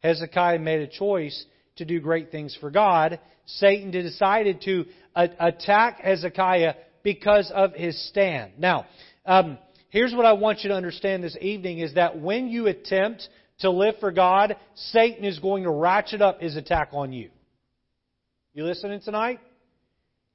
Hezekiah 0.00 0.58
made 0.58 0.80
a 0.80 0.86
choice 0.86 1.44
to 1.76 1.84
do 1.84 2.00
great 2.00 2.30
things 2.30 2.56
for 2.60 2.70
God. 2.70 3.20
Satan 3.46 3.90
decided 3.90 4.62
to 4.62 4.86
attack 5.14 6.00
Hezekiah 6.00 6.74
because 7.02 7.50
of 7.54 7.72
his 7.72 8.08
stand. 8.08 8.52
Now, 8.58 8.86
um, 9.24 9.58
here's 9.90 10.14
what 10.14 10.26
I 10.26 10.32
want 10.32 10.64
you 10.64 10.70
to 10.70 10.74
understand 10.74 11.22
this 11.22 11.36
evening 11.40 11.78
is 11.78 11.94
that 11.94 12.18
when 12.20 12.48
you 12.48 12.66
attempt 12.66 13.28
to 13.60 13.70
live 13.70 13.94
for 14.00 14.10
God, 14.10 14.56
Satan 14.74 15.24
is 15.24 15.38
going 15.38 15.64
to 15.64 15.70
ratchet 15.70 16.20
up 16.20 16.40
his 16.40 16.56
attack 16.56 16.90
on 16.92 17.12
you. 17.12 17.30
You 18.54 18.64
listening 18.64 19.00
tonight? 19.00 19.40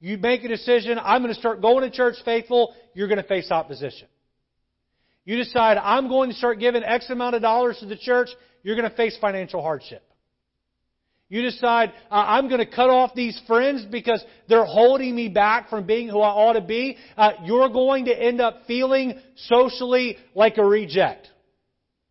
You 0.00 0.18
make 0.18 0.42
a 0.42 0.48
decision, 0.48 0.98
I'm 1.00 1.22
going 1.22 1.32
to 1.32 1.38
start 1.38 1.60
going 1.60 1.88
to 1.88 1.96
church 1.96 2.16
faithful, 2.24 2.74
you're 2.92 3.06
going 3.06 3.22
to 3.22 3.28
face 3.28 3.50
opposition. 3.52 4.08
You 5.24 5.36
decide, 5.36 5.76
I'm 5.76 6.08
going 6.08 6.30
to 6.30 6.36
start 6.36 6.58
giving 6.58 6.82
X 6.82 7.08
amount 7.10 7.36
of 7.36 7.42
dollars 7.42 7.78
to 7.78 7.86
the 7.86 7.96
church, 7.96 8.28
you're 8.64 8.74
going 8.74 8.90
to 8.90 8.96
face 8.96 9.16
financial 9.20 9.62
hardship. 9.62 10.02
You 11.32 11.40
decide, 11.40 11.94
I'm 12.10 12.48
going 12.48 12.58
to 12.58 12.70
cut 12.70 12.90
off 12.90 13.14
these 13.14 13.40
friends 13.46 13.86
because 13.90 14.22
they're 14.50 14.66
holding 14.66 15.16
me 15.16 15.30
back 15.30 15.70
from 15.70 15.86
being 15.86 16.10
who 16.10 16.20
I 16.20 16.28
ought 16.28 16.52
to 16.52 16.60
be. 16.60 16.98
Uh, 17.16 17.30
you're 17.44 17.70
going 17.70 18.04
to 18.04 18.12
end 18.12 18.42
up 18.42 18.64
feeling 18.66 19.18
socially 19.46 20.18
like 20.34 20.58
a 20.58 20.62
reject. 20.62 21.30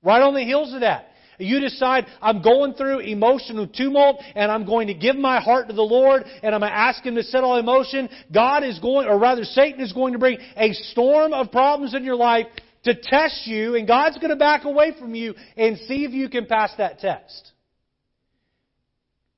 Right 0.02 0.24
on 0.24 0.34
the 0.34 0.42
heels 0.42 0.74
of 0.74 0.80
that. 0.80 1.10
You 1.38 1.60
decide, 1.60 2.08
I'm 2.20 2.42
going 2.42 2.74
through 2.74 3.02
emotional 3.02 3.68
tumult 3.68 4.24
and 4.34 4.52
I'm 4.52 4.66
going 4.66 4.88
to 4.88 4.96
give 4.96 5.16
my 5.16 5.40
heart 5.40 5.68
to 5.68 5.76
the 5.76 5.84
Lord 5.84 6.24
and 6.42 6.56
I'm 6.56 6.62
going 6.62 6.72
to 6.72 6.76
ask 6.76 7.06
Him 7.06 7.14
to 7.14 7.24
settle 7.24 7.58
emotion. 7.58 8.10
God 8.34 8.64
is 8.64 8.80
going, 8.80 9.08
or 9.08 9.20
rather 9.20 9.44
Satan 9.44 9.82
is 9.82 9.94
going 9.94 10.14
to 10.14 10.20
bring 10.20 10.40
a 10.58 10.74
storm 10.74 11.32
of 11.32 11.52
problems 11.52 11.94
in 11.94 12.04
your 12.04 12.16
life 12.16 12.48
to 12.86 12.96
test 12.96 13.46
you 13.46 13.76
and 13.76 13.88
God's 13.88 14.18
going 14.18 14.32
to 14.32 14.36
back 14.36 14.66
away 14.66 14.96
from 14.98 15.14
you 15.14 15.36
and 15.58 15.78
see 15.88 16.06
if 16.06 16.12
you 16.12 16.28
can 16.28 16.48
pass 16.48 16.72
that 16.80 16.98
test. 16.98 17.52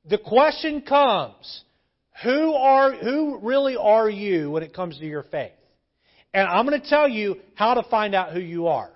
The 0.05 0.17
question 0.17 0.81
comes, 0.81 1.63
who 2.23 2.53
are, 2.53 2.93
who 2.93 3.39
really 3.39 3.77
are 3.77 4.09
you 4.09 4.51
when 4.51 4.63
it 4.63 4.73
comes 4.73 4.97
to 4.99 5.05
your 5.05 5.23
faith? 5.23 5.51
And 6.33 6.47
I'm 6.47 6.67
going 6.67 6.79
to 6.81 6.89
tell 6.89 7.07
you 7.07 7.37
how 7.55 7.75
to 7.75 7.83
find 7.89 8.13
out 8.13 8.33
who 8.33 8.39
you 8.39 8.67
are. 8.67 8.91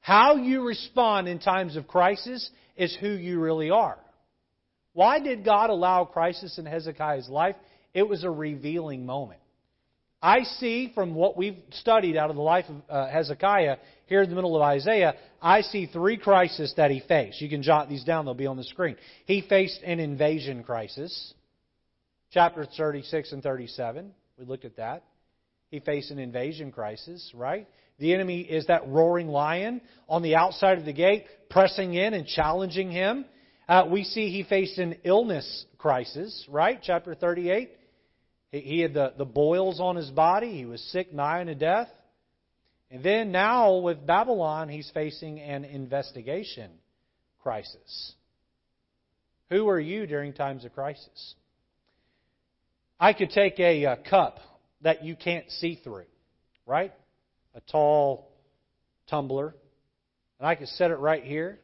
How 0.00 0.36
you 0.36 0.66
respond 0.66 1.28
in 1.28 1.38
times 1.38 1.76
of 1.76 1.86
crisis 1.86 2.50
is 2.76 2.96
who 3.00 3.10
you 3.10 3.38
really 3.38 3.70
are. 3.70 3.98
Why 4.94 5.20
did 5.20 5.44
God 5.44 5.70
allow 5.70 6.04
crisis 6.04 6.58
in 6.58 6.66
Hezekiah's 6.66 7.28
life? 7.28 7.56
It 7.94 8.08
was 8.08 8.24
a 8.24 8.30
revealing 8.30 9.06
moment. 9.06 9.40
I 10.22 10.44
see 10.44 10.92
from 10.94 11.14
what 11.16 11.36
we've 11.36 11.58
studied 11.72 12.16
out 12.16 12.30
of 12.30 12.36
the 12.36 12.42
life 12.42 12.66
of 12.68 12.76
uh, 12.88 13.10
Hezekiah 13.10 13.78
here 14.06 14.22
in 14.22 14.28
the 14.28 14.36
middle 14.36 14.54
of 14.54 14.62
Isaiah, 14.62 15.14
I 15.40 15.62
see 15.62 15.86
three 15.86 16.16
crises 16.16 16.72
that 16.76 16.92
he 16.92 17.00
faced. 17.08 17.40
You 17.40 17.48
can 17.48 17.62
jot 17.62 17.88
these 17.88 18.04
down, 18.04 18.24
they'll 18.24 18.34
be 18.34 18.46
on 18.46 18.56
the 18.56 18.64
screen. 18.64 18.96
He 19.26 19.40
faced 19.40 19.80
an 19.82 19.98
invasion 19.98 20.62
crisis, 20.62 21.34
chapter 22.30 22.66
36 22.76 23.32
and 23.32 23.42
37. 23.42 24.12
We 24.38 24.44
looked 24.44 24.64
at 24.64 24.76
that. 24.76 25.02
He 25.70 25.80
faced 25.80 26.10
an 26.10 26.18
invasion 26.18 26.70
crisis, 26.70 27.32
right? 27.34 27.66
The 27.98 28.14
enemy 28.14 28.42
is 28.42 28.66
that 28.66 28.86
roaring 28.86 29.28
lion 29.28 29.80
on 30.08 30.22
the 30.22 30.36
outside 30.36 30.78
of 30.78 30.84
the 30.84 30.92
gate, 30.92 31.24
pressing 31.50 31.94
in 31.94 32.14
and 32.14 32.26
challenging 32.26 32.90
him. 32.90 33.24
Uh, 33.68 33.86
we 33.90 34.04
see 34.04 34.28
he 34.28 34.44
faced 34.44 34.78
an 34.78 34.98
illness 35.02 35.64
crisis, 35.78 36.46
right? 36.48 36.78
Chapter 36.82 37.14
38. 37.14 37.70
He 38.52 38.80
had 38.80 38.92
the, 38.92 39.14
the 39.16 39.24
boils 39.24 39.80
on 39.80 39.96
his 39.96 40.10
body. 40.10 40.58
He 40.58 40.66
was 40.66 40.80
sick, 40.92 41.12
nigh 41.12 41.40
unto 41.40 41.54
death. 41.54 41.88
And 42.90 43.02
then 43.02 43.32
now 43.32 43.78
with 43.78 44.06
Babylon, 44.06 44.68
he's 44.68 44.90
facing 44.92 45.40
an 45.40 45.64
investigation 45.64 46.70
crisis. 47.42 48.12
Who 49.48 49.68
are 49.68 49.80
you 49.80 50.06
during 50.06 50.34
times 50.34 50.66
of 50.66 50.74
crisis? 50.74 51.34
I 53.00 53.14
could 53.14 53.30
take 53.30 53.58
a, 53.58 53.84
a 53.84 53.96
cup 53.96 54.38
that 54.82 55.02
you 55.02 55.16
can't 55.16 55.50
see 55.50 55.80
through, 55.82 56.04
right? 56.66 56.92
A 57.54 57.60
tall 57.72 58.30
tumbler, 59.08 59.54
and 60.38 60.46
I 60.46 60.56
could 60.56 60.68
set 60.68 60.90
it 60.90 60.96
right 60.96 61.24
here, 61.24 61.58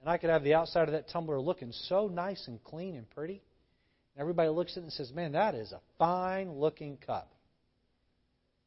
and 0.00 0.10
I 0.10 0.18
could 0.18 0.30
have 0.30 0.42
the 0.42 0.54
outside 0.54 0.88
of 0.88 0.92
that 0.92 1.08
tumbler 1.08 1.40
looking 1.40 1.70
so 1.72 2.08
nice 2.08 2.48
and 2.48 2.62
clean 2.64 2.96
and 2.96 3.08
pretty. 3.10 3.42
Everybody 4.18 4.48
looks 4.48 4.72
at 4.72 4.78
it 4.78 4.82
and 4.84 4.92
says, 4.92 5.12
Man, 5.14 5.32
that 5.32 5.54
is 5.54 5.72
a 5.72 5.80
fine 5.98 6.58
looking 6.58 6.98
cup. 7.06 7.30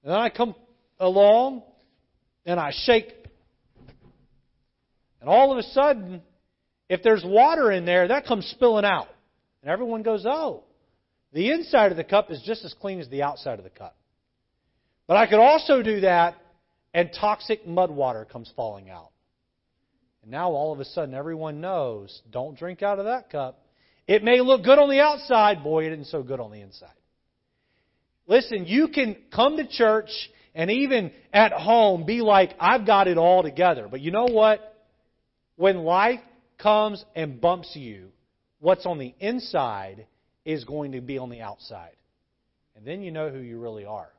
And 0.03 0.11
then 0.11 0.19
I 0.19 0.29
come 0.29 0.55
along 0.99 1.63
and 2.45 2.59
I 2.59 2.71
shake. 2.73 3.13
And 5.19 5.29
all 5.29 5.51
of 5.51 5.57
a 5.57 5.63
sudden, 5.63 6.21
if 6.89 7.03
there's 7.03 7.23
water 7.23 7.71
in 7.71 7.85
there, 7.85 8.07
that 8.07 8.25
comes 8.25 8.45
spilling 8.47 8.85
out. 8.85 9.09
And 9.61 9.69
everyone 9.69 10.03
goes, 10.03 10.25
Oh, 10.25 10.63
the 11.33 11.51
inside 11.51 11.91
of 11.91 11.97
the 11.97 12.03
cup 12.03 12.31
is 12.31 12.41
just 12.45 12.63
as 12.63 12.73
clean 12.79 12.99
as 12.99 13.09
the 13.09 13.23
outside 13.23 13.59
of 13.59 13.63
the 13.63 13.69
cup. 13.69 13.95
But 15.05 15.17
I 15.17 15.27
could 15.27 15.39
also 15.39 15.83
do 15.83 16.01
that 16.01 16.35
and 16.93 17.09
toxic 17.19 17.67
mud 17.67 17.91
water 17.91 18.25
comes 18.25 18.51
falling 18.55 18.89
out. 18.89 19.11
And 20.21 20.31
now 20.31 20.51
all 20.51 20.71
of 20.71 20.79
a 20.79 20.85
sudden 20.85 21.13
everyone 21.13 21.61
knows 21.61 22.21
don't 22.31 22.57
drink 22.57 22.81
out 22.81 22.99
of 22.99 23.05
that 23.05 23.29
cup 23.29 23.60
it 24.11 24.25
may 24.25 24.41
look 24.41 24.65
good 24.65 24.77
on 24.77 24.89
the 24.89 24.99
outside, 24.99 25.63
boy, 25.63 25.85
it 25.85 25.93
isn't 25.93 26.07
so 26.07 26.21
good 26.21 26.41
on 26.41 26.51
the 26.51 26.59
inside. 26.59 26.89
Listen, 28.27 28.65
you 28.65 28.89
can 28.89 29.15
come 29.33 29.55
to 29.55 29.65
church 29.65 30.09
and 30.53 30.69
even 30.69 31.13
at 31.31 31.53
home 31.53 32.05
be 32.05 32.19
like, 32.19 32.51
I've 32.59 32.85
got 32.85 33.07
it 33.07 33.17
all 33.17 33.41
together. 33.41 33.87
But 33.89 34.01
you 34.01 34.11
know 34.11 34.25
what? 34.25 34.59
When 35.55 35.77
life 35.77 36.19
comes 36.57 37.05
and 37.15 37.39
bumps 37.39 37.73
you, 37.73 38.09
what's 38.59 38.85
on 38.85 38.99
the 38.99 39.15
inside 39.21 40.07
is 40.43 40.65
going 40.65 40.91
to 40.91 40.99
be 40.99 41.17
on 41.17 41.29
the 41.29 41.39
outside. 41.39 41.95
And 42.75 42.85
then 42.85 43.01
you 43.03 43.11
know 43.11 43.29
who 43.29 43.39
you 43.39 43.61
really 43.61 43.85
are. 43.85 44.09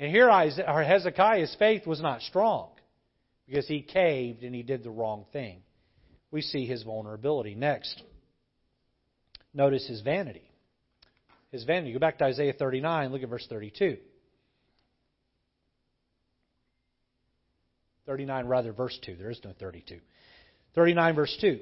And 0.00 0.10
here 0.10 0.28
Hezekiah's 0.30 1.54
faith 1.60 1.86
was 1.86 2.00
not 2.00 2.22
strong 2.22 2.70
because 3.46 3.68
he 3.68 3.82
caved 3.82 4.42
and 4.42 4.52
he 4.52 4.64
did 4.64 4.82
the 4.82 4.90
wrong 4.90 5.26
thing. 5.32 5.62
We 6.32 6.40
see 6.40 6.66
his 6.66 6.82
vulnerability. 6.82 7.54
Next. 7.54 8.02
Notice 9.54 9.86
his 9.86 10.00
vanity. 10.00 10.50
His 11.50 11.64
vanity. 11.64 11.92
Go 11.92 11.98
back 11.98 12.18
to 12.18 12.24
Isaiah 12.24 12.54
39, 12.54 13.12
look 13.12 13.22
at 13.22 13.28
verse 13.28 13.46
32. 13.48 13.98
39, 18.06 18.46
rather, 18.46 18.72
verse 18.72 18.98
2. 19.04 19.16
There 19.16 19.30
is 19.30 19.40
no 19.44 19.52
32. 19.58 19.98
39, 20.74 21.14
verse 21.14 21.38
2. 21.40 21.60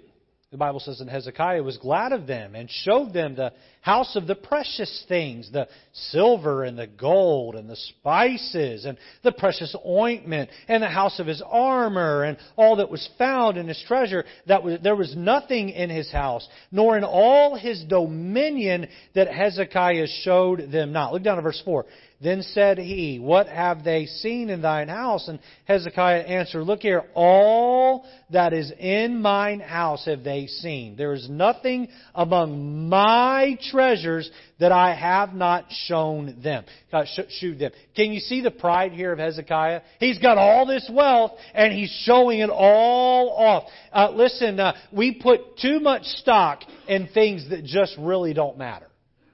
The 0.51 0.57
Bible 0.57 0.81
says, 0.81 1.01
And 1.01 1.09
Hezekiah 1.09 1.63
was 1.63 1.77
glad 1.77 2.13
of 2.13 2.27
them 2.27 2.57
and 2.57 2.69
showed 2.69 3.13
them 3.13 3.37
the 3.37 3.53
house 3.83 4.17
of 4.17 4.27
the 4.27 4.35
precious 4.35 5.05
things, 5.07 5.49
the 5.53 5.69
silver 5.93 6.65
and 6.65 6.77
the 6.77 6.89
gold 6.89 7.55
and 7.55 7.71
the 7.71 7.77
spices 7.77 8.85
and 8.85 8.99
the 9.23 9.31
precious 9.31 9.77
ointment 9.87 10.51
and 10.67 10.83
the 10.83 10.89
house 10.89 11.21
of 11.21 11.29
his 11.29 11.41
armor 11.41 12.25
and 12.25 12.37
all 12.57 12.77
that 12.77 12.91
was 12.91 13.09
found 13.17 13.59
in 13.59 13.69
his 13.69 13.81
treasure. 13.87 14.25
That 14.49 14.65
was, 14.65 14.81
there 14.83 14.97
was 14.97 15.15
nothing 15.15 15.69
in 15.69 15.89
his 15.89 16.11
house, 16.11 16.49
nor 16.73 16.99
in 16.99 17.05
all 17.05 17.55
his 17.55 17.85
dominion 17.85 18.89
that 19.15 19.33
Hezekiah 19.33 20.09
showed 20.25 20.73
them 20.73 20.91
not. 20.91 21.13
Look 21.13 21.23
down 21.23 21.39
at 21.39 21.45
verse 21.45 21.63
4. 21.65 21.87
Then 22.23 22.43
said 22.43 22.77
he, 22.77 23.19
What 23.19 23.49
have 23.49 23.83
they 23.83 24.05
seen 24.05 24.51
in 24.51 24.61
thine 24.61 24.89
house? 24.89 25.27
And 25.27 25.39
Hezekiah 25.65 26.21
answered, 26.21 26.65
Look 26.65 26.81
here, 26.81 27.05
all 27.15 28.05
that 28.29 28.53
is 28.53 28.71
in 28.79 29.23
mine 29.23 29.61
house 29.61 30.05
have 30.05 30.23
they 30.23 30.47
seen. 30.47 30.97
There 30.97 31.15
is 31.15 31.31
nothing 31.31 31.89
among 32.15 32.91
my 32.91 33.59
treasures 33.71 34.31
that 34.59 34.71
I 34.71 34.95
have 34.95 35.33
not 35.33 35.65
shown 35.87 36.43
them. 36.43 36.65
Uh, 36.93 37.07
shewed 37.31 37.59
them. 37.59 37.73
Can 37.97 38.13
you 38.13 38.21
see 38.21 38.43
the 38.43 38.51
pride 38.51 38.93
here 38.93 39.13
of 39.13 39.19
Hezekiah? 39.19 39.81
He's 39.99 40.19
got 40.19 40.37
all 40.37 40.67
this 40.67 40.91
wealth 40.93 41.33
and 41.55 41.73
he's 41.73 41.91
showing 42.05 42.41
it 42.41 42.51
all 42.51 43.31
off. 43.31 43.65
Uh, 43.95 44.11
listen, 44.15 44.61
uh, 44.61 44.75
we 44.93 45.15
put 45.15 45.57
too 45.59 45.81
much 45.81 46.03
stock 46.05 46.61
in 46.87 47.09
things 47.15 47.49
that 47.49 47.65
just 47.65 47.97
really 47.99 48.35
don't 48.35 48.59
matter. 48.59 48.89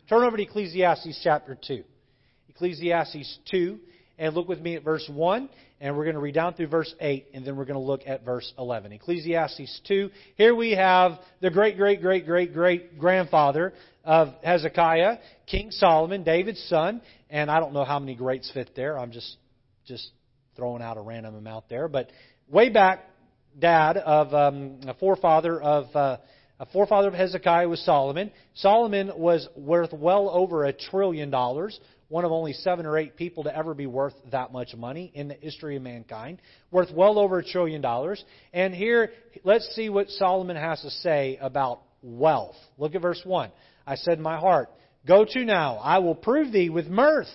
Turn 0.08 0.22
over 0.22 0.36
to 0.36 0.42
Ecclesiastes 0.44 1.18
chapter 1.24 1.58
2. 1.66 1.82
Ecclesiastes 2.56 3.38
2, 3.50 3.78
and 4.18 4.34
look 4.34 4.48
with 4.48 4.60
me 4.60 4.76
at 4.76 4.82
verse 4.82 5.06
1, 5.12 5.50
and 5.78 5.94
we're 5.94 6.04
going 6.04 6.14
to 6.14 6.20
read 6.22 6.34
down 6.34 6.54
through 6.54 6.68
verse 6.68 6.94
8, 7.00 7.26
and 7.34 7.44
then 7.44 7.54
we're 7.54 7.66
going 7.66 7.78
to 7.78 7.86
look 7.86 8.00
at 8.06 8.24
verse 8.24 8.50
11. 8.58 8.92
Ecclesiastes 8.92 9.82
2, 9.86 10.10
here 10.36 10.54
we 10.54 10.70
have 10.70 11.18
the 11.42 11.50
great, 11.50 11.76
great, 11.76 12.00
great, 12.00 12.24
great, 12.24 12.54
great 12.54 12.98
grandfather 12.98 13.74
of 14.04 14.28
Hezekiah, 14.42 15.18
King 15.46 15.70
Solomon, 15.70 16.24
David's 16.24 16.62
son, 16.70 17.02
and 17.28 17.50
I 17.50 17.60
don't 17.60 17.74
know 17.74 17.84
how 17.84 17.98
many 17.98 18.14
greats 18.14 18.50
fit 18.54 18.70
there. 18.74 18.98
I'm 18.98 19.12
just, 19.12 19.36
just 19.86 20.08
throwing 20.56 20.80
out 20.80 20.96
a 20.96 21.02
random 21.02 21.34
amount 21.34 21.68
there, 21.68 21.88
but 21.88 22.10
way 22.48 22.70
back, 22.70 23.04
dad 23.58 23.98
of 23.98 24.32
um, 24.32 24.80
a 24.86 24.94
forefather 24.94 25.60
of 25.60 25.94
uh, 25.94 26.16
a 26.58 26.64
forefather 26.66 27.08
of 27.08 27.14
Hezekiah 27.14 27.68
was 27.68 27.80
Solomon. 27.80 28.30
Solomon 28.54 29.12
was 29.14 29.46
worth 29.56 29.92
well 29.92 30.30
over 30.30 30.64
a 30.64 30.72
trillion 30.72 31.28
dollars, 31.28 31.78
one 32.08 32.24
of 32.24 32.32
only 32.32 32.52
seven 32.52 32.86
or 32.86 32.98
eight 32.98 33.16
people 33.16 33.44
to 33.44 33.56
ever 33.56 33.74
be 33.74 33.86
worth 33.86 34.14
that 34.30 34.52
much 34.52 34.74
money 34.76 35.10
in 35.14 35.28
the 35.28 35.34
history 35.34 35.76
of 35.76 35.82
mankind, 35.82 36.40
worth 36.70 36.90
well 36.92 37.18
over 37.18 37.38
a 37.38 37.44
trillion 37.44 37.80
dollars. 37.80 38.24
And 38.52 38.74
here, 38.74 39.10
let's 39.44 39.66
see 39.74 39.88
what 39.88 40.08
Solomon 40.10 40.56
has 40.56 40.80
to 40.82 40.90
say 40.90 41.38
about 41.40 41.80
wealth. 42.02 42.56
Look 42.78 42.94
at 42.94 43.02
verse 43.02 43.20
1. 43.24 43.50
I 43.86 43.96
said 43.96 44.18
in 44.18 44.22
my 44.22 44.38
heart, 44.38 44.70
Go 45.06 45.24
to 45.24 45.44
now, 45.44 45.76
I 45.76 45.98
will 45.98 46.14
prove 46.14 46.52
thee 46.52 46.68
with 46.68 46.86
mirth. 46.86 47.28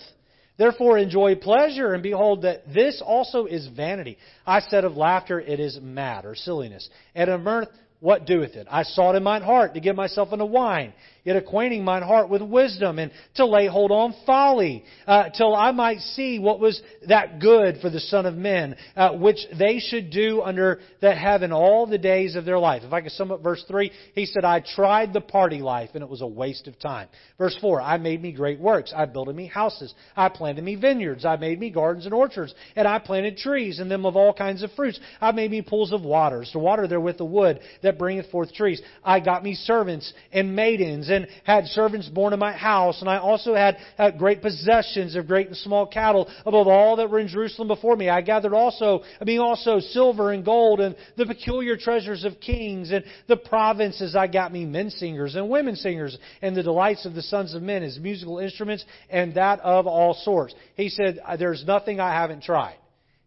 Therefore 0.58 0.98
enjoy 0.98 1.36
pleasure, 1.36 1.94
and 1.94 2.04
behold 2.04 2.44
that 2.44 2.72
this 2.72 3.02
also 3.04 3.46
is 3.46 3.68
vanity. 3.76 4.18
I 4.46 4.60
said 4.60 4.84
of 4.84 4.98
laughter, 4.98 5.40
it 5.40 5.60
is 5.60 5.80
mad, 5.82 6.26
or 6.26 6.36
silliness. 6.36 6.88
And 7.16 7.30
of 7.30 7.42
mirth, 7.42 7.70
what 8.02 8.26
doeth 8.26 8.56
it? 8.56 8.68
I 8.70 8.84
sought 8.84 9.16
in 9.16 9.24
mine 9.24 9.44
heart 9.44 9.76
to 9.76 9.80
give 9.80 9.96
myself 9.96 10.30
unto 10.32 10.46
wine, 10.46 10.94
yet 11.24 11.36
acquainting 11.36 11.84
mine 11.84 12.04
heart 12.04 12.30
with 12.30 12.42
wisdom, 12.42 13.00
and 13.00 13.12
to 13.36 13.46
lay 13.46 13.68
hold 13.68 13.92
on 13.92 14.14
folly, 14.26 14.84
uh, 15.08 15.30
till 15.30 15.56
I 15.56 15.72
might 15.72 16.00
see 16.00 16.40
what 16.40 16.60
was 16.60 16.82
that 17.08 17.40
good 17.40 17.78
for 17.82 17.90
the 17.90 18.00
Son 18.00 18.26
of 18.26 18.36
Men, 18.36 18.76
uh, 18.96 19.12
which 19.14 19.40
they 19.58 19.80
should 19.80 20.10
do 20.10 20.42
under 20.42 20.80
the 21.00 21.14
heaven 21.14 21.52
all 21.52 21.86
the 21.86 21.98
days 21.98 22.36
of 22.36 22.46
their 22.46 22.60
life. 22.60 22.84
If 22.84 22.94
I 22.94 23.02
could 23.02 23.12
sum 23.12 23.32
up 23.32 23.44
verse 23.44 23.64
3, 23.68 23.92
he 24.16 24.26
said, 24.26 24.44
I 24.46 24.62
tried 24.62 25.14
the 25.14 25.22
party 25.22 25.60
life, 25.60 25.92
and 25.94 26.04
it 26.04 26.10
was 26.10 26.22
a 26.22 26.28
waste 26.28 26.68
of 26.68 26.80
time. 26.80 27.08
Verse 27.38 27.56
4, 27.62 27.82
I 27.82 27.98
made 27.98 28.22
me 28.22 28.32
great 28.32 28.60
works. 28.60 28.94
I 28.96 29.06
builded 29.06 29.36
me 29.36 29.48
houses. 29.48 29.94
I 30.16 30.30
planted 30.30 30.64
me 30.64 30.76
vineyards. 30.76 31.26
I 31.26 31.38
made 31.38 31.60
me 31.60 31.70
gardens 31.70 32.06
and 32.06 32.14
orchards. 32.14 32.54
And 32.76 32.88
I 32.88 33.00
planted 33.00 33.38
trees, 33.38 33.80
and 33.80 33.92
them 33.92 34.06
of 34.06 34.16
all 34.16 34.34
kinds 34.34 34.64
of 34.64 34.72
fruits. 34.72 35.00
I 35.20 35.32
made 35.32 35.52
me 35.52 35.62
pools 35.62 35.92
of 35.92 36.02
waters, 36.02 36.50
to 36.52 36.60
water 36.60 36.88
therewith 36.88 37.18
the 37.18 37.26
wood 37.26 37.60
that 37.84 38.00
bringeth 38.00 38.32
forth 38.32 38.54
trees. 38.54 38.82
I 39.04 39.20
got 39.20 39.44
me 39.44 39.54
servants 39.54 40.12
and 40.32 40.56
maidens, 40.56 41.10
and 41.12 41.28
had 41.44 41.66
servants 41.68 42.08
born 42.10 42.34
in 42.34 42.40
my 42.40 42.54
house, 42.54 43.02
and 43.02 43.10
I 43.10 43.18
also 43.18 43.56
had, 43.56 43.78
great 44.18 44.42
possessions 44.42 45.16
of 45.16 45.28
great 45.28 45.48
and 45.48 45.58
small 45.58 45.86
cattle 45.86 46.30
above 46.46 46.68
all 46.68 46.96
that 46.96 47.10
were 47.10 47.20
in 47.20 47.28
Jerusalem 47.28 47.68
before 47.68 47.96
me. 47.96 48.10
I 48.10 48.22
gathered 48.22 48.54
also, 48.54 49.02
I 49.20 49.24
mean 49.24 49.40
also 49.40 49.80
silver 49.80 50.32
and 50.32 50.44
gold, 50.44 50.80
and 50.80 50.96
the 51.18 51.26
peculiar 51.26 51.78
treasures 51.78 52.24
of 52.24 52.40
kings, 52.40 52.92
and 52.92 53.04
the 53.28 53.38
provinces 53.38 54.16
I 54.16 54.28
got 54.28 54.52
me 54.52 54.66
men 54.66 54.90
singers 54.90 55.36
and 55.36 55.50
women 55.50 55.76
singers, 55.76 56.18
and 56.42 56.56
the 56.56 56.64
delights 56.64 57.06
of 57.06 57.14
the 57.14 57.22
sons 57.22 57.54
of 57.54 57.62
men 57.62 57.84
as 57.84 58.00
musical 58.00 58.40
instruments, 58.40 58.86
and 59.10 59.36
that 59.36 59.60
of 59.62 59.88
all 59.88 60.14
sorts. 60.14 60.54
He 60.76 60.90
said, 60.90 61.20
There's 61.38 61.66
nothing 61.66 62.00
I 62.00 62.14
haven't 62.14 62.44
tried. 62.44 62.76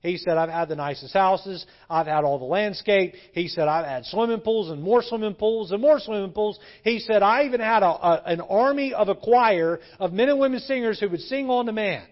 He 0.05 0.19
said, 0.19 0.37
I've 0.37 0.51
had 0.51 0.69
the 0.69 0.77
nicest 0.77 1.15
houses. 1.15 1.65
I've 1.89 2.07
had 2.07 2.25
all 2.25 2.39
the 2.39 2.45
landscape. 2.45 3.15
He 3.33 3.49
said, 3.49 3.69
I've 3.69 3.87
had 3.87 4.05
swimming 4.05 4.41
pools 4.41 4.71
and 4.71 4.83
more 4.83 5.03
swimming 5.03 5.33
pools 5.33 5.73
and 5.73 5.81
more 5.81 5.99
swimming 5.99 6.33
pools. 6.33 6.59
He 6.83 6.99
said, 6.99 7.23
I 7.23 7.45
even 7.45 7.61
had 7.61 7.83
a, 7.83 7.87
a, 7.87 8.23
an 8.27 8.43
army 8.43 8.93
of 8.93 9.09
a 9.09 9.15
choir 9.15 9.81
of 9.99 10.13
men 10.13 10.29
and 10.29 10.39
women 10.39 10.61
singers 10.61 11.01
who 11.01 11.09
would 11.09 11.23
sing 11.23 11.49
on 11.49 11.65
demand. 11.65 12.07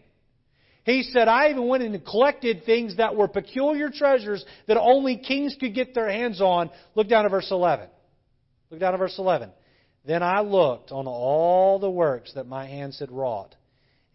He 0.84 1.03
said, 1.03 1.28
I 1.28 1.51
even 1.51 1.68
went 1.68 1.82
and 1.82 2.03
collected 2.03 2.64
things 2.64 2.97
that 2.97 3.14
were 3.14 3.28
peculiar 3.28 3.90
treasures 3.90 4.43
that 4.68 4.78
only 4.78 5.18
kings 5.18 5.55
could 5.61 5.74
get 5.74 5.95
their 5.95 6.11
hands 6.11 6.40
on. 6.40 6.70
Look 6.95 7.11
down 7.11 7.26
at 7.26 7.30
verse 7.30 7.51
11. 7.51 7.88
Look 8.70 8.80
down 8.80 8.95
at 8.95 9.01
verse 9.01 9.18
11. 9.18 9.51
Then 10.07 10.22
I 10.22 10.40
looked 10.40 10.93
on 10.93 11.07
all 11.07 11.78
the 11.78 11.90
works 11.90 12.32
that 12.36 12.47
my 12.47 12.66
hands 12.66 12.99
had 13.01 13.11
wrought 13.11 13.55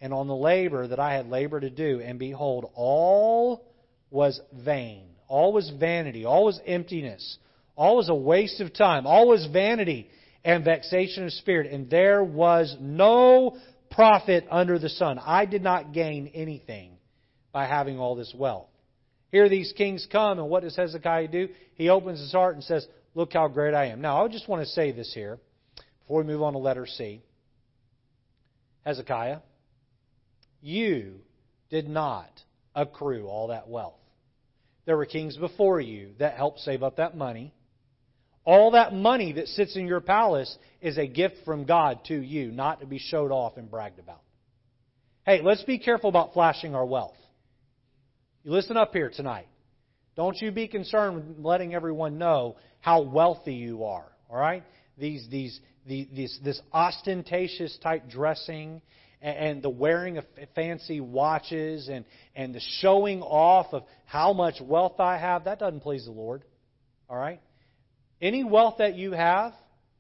and 0.02 0.14
on 0.14 0.28
the 0.28 0.36
labor 0.36 0.88
that 0.88 1.00
I 1.00 1.14
had 1.14 1.30
labored 1.30 1.64
to 1.64 1.70
do, 1.70 2.02
and 2.02 2.20
behold, 2.20 2.70
all 2.76 3.67
was 4.10 4.40
vain. 4.54 5.04
All 5.28 5.54
was 5.54 5.72
vanity. 5.78 6.26
All 6.26 6.46
was 6.46 6.60
emptiness. 6.66 7.38
All 7.76 7.98
was 7.98 8.10
a 8.10 8.16
waste 8.16 8.62
of 8.62 8.74
time. 8.74 9.06
All 9.06 9.28
was 9.28 9.48
vanity 9.52 10.10
and 10.44 10.64
vexation 10.64 11.26
of 11.26 11.34
spirit. 11.34 11.72
And 11.72 11.90
there 11.90 12.24
was 12.24 12.76
no 12.80 13.58
profit 13.92 14.46
under 14.50 14.80
the 14.80 14.90
sun. 14.90 15.20
I 15.20 15.46
did 15.46 15.62
not 15.62 15.94
gain 15.94 16.32
anything 16.34 16.98
by 17.52 17.66
having 17.66 18.00
all 18.00 18.16
this 18.16 18.34
wealth. 18.36 18.68
Here 19.32 19.50
these 19.50 19.74
kings 19.76 20.08
come, 20.10 20.40
and 20.40 20.50
what 20.50 20.64
does 20.64 20.76
Hezekiah 20.76 21.28
do? 21.28 21.50
He 21.76 21.90
opens 21.90 22.20
his 22.20 22.32
heart 22.32 22.56
and 22.56 22.64
says, 22.64 22.88
Look 23.14 23.34
how 23.34 23.48
great 23.48 23.74
I 23.74 23.88
am. 23.88 24.00
Now, 24.00 24.24
I 24.24 24.28
just 24.28 24.48
want 24.48 24.64
to 24.64 24.70
say 24.70 24.92
this 24.92 25.12
here 25.14 25.40
before 26.02 26.22
we 26.22 26.28
move 26.28 26.44
on 26.44 26.54
to 26.54 26.60
letter 26.60 26.86
C. 26.86 27.24
Hezekiah, 28.86 29.40
you 30.62 31.16
did 31.70 31.90
not 31.90 32.30
accrue 32.78 33.28
all 33.28 33.48
that 33.48 33.68
wealth. 33.68 34.00
There 34.86 34.96
were 34.96 35.06
kings 35.06 35.36
before 35.36 35.82
you 35.82 36.12
that 36.20 36.36
helped 36.36 36.60
save 36.60 36.84
up 36.84 36.96
that 36.96 37.18
money. 37.18 37.54
All 38.46 38.72
that 38.72 38.94
money 38.94 39.34
that 39.34 39.50
sits 39.50 39.76
in 39.76 39.88
your 39.88 40.00
palace 40.00 40.58
is 40.80 40.98
a 40.98 41.08
gift 41.08 41.36
from 41.44 41.66
God 41.66 42.00
to 42.06 42.16
you, 42.16 42.52
not 42.52 42.80
to 42.80 42.86
be 42.86 43.00
showed 43.00 43.32
off 43.32 43.58
and 43.58 43.70
bragged 43.70 44.00
about. 44.00 44.22
Hey, 45.26 45.42
let's 45.44 45.64
be 45.64 45.80
careful 45.80 46.10
about 46.10 46.32
flashing 46.32 46.74
our 46.74 46.86
wealth. 46.86 47.18
You 48.46 48.52
listen 48.52 48.78
up 48.78 48.94
here 48.94 49.12
tonight. 49.14 49.48
Don't 50.16 50.38
you 50.40 50.52
be 50.52 50.70
concerned 50.70 51.16
with 51.16 51.46
letting 51.46 51.76
everyone 51.76 52.18
know 52.18 52.56
how 52.80 53.02
wealthy 53.02 53.56
you 53.56 53.84
are. 53.84 54.08
All 54.30 54.38
right? 54.38 54.64
These, 54.98 55.28
these, 55.30 55.60
these, 55.86 56.40
this 56.44 56.62
ostentatious 56.72 57.78
type 57.84 58.10
dressing 58.10 58.82
and 59.22 59.64
the 59.64 59.70
wearing 59.70 60.18
of 60.18 60.26
fancy 60.54 61.02
watches 61.02 61.90
and, 61.90 62.06
and 62.36 62.54
the 62.54 62.62
showing 62.80 63.22
off 63.22 63.68
of 63.74 63.84
how 64.06 64.34
much 64.34 64.56
wealth 64.62 65.00
I 65.00 65.18
have, 65.18 65.46
that 65.46 65.60
doesn't 65.60 65.82
please 65.82 66.06
the 66.06 66.12
Lord. 66.12 66.44
All 67.10 67.18
right? 67.18 67.42
Any 68.22 68.44
wealth 68.44 68.76
that 68.78 68.96
you 68.96 69.12
have, 69.14 69.54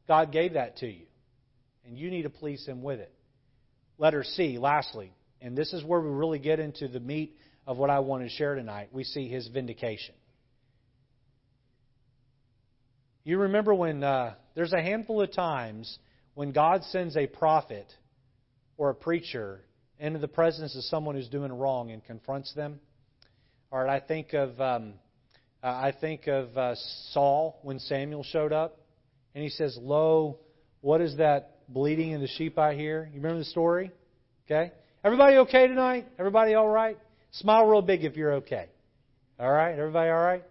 God 0.07 0.31
gave 0.31 0.53
that 0.53 0.77
to 0.77 0.87
you. 0.87 1.05
And 1.85 1.97
you 1.97 2.11
need 2.11 2.23
to 2.23 2.29
please 2.29 2.65
Him 2.65 2.83
with 2.83 2.99
it. 2.99 3.11
Letter 3.97 4.23
C, 4.23 4.57
lastly, 4.59 5.11
and 5.41 5.57
this 5.57 5.73
is 5.73 5.83
where 5.83 5.99
we 5.99 6.09
really 6.09 6.39
get 6.39 6.59
into 6.59 6.87
the 6.87 6.99
meat 6.99 7.35
of 7.65 7.77
what 7.77 7.89
I 7.89 7.99
want 7.99 8.23
to 8.23 8.29
share 8.29 8.55
tonight. 8.55 8.89
We 8.91 9.03
see 9.03 9.27
His 9.27 9.47
vindication. 9.47 10.13
You 13.23 13.39
remember 13.39 13.73
when 13.73 14.03
uh, 14.03 14.35
there's 14.55 14.73
a 14.73 14.81
handful 14.81 15.21
of 15.21 15.33
times 15.33 15.97
when 16.33 16.51
God 16.51 16.83
sends 16.85 17.17
a 17.17 17.27
prophet 17.27 17.87
or 18.77 18.89
a 18.89 18.95
preacher 18.95 19.61
into 19.99 20.19
the 20.19 20.27
presence 20.27 20.75
of 20.75 20.83
someone 20.83 21.15
who's 21.15 21.27
doing 21.27 21.51
wrong 21.51 21.91
and 21.91 22.03
confronts 22.03 22.53
them. 22.53 22.79
All 23.71 23.79
right, 23.79 24.01
I 24.01 24.05
think 24.05 24.33
of 24.33 24.59
um, 24.61 24.93
uh, 25.63 25.67
I 25.67 25.93
think 25.99 26.27
of 26.27 26.55
uh, 26.57 26.75
Saul 27.11 27.59
when 27.63 27.79
Samuel 27.79 28.23
showed 28.23 28.53
up, 28.53 28.79
and 29.35 29.43
he 29.43 29.49
says, 29.49 29.77
"Lo, 29.81 30.39
what 30.81 31.01
is 31.01 31.17
that 31.17 31.59
bleating 31.67 32.11
in 32.11 32.21
the 32.21 32.27
sheep 32.27 32.57
I 32.57 32.75
hear?" 32.75 33.09
You 33.11 33.17
remember 33.17 33.39
the 33.39 33.45
story? 33.45 33.91
Okay, 34.45 34.71
everybody 35.03 35.37
okay 35.37 35.67
tonight? 35.67 36.07
Everybody 36.17 36.53
all 36.53 36.69
right? 36.69 36.97
Smile 37.31 37.65
real 37.65 37.81
big 37.81 38.05
if 38.05 38.15
you're 38.15 38.35
okay. 38.35 38.67
All 39.39 39.51
right, 39.51 39.77
everybody 39.77 40.09
all 40.09 40.23
right? 40.23 40.43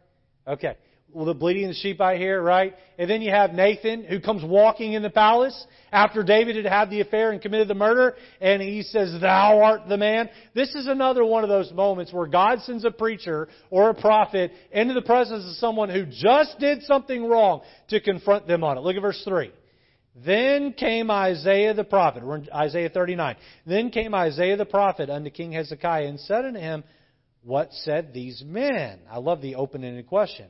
Okay 0.47 0.77
the 1.25 1.35
bleating 1.35 1.65
of 1.65 1.71
the 1.71 1.75
sheep 1.75 2.01
I 2.01 2.17
hear, 2.17 2.43
right? 2.43 2.75
And 2.99 3.09
then 3.09 3.23
you 3.23 3.31
have 3.31 3.53
Nathan 3.53 4.05
who 4.05 4.21
comes 4.21 4.45
walking 4.45 4.93
in 4.93 5.03
the 5.03 5.11
palace 5.11 5.67
after 5.91 6.23
David 6.23 6.57
had 6.57 6.67
had 6.67 6.91
the 6.91 7.01
affair 7.01 7.33
and 7.33 7.41
committed 7.41 7.69
the 7.69 7.75
murder, 7.75 8.17
and 8.41 8.61
he 8.61 8.83
says, 8.83 9.19
Thou 9.21 9.61
art 9.61 9.89
the 9.89 9.97
man. 9.97 10.29
This 10.55 10.75
is 10.75 10.87
another 10.87 11.25
one 11.25 11.43
of 11.43 11.49
those 11.49 11.73
moments 11.73 12.13
where 12.13 12.27
God 12.27 12.61
sends 12.63 12.85
a 12.85 12.91
preacher 12.91 13.49
or 13.71 13.91
a 13.91 13.95
prophet 13.95 14.53
into 14.71 14.95
the 14.95 15.03
presence 15.03 15.45
of 15.45 15.57
someone 15.57 15.89
who 15.89 16.05
just 16.05 16.59
did 16.59 16.83
something 16.83 17.25
wrong 17.25 17.63
to 17.89 18.01
confront 18.01 18.47
them 18.47 18.63
on 18.63 18.77
it. 18.77 18.81
Look 18.81 18.97
at 18.97 19.03
verse 19.03 19.23
3. 19.25 19.51
Then 20.25 20.73
came 20.73 21.11
Isaiah 21.11 21.75
the 21.75 21.85
prophet. 21.85 22.25
We're 22.25 22.37
in 22.37 22.49
Isaiah 22.53 22.89
39. 22.89 23.37
Then 23.67 23.91
came 23.91 24.15
Isaiah 24.15 24.57
the 24.57 24.65
prophet 24.65 25.11
unto 25.11 25.29
King 25.29 25.53
Hezekiah 25.53 26.07
and 26.07 26.19
said 26.21 26.47
unto 26.47 26.59
him, 26.59 26.85
What 27.43 27.73
said 27.73 28.15
these 28.15 28.43
men? 28.45 29.01
I 29.11 29.19
love 29.19 29.43
the 29.43 29.57
open 29.57 29.85
ended 29.85 30.07
question. 30.07 30.47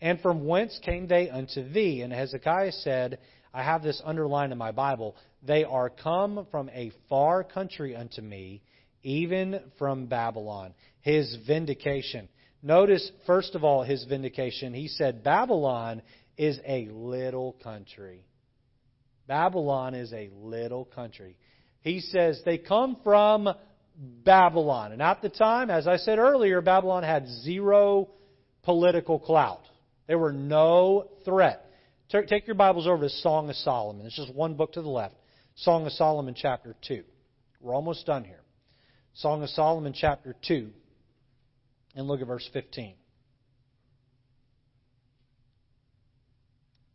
And 0.00 0.20
from 0.20 0.46
whence 0.46 0.78
came 0.82 1.06
they 1.06 1.28
unto 1.28 1.68
thee? 1.70 2.02
And 2.02 2.12
Hezekiah 2.12 2.72
said, 2.72 3.18
I 3.52 3.62
have 3.62 3.82
this 3.82 4.00
underlined 4.04 4.52
in 4.52 4.58
my 4.58 4.72
Bible. 4.72 5.16
They 5.42 5.64
are 5.64 5.90
come 5.90 6.46
from 6.50 6.70
a 6.70 6.92
far 7.08 7.44
country 7.44 7.96
unto 7.96 8.22
me, 8.22 8.62
even 9.02 9.60
from 9.78 10.06
Babylon. 10.06 10.74
His 11.00 11.36
vindication. 11.46 12.28
Notice, 12.62 13.10
first 13.26 13.54
of 13.54 13.64
all, 13.64 13.82
his 13.82 14.04
vindication. 14.04 14.74
He 14.74 14.88
said, 14.88 15.24
Babylon 15.24 16.02
is 16.36 16.58
a 16.66 16.86
little 16.90 17.56
country. 17.62 18.24
Babylon 19.26 19.94
is 19.94 20.12
a 20.12 20.30
little 20.40 20.84
country. 20.84 21.36
He 21.82 22.00
says 22.00 22.40
they 22.44 22.58
come 22.58 22.96
from 23.02 23.48
Babylon. 23.96 24.92
And 24.92 25.02
at 25.02 25.22
the 25.22 25.28
time, 25.28 25.70
as 25.70 25.86
I 25.86 25.96
said 25.96 26.18
earlier, 26.18 26.60
Babylon 26.60 27.02
had 27.02 27.26
zero 27.42 28.08
political 28.62 29.18
clout. 29.18 29.62
There 30.10 30.18
were 30.18 30.32
no 30.32 31.06
threat. 31.24 31.64
Take 32.10 32.48
your 32.48 32.56
Bibles 32.56 32.88
over 32.88 33.04
to 33.04 33.08
Song 33.08 33.48
of 33.48 33.54
Solomon. 33.54 34.06
It's 34.06 34.16
just 34.16 34.34
one 34.34 34.54
book 34.54 34.72
to 34.72 34.82
the 34.82 34.88
left. 34.88 35.14
Song 35.54 35.86
of 35.86 35.92
Solomon, 35.92 36.34
chapter 36.36 36.74
2. 36.88 37.04
We're 37.60 37.76
almost 37.76 38.06
done 38.06 38.24
here. 38.24 38.40
Song 39.14 39.40
of 39.44 39.50
Solomon, 39.50 39.94
chapter 39.96 40.34
2. 40.48 40.70
And 41.94 42.08
look 42.08 42.20
at 42.20 42.26
verse 42.26 42.50
15. 42.52 42.94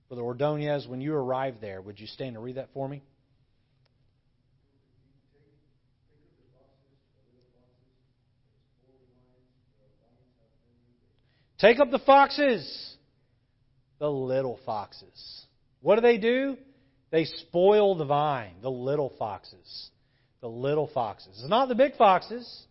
Brother 0.09 0.21
Ordonez, 0.21 0.85
when 0.85 0.99
you 0.99 1.15
arrive 1.15 1.61
there, 1.61 1.81
would 1.81 2.01
you 2.01 2.07
stand 2.07 2.35
and 2.35 2.43
read 2.43 2.57
that 2.57 2.67
for 2.73 2.85
me? 2.85 3.01
Take 11.59 11.79
up 11.79 11.89
the 11.91 11.99
foxes, 11.99 12.94
the 13.99 14.09
little 14.09 14.59
foxes. 14.65 15.45
What 15.81 15.95
do 15.95 16.01
they 16.01 16.17
do? 16.17 16.57
They 17.11 17.25
spoil 17.25 17.95
the 17.95 18.05
vine, 18.05 18.55
the 18.61 18.71
little 18.71 19.13
foxes. 19.17 19.89
The 20.41 20.49
little 20.49 20.89
foxes. 20.93 21.39
It's 21.39 21.49
not 21.49 21.69
the 21.69 21.75
big 21.75 21.95
foxes, 21.95 22.65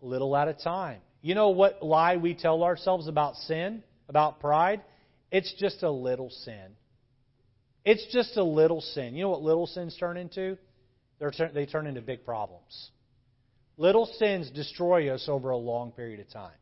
little 0.00 0.36
at 0.36 0.48
a 0.48 0.54
time. 0.54 1.00
You 1.22 1.34
know 1.34 1.50
what 1.50 1.82
lie 1.82 2.16
we 2.16 2.34
tell 2.34 2.64
ourselves 2.64 3.06
about 3.06 3.36
sin, 3.36 3.82
about 4.08 4.40
pride? 4.40 4.82
It's 5.30 5.54
just 5.58 5.82
a 5.82 5.90
little 5.90 6.30
sin. 6.30 6.76
It's 7.84 8.06
just 8.12 8.36
a 8.36 8.44
little 8.44 8.80
sin. 8.80 9.14
You 9.14 9.22
know 9.22 9.30
what 9.30 9.42
little 9.42 9.66
sins 9.66 9.96
turn 9.98 10.16
into? 10.16 10.58
They're, 11.18 11.32
they 11.54 11.66
turn 11.66 11.86
into 11.86 12.00
big 12.00 12.24
problems. 12.24 12.90
Little 13.76 14.06
sins 14.18 14.50
destroy 14.50 15.14
us 15.14 15.26
over 15.28 15.50
a 15.50 15.56
long 15.56 15.92
period 15.92 16.20
of 16.20 16.28
time. 16.30 16.52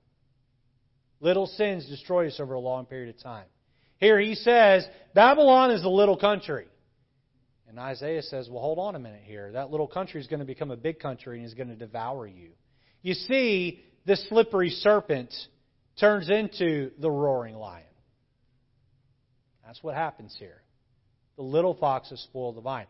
Little 1.20 1.46
sins 1.46 1.86
destroy 1.86 2.28
us 2.28 2.38
over 2.38 2.54
a 2.54 2.60
long 2.60 2.86
period 2.86 3.14
of 3.14 3.22
time. 3.22 3.46
Here 4.00 4.18
he 4.18 4.34
says, 4.34 4.86
Babylon 5.14 5.70
is 5.70 5.84
a 5.84 5.88
little 5.88 6.16
country. 6.16 6.66
And 7.68 7.78
Isaiah 7.78 8.22
says, 8.22 8.48
well, 8.50 8.60
hold 8.60 8.78
on 8.78 8.96
a 8.96 8.98
minute 8.98 9.22
here. 9.24 9.52
That 9.52 9.70
little 9.70 9.86
country 9.86 10.20
is 10.20 10.26
going 10.26 10.40
to 10.40 10.46
become 10.46 10.70
a 10.70 10.76
big 10.76 10.98
country 10.98 11.38
and 11.38 11.46
is 11.46 11.54
going 11.54 11.68
to 11.68 11.76
devour 11.76 12.26
you. 12.26 12.50
You 13.02 13.14
see, 13.14 13.84
this 14.06 14.26
slippery 14.28 14.70
serpent 14.70 15.32
turns 16.00 16.28
into 16.28 16.90
the 16.98 17.10
roaring 17.10 17.54
lion. 17.54 17.84
That's 19.64 19.82
what 19.82 19.94
happens 19.94 20.34
here. 20.38 20.62
The 21.36 21.42
little 21.42 21.74
foxes 21.74 22.20
spoil 22.22 22.52
the 22.52 22.60
vine. 22.60 22.86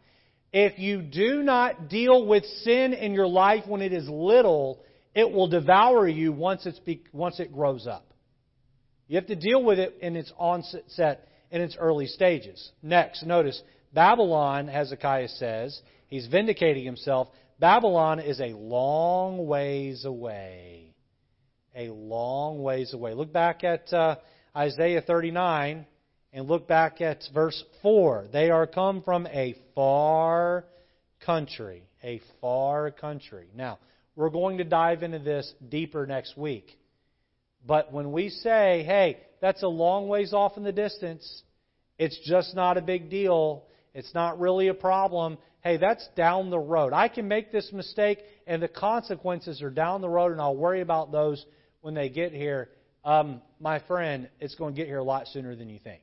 If 0.52 0.78
you 0.78 1.02
do 1.02 1.42
not 1.42 1.88
deal 1.88 2.26
with 2.26 2.44
sin 2.62 2.94
in 2.94 3.12
your 3.12 3.26
life 3.26 3.64
when 3.66 3.82
it 3.82 3.92
is 3.92 4.08
little, 4.08 4.82
it 5.14 5.30
will 5.30 5.48
devour 5.48 6.08
you 6.08 6.32
once, 6.32 6.64
it's 6.66 6.78
be, 6.78 7.02
once 7.12 7.38
it 7.38 7.52
grows 7.52 7.86
up. 7.86 8.06
You 9.10 9.16
have 9.16 9.26
to 9.26 9.34
deal 9.34 9.64
with 9.64 9.80
it 9.80 9.98
in 10.00 10.14
its 10.14 10.32
onset, 10.38 11.26
in 11.50 11.60
its 11.60 11.76
early 11.76 12.06
stages. 12.06 12.70
Next, 12.80 13.24
notice, 13.26 13.60
Babylon, 13.92 14.68
Hezekiah 14.68 15.30
says, 15.30 15.80
he's 16.06 16.28
vindicating 16.28 16.84
himself. 16.84 17.26
Babylon 17.58 18.20
is 18.20 18.38
a 18.38 18.50
long 18.56 19.48
ways 19.48 20.04
away. 20.04 20.94
A 21.74 21.88
long 21.88 22.62
ways 22.62 22.94
away. 22.94 23.14
Look 23.14 23.32
back 23.32 23.64
at 23.64 23.92
uh, 23.92 24.14
Isaiah 24.56 25.00
39 25.00 25.86
and 26.32 26.48
look 26.48 26.68
back 26.68 27.00
at 27.00 27.24
verse 27.34 27.64
4. 27.82 28.28
They 28.32 28.50
are 28.50 28.68
come 28.68 29.02
from 29.02 29.26
a 29.26 29.56
far 29.74 30.66
country. 31.26 31.82
A 32.04 32.20
far 32.40 32.92
country. 32.92 33.48
Now, 33.56 33.80
we're 34.14 34.30
going 34.30 34.58
to 34.58 34.64
dive 34.64 35.02
into 35.02 35.18
this 35.18 35.52
deeper 35.68 36.06
next 36.06 36.38
week. 36.38 36.76
But 37.66 37.92
when 37.92 38.12
we 38.12 38.30
say, 38.30 38.82
hey, 38.84 39.18
that's 39.40 39.62
a 39.62 39.68
long 39.68 40.08
ways 40.08 40.32
off 40.32 40.56
in 40.56 40.62
the 40.62 40.72
distance, 40.72 41.42
it's 41.98 42.18
just 42.24 42.54
not 42.54 42.76
a 42.76 42.82
big 42.82 43.10
deal, 43.10 43.64
it's 43.94 44.14
not 44.14 44.40
really 44.40 44.68
a 44.68 44.74
problem, 44.74 45.38
hey, 45.62 45.76
that's 45.76 46.06
down 46.16 46.50
the 46.50 46.58
road. 46.58 46.92
I 46.92 47.08
can 47.08 47.28
make 47.28 47.52
this 47.52 47.70
mistake, 47.72 48.18
and 48.46 48.62
the 48.62 48.68
consequences 48.68 49.62
are 49.62 49.70
down 49.70 50.00
the 50.00 50.08
road, 50.08 50.32
and 50.32 50.40
I'll 50.40 50.56
worry 50.56 50.80
about 50.80 51.12
those 51.12 51.44
when 51.80 51.94
they 51.94 52.08
get 52.08 52.32
here. 52.32 52.70
Um, 53.04 53.40
my 53.58 53.80
friend, 53.80 54.28
it's 54.40 54.54
going 54.54 54.74
to 54.74 54.80
get 54.80 54.86
here 54.86 54.98
a 54.98 55.04
lot 55.04 55.26
sooner 55.28 55.54
than 55.54 55.68
you 55.68 55.78
think. 55.78 56.02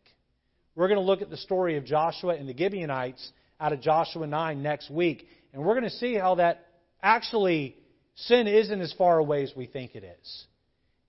We're 0.76 0.88
going 0.88 1.00
to 1.00 1.06
look 1.06 1.22
at 1.22 1.30
the 1.30 1.38
story 1.38 1.78
of 1.78 1.86
Joshua 1.86 2.36
and 2.36 2.48
the 2.48 2.56
Gibeonites 2.56 3.32
out 3.60 3.74
of 3.74 3.82
Joshua 3.82 4.28
9 4.28 4.62
next 4.62 4.92
week. 4.92 5.28
And 5.54 5.64
we're 5.64 5.74
going 5.74 5.90
to 5.90 5.98
see 5.98 6.14
how 6.16 6.36
that 6.36 6.66
actually 7.02 7.76
sin 8.16 8.48
isn't 8.48 8.82
as 8.82 8.94
far 8.94 9.18
away 9.18 9.44
as 9.44 9.54
we 9.56 9.66
think 9.66 9.96
it 9.96 10.04
is. 10.04 10.46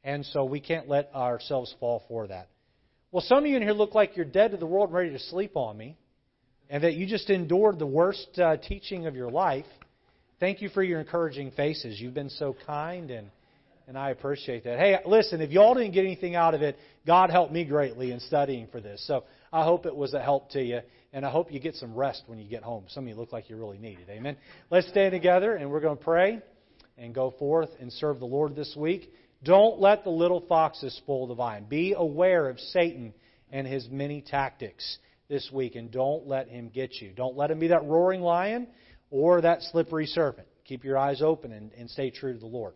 And 0.09 0.25
so 0.25 0.47
we 0.47 0.59
can't 0.59 0.89
let 0.89 1.15
ourselves 1.15 1.75
fall 1.79 2.03
for 2.09 2.27
that. 2.29 2.49
Well, 3.13 3.23
some 3.27 3.45
of 3.45 3.47
you 3.47 3.57
in 3.57 3.63
here 3.63 3.75
look 3.75 3.95
like 3.95 4.17
you're 4.17 4.25
dead 4.25 4.53
to 4.53 4.57
the 4.57 4.65
world 4.65 4.89
and 4.89 4.97
ready 4.97 5.11
to 5.11 5.19
sleep 5.19 5.55
on 5.55 5.77
me, 5.77 5.99
and 6.71 6.83
that 6.83 6.95
you 6.95 7.07
just 7.07 7.29
endured 7.29 7.79
the 7.79 7.87
worst 7.87 8.39
uh, 8.39 8.57
teaching 8.57 9.07
of 9.07 9.15
your 9.15 9.31
life. 9.31 9.67
Thank 10.41 10.63
you 10.63 10.71
for 10.71 10.83
your 10.83 10.99
encouraging 10.99 11.51
faces. 11.51 12.01
You've 12.01 12.15
been 12.15 12.31
so 12.31 12.57
kind 12.67 13.11
and 13.11 13.29
and 13.87 13.99
I 13.99 14.11
appreciate 14.11 14.65
that. 14.65 14.79
Hey, 14.79 14.99
listen, 15.05 15.43
if 15.43 15.51
y'all 15.51 15.75
didn't 15.75 15.93
get 15.93 16.05
anything 16.05 16.37
out 16.37 16.55
of 16.55 16.63
it, 16.63 16.79
God 17.07 17.29
helped 17.29 17.53
me 17.53 17.65
greatly 17.67 18.11
in 18.11 18.21
studying 18.21 18.67
for 18.67 18.81
this. 18.81 19.07
So 19.07 19.25
I 19.53 19.65
hope 19.65 19.85
it 19.85 19.97
was 19.97 20.15
a 20.15 20.23
help 20.23 20.51
to 20.53 20.63
you, 20.63 20.81
and 21.13 21.25
I 21.25 21.31
hope 21.31 21.53
you 21.53 21.61
get 21.61 21.75
some 21.75 21.95
rest 21.95 22.23
when 22.27 22.39
you 22.39 22.49
get 22.49 22.63
home. 22.63 22.85
Some 22.89 23.05
of 23.05 23.09
you 23.09 23.15
look 23.15 23.33
like 23.33 23.49
you 23.49 23.57
really 23.57 23.79
need 23.79 23.99
it. 23.99 24.11
Amen. 24.11 24.37
Let's 24.71 24.89
stand 24.89 25.13
together, 25.13 25.55
and 25.55 25.71
we're 25.71 25.81
going 25.81 25.97
to 25.97 26.05
pray 26.05 26.41
and 26.99 27.15
go 27.15 27.31
forth 27.39 27.71
and 27.81 27.91
serve 27.91 28.21
the 28.21 28.27
Lord 28.27 28.55
this 28.55 28.75
week. 28.77 29.11
Don't 29.43 29.81
let 29.81 30.05
the 30.05 30.11
little 30.11 30.45
foxes 30.49 30.97
spoil 30.97 31.27
the 31.27 31.35
vine. 31.35 31.65
Be 31.65 31.95
aware 31.97 32.49
of 32.49 32.59
Satan 32.59 33.15
and 33.53 33.67
his 33.67 33.89
many 33.89 34.21
tactics 34.21 34.99
this 35.29 35.49
week, 35.53 35.77
and 35.77 35.91
don't 35.91 36.27
let 36.27 36.49
him 36.49 36.71
get 36.71 37.01
you. 37.01 37.13
Don't 37.15 37.37
let 37.37 37.51
him 37.51 37.59
be 37.59 37.69
that 37.69 37.85
roaring 37.85 38.21
lion 38.21 38.67
or 39.11 39.41
that 39.41 39.63
slippery 39.63 40.07
serpent. 40.07 40.49
Keep 40.65 40.85
your 40.85 40.99
eyes 40.99 41.23
open 41.23 41.53
and, 41.53 41.73
and 41.73 41.89
stay 41.89 42.11
true 42.11 42.33
to 42.33 42.39
the 42.39 42.47
Lord. 42.47 42.75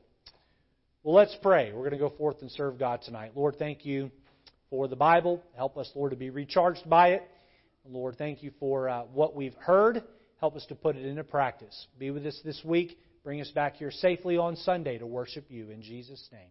Well, 1.03 1.15
let's 1.15 1.37
pray. 1.43 1.73
We're 1.73 1.81
going 1.81 1.93
to 1.93 1.99
go 1.99 2.11
forth 2.11 2.43
and 2.43 2.51
serve 2.51 2.79
God 2.79 3.03
tonight. 3.03 3.33
Lord, 3.35 3.57
thank 3.59 3.85
you 3.85 4.11
for 4.71 4.87
the 4.87 4.97
Bible. 4.97 5.43
Help 5.57 5.77
us, 5.77 5.91
Lord, 5.95 6.13
to 6.13 6.17
be 6.17 6.31
recharged 6.31 6.89
by 6.89 7.09
it. 7.09 7.29
Lord, 7.85 8.17
thank 8.17 8.43
you 8.43 8.53
for 8.61 8.89
uh, 8.89 9.03
what 9.13 9.35
we've 9.35 9.55
heard. 9.55 10.05
Help 10.39 10.55
us 10.55 10.65
to 10.67 10.77
put 10.77 10.97
it 10.97 11.05
into 11.05 11.25
practice. 11.25 11.89
Be 11.99 12.11
with 12.11 12.25
us 12.25 12.41
this 12.45 12.61
week. 12.65 12.99
Bring 13.25 13.41
us 13.41 13.51
back 13.51 13.77
here 13.77 13.91
safely 13.91 14.37
on 14.37 14.57
Sunday 14.57 14.99
to 14.99 15.07
worship 15.07 15.47
you 15.49 15.71
in 15.71 15.83
Jesus' 15.83 16.29
name. 16.33 16.51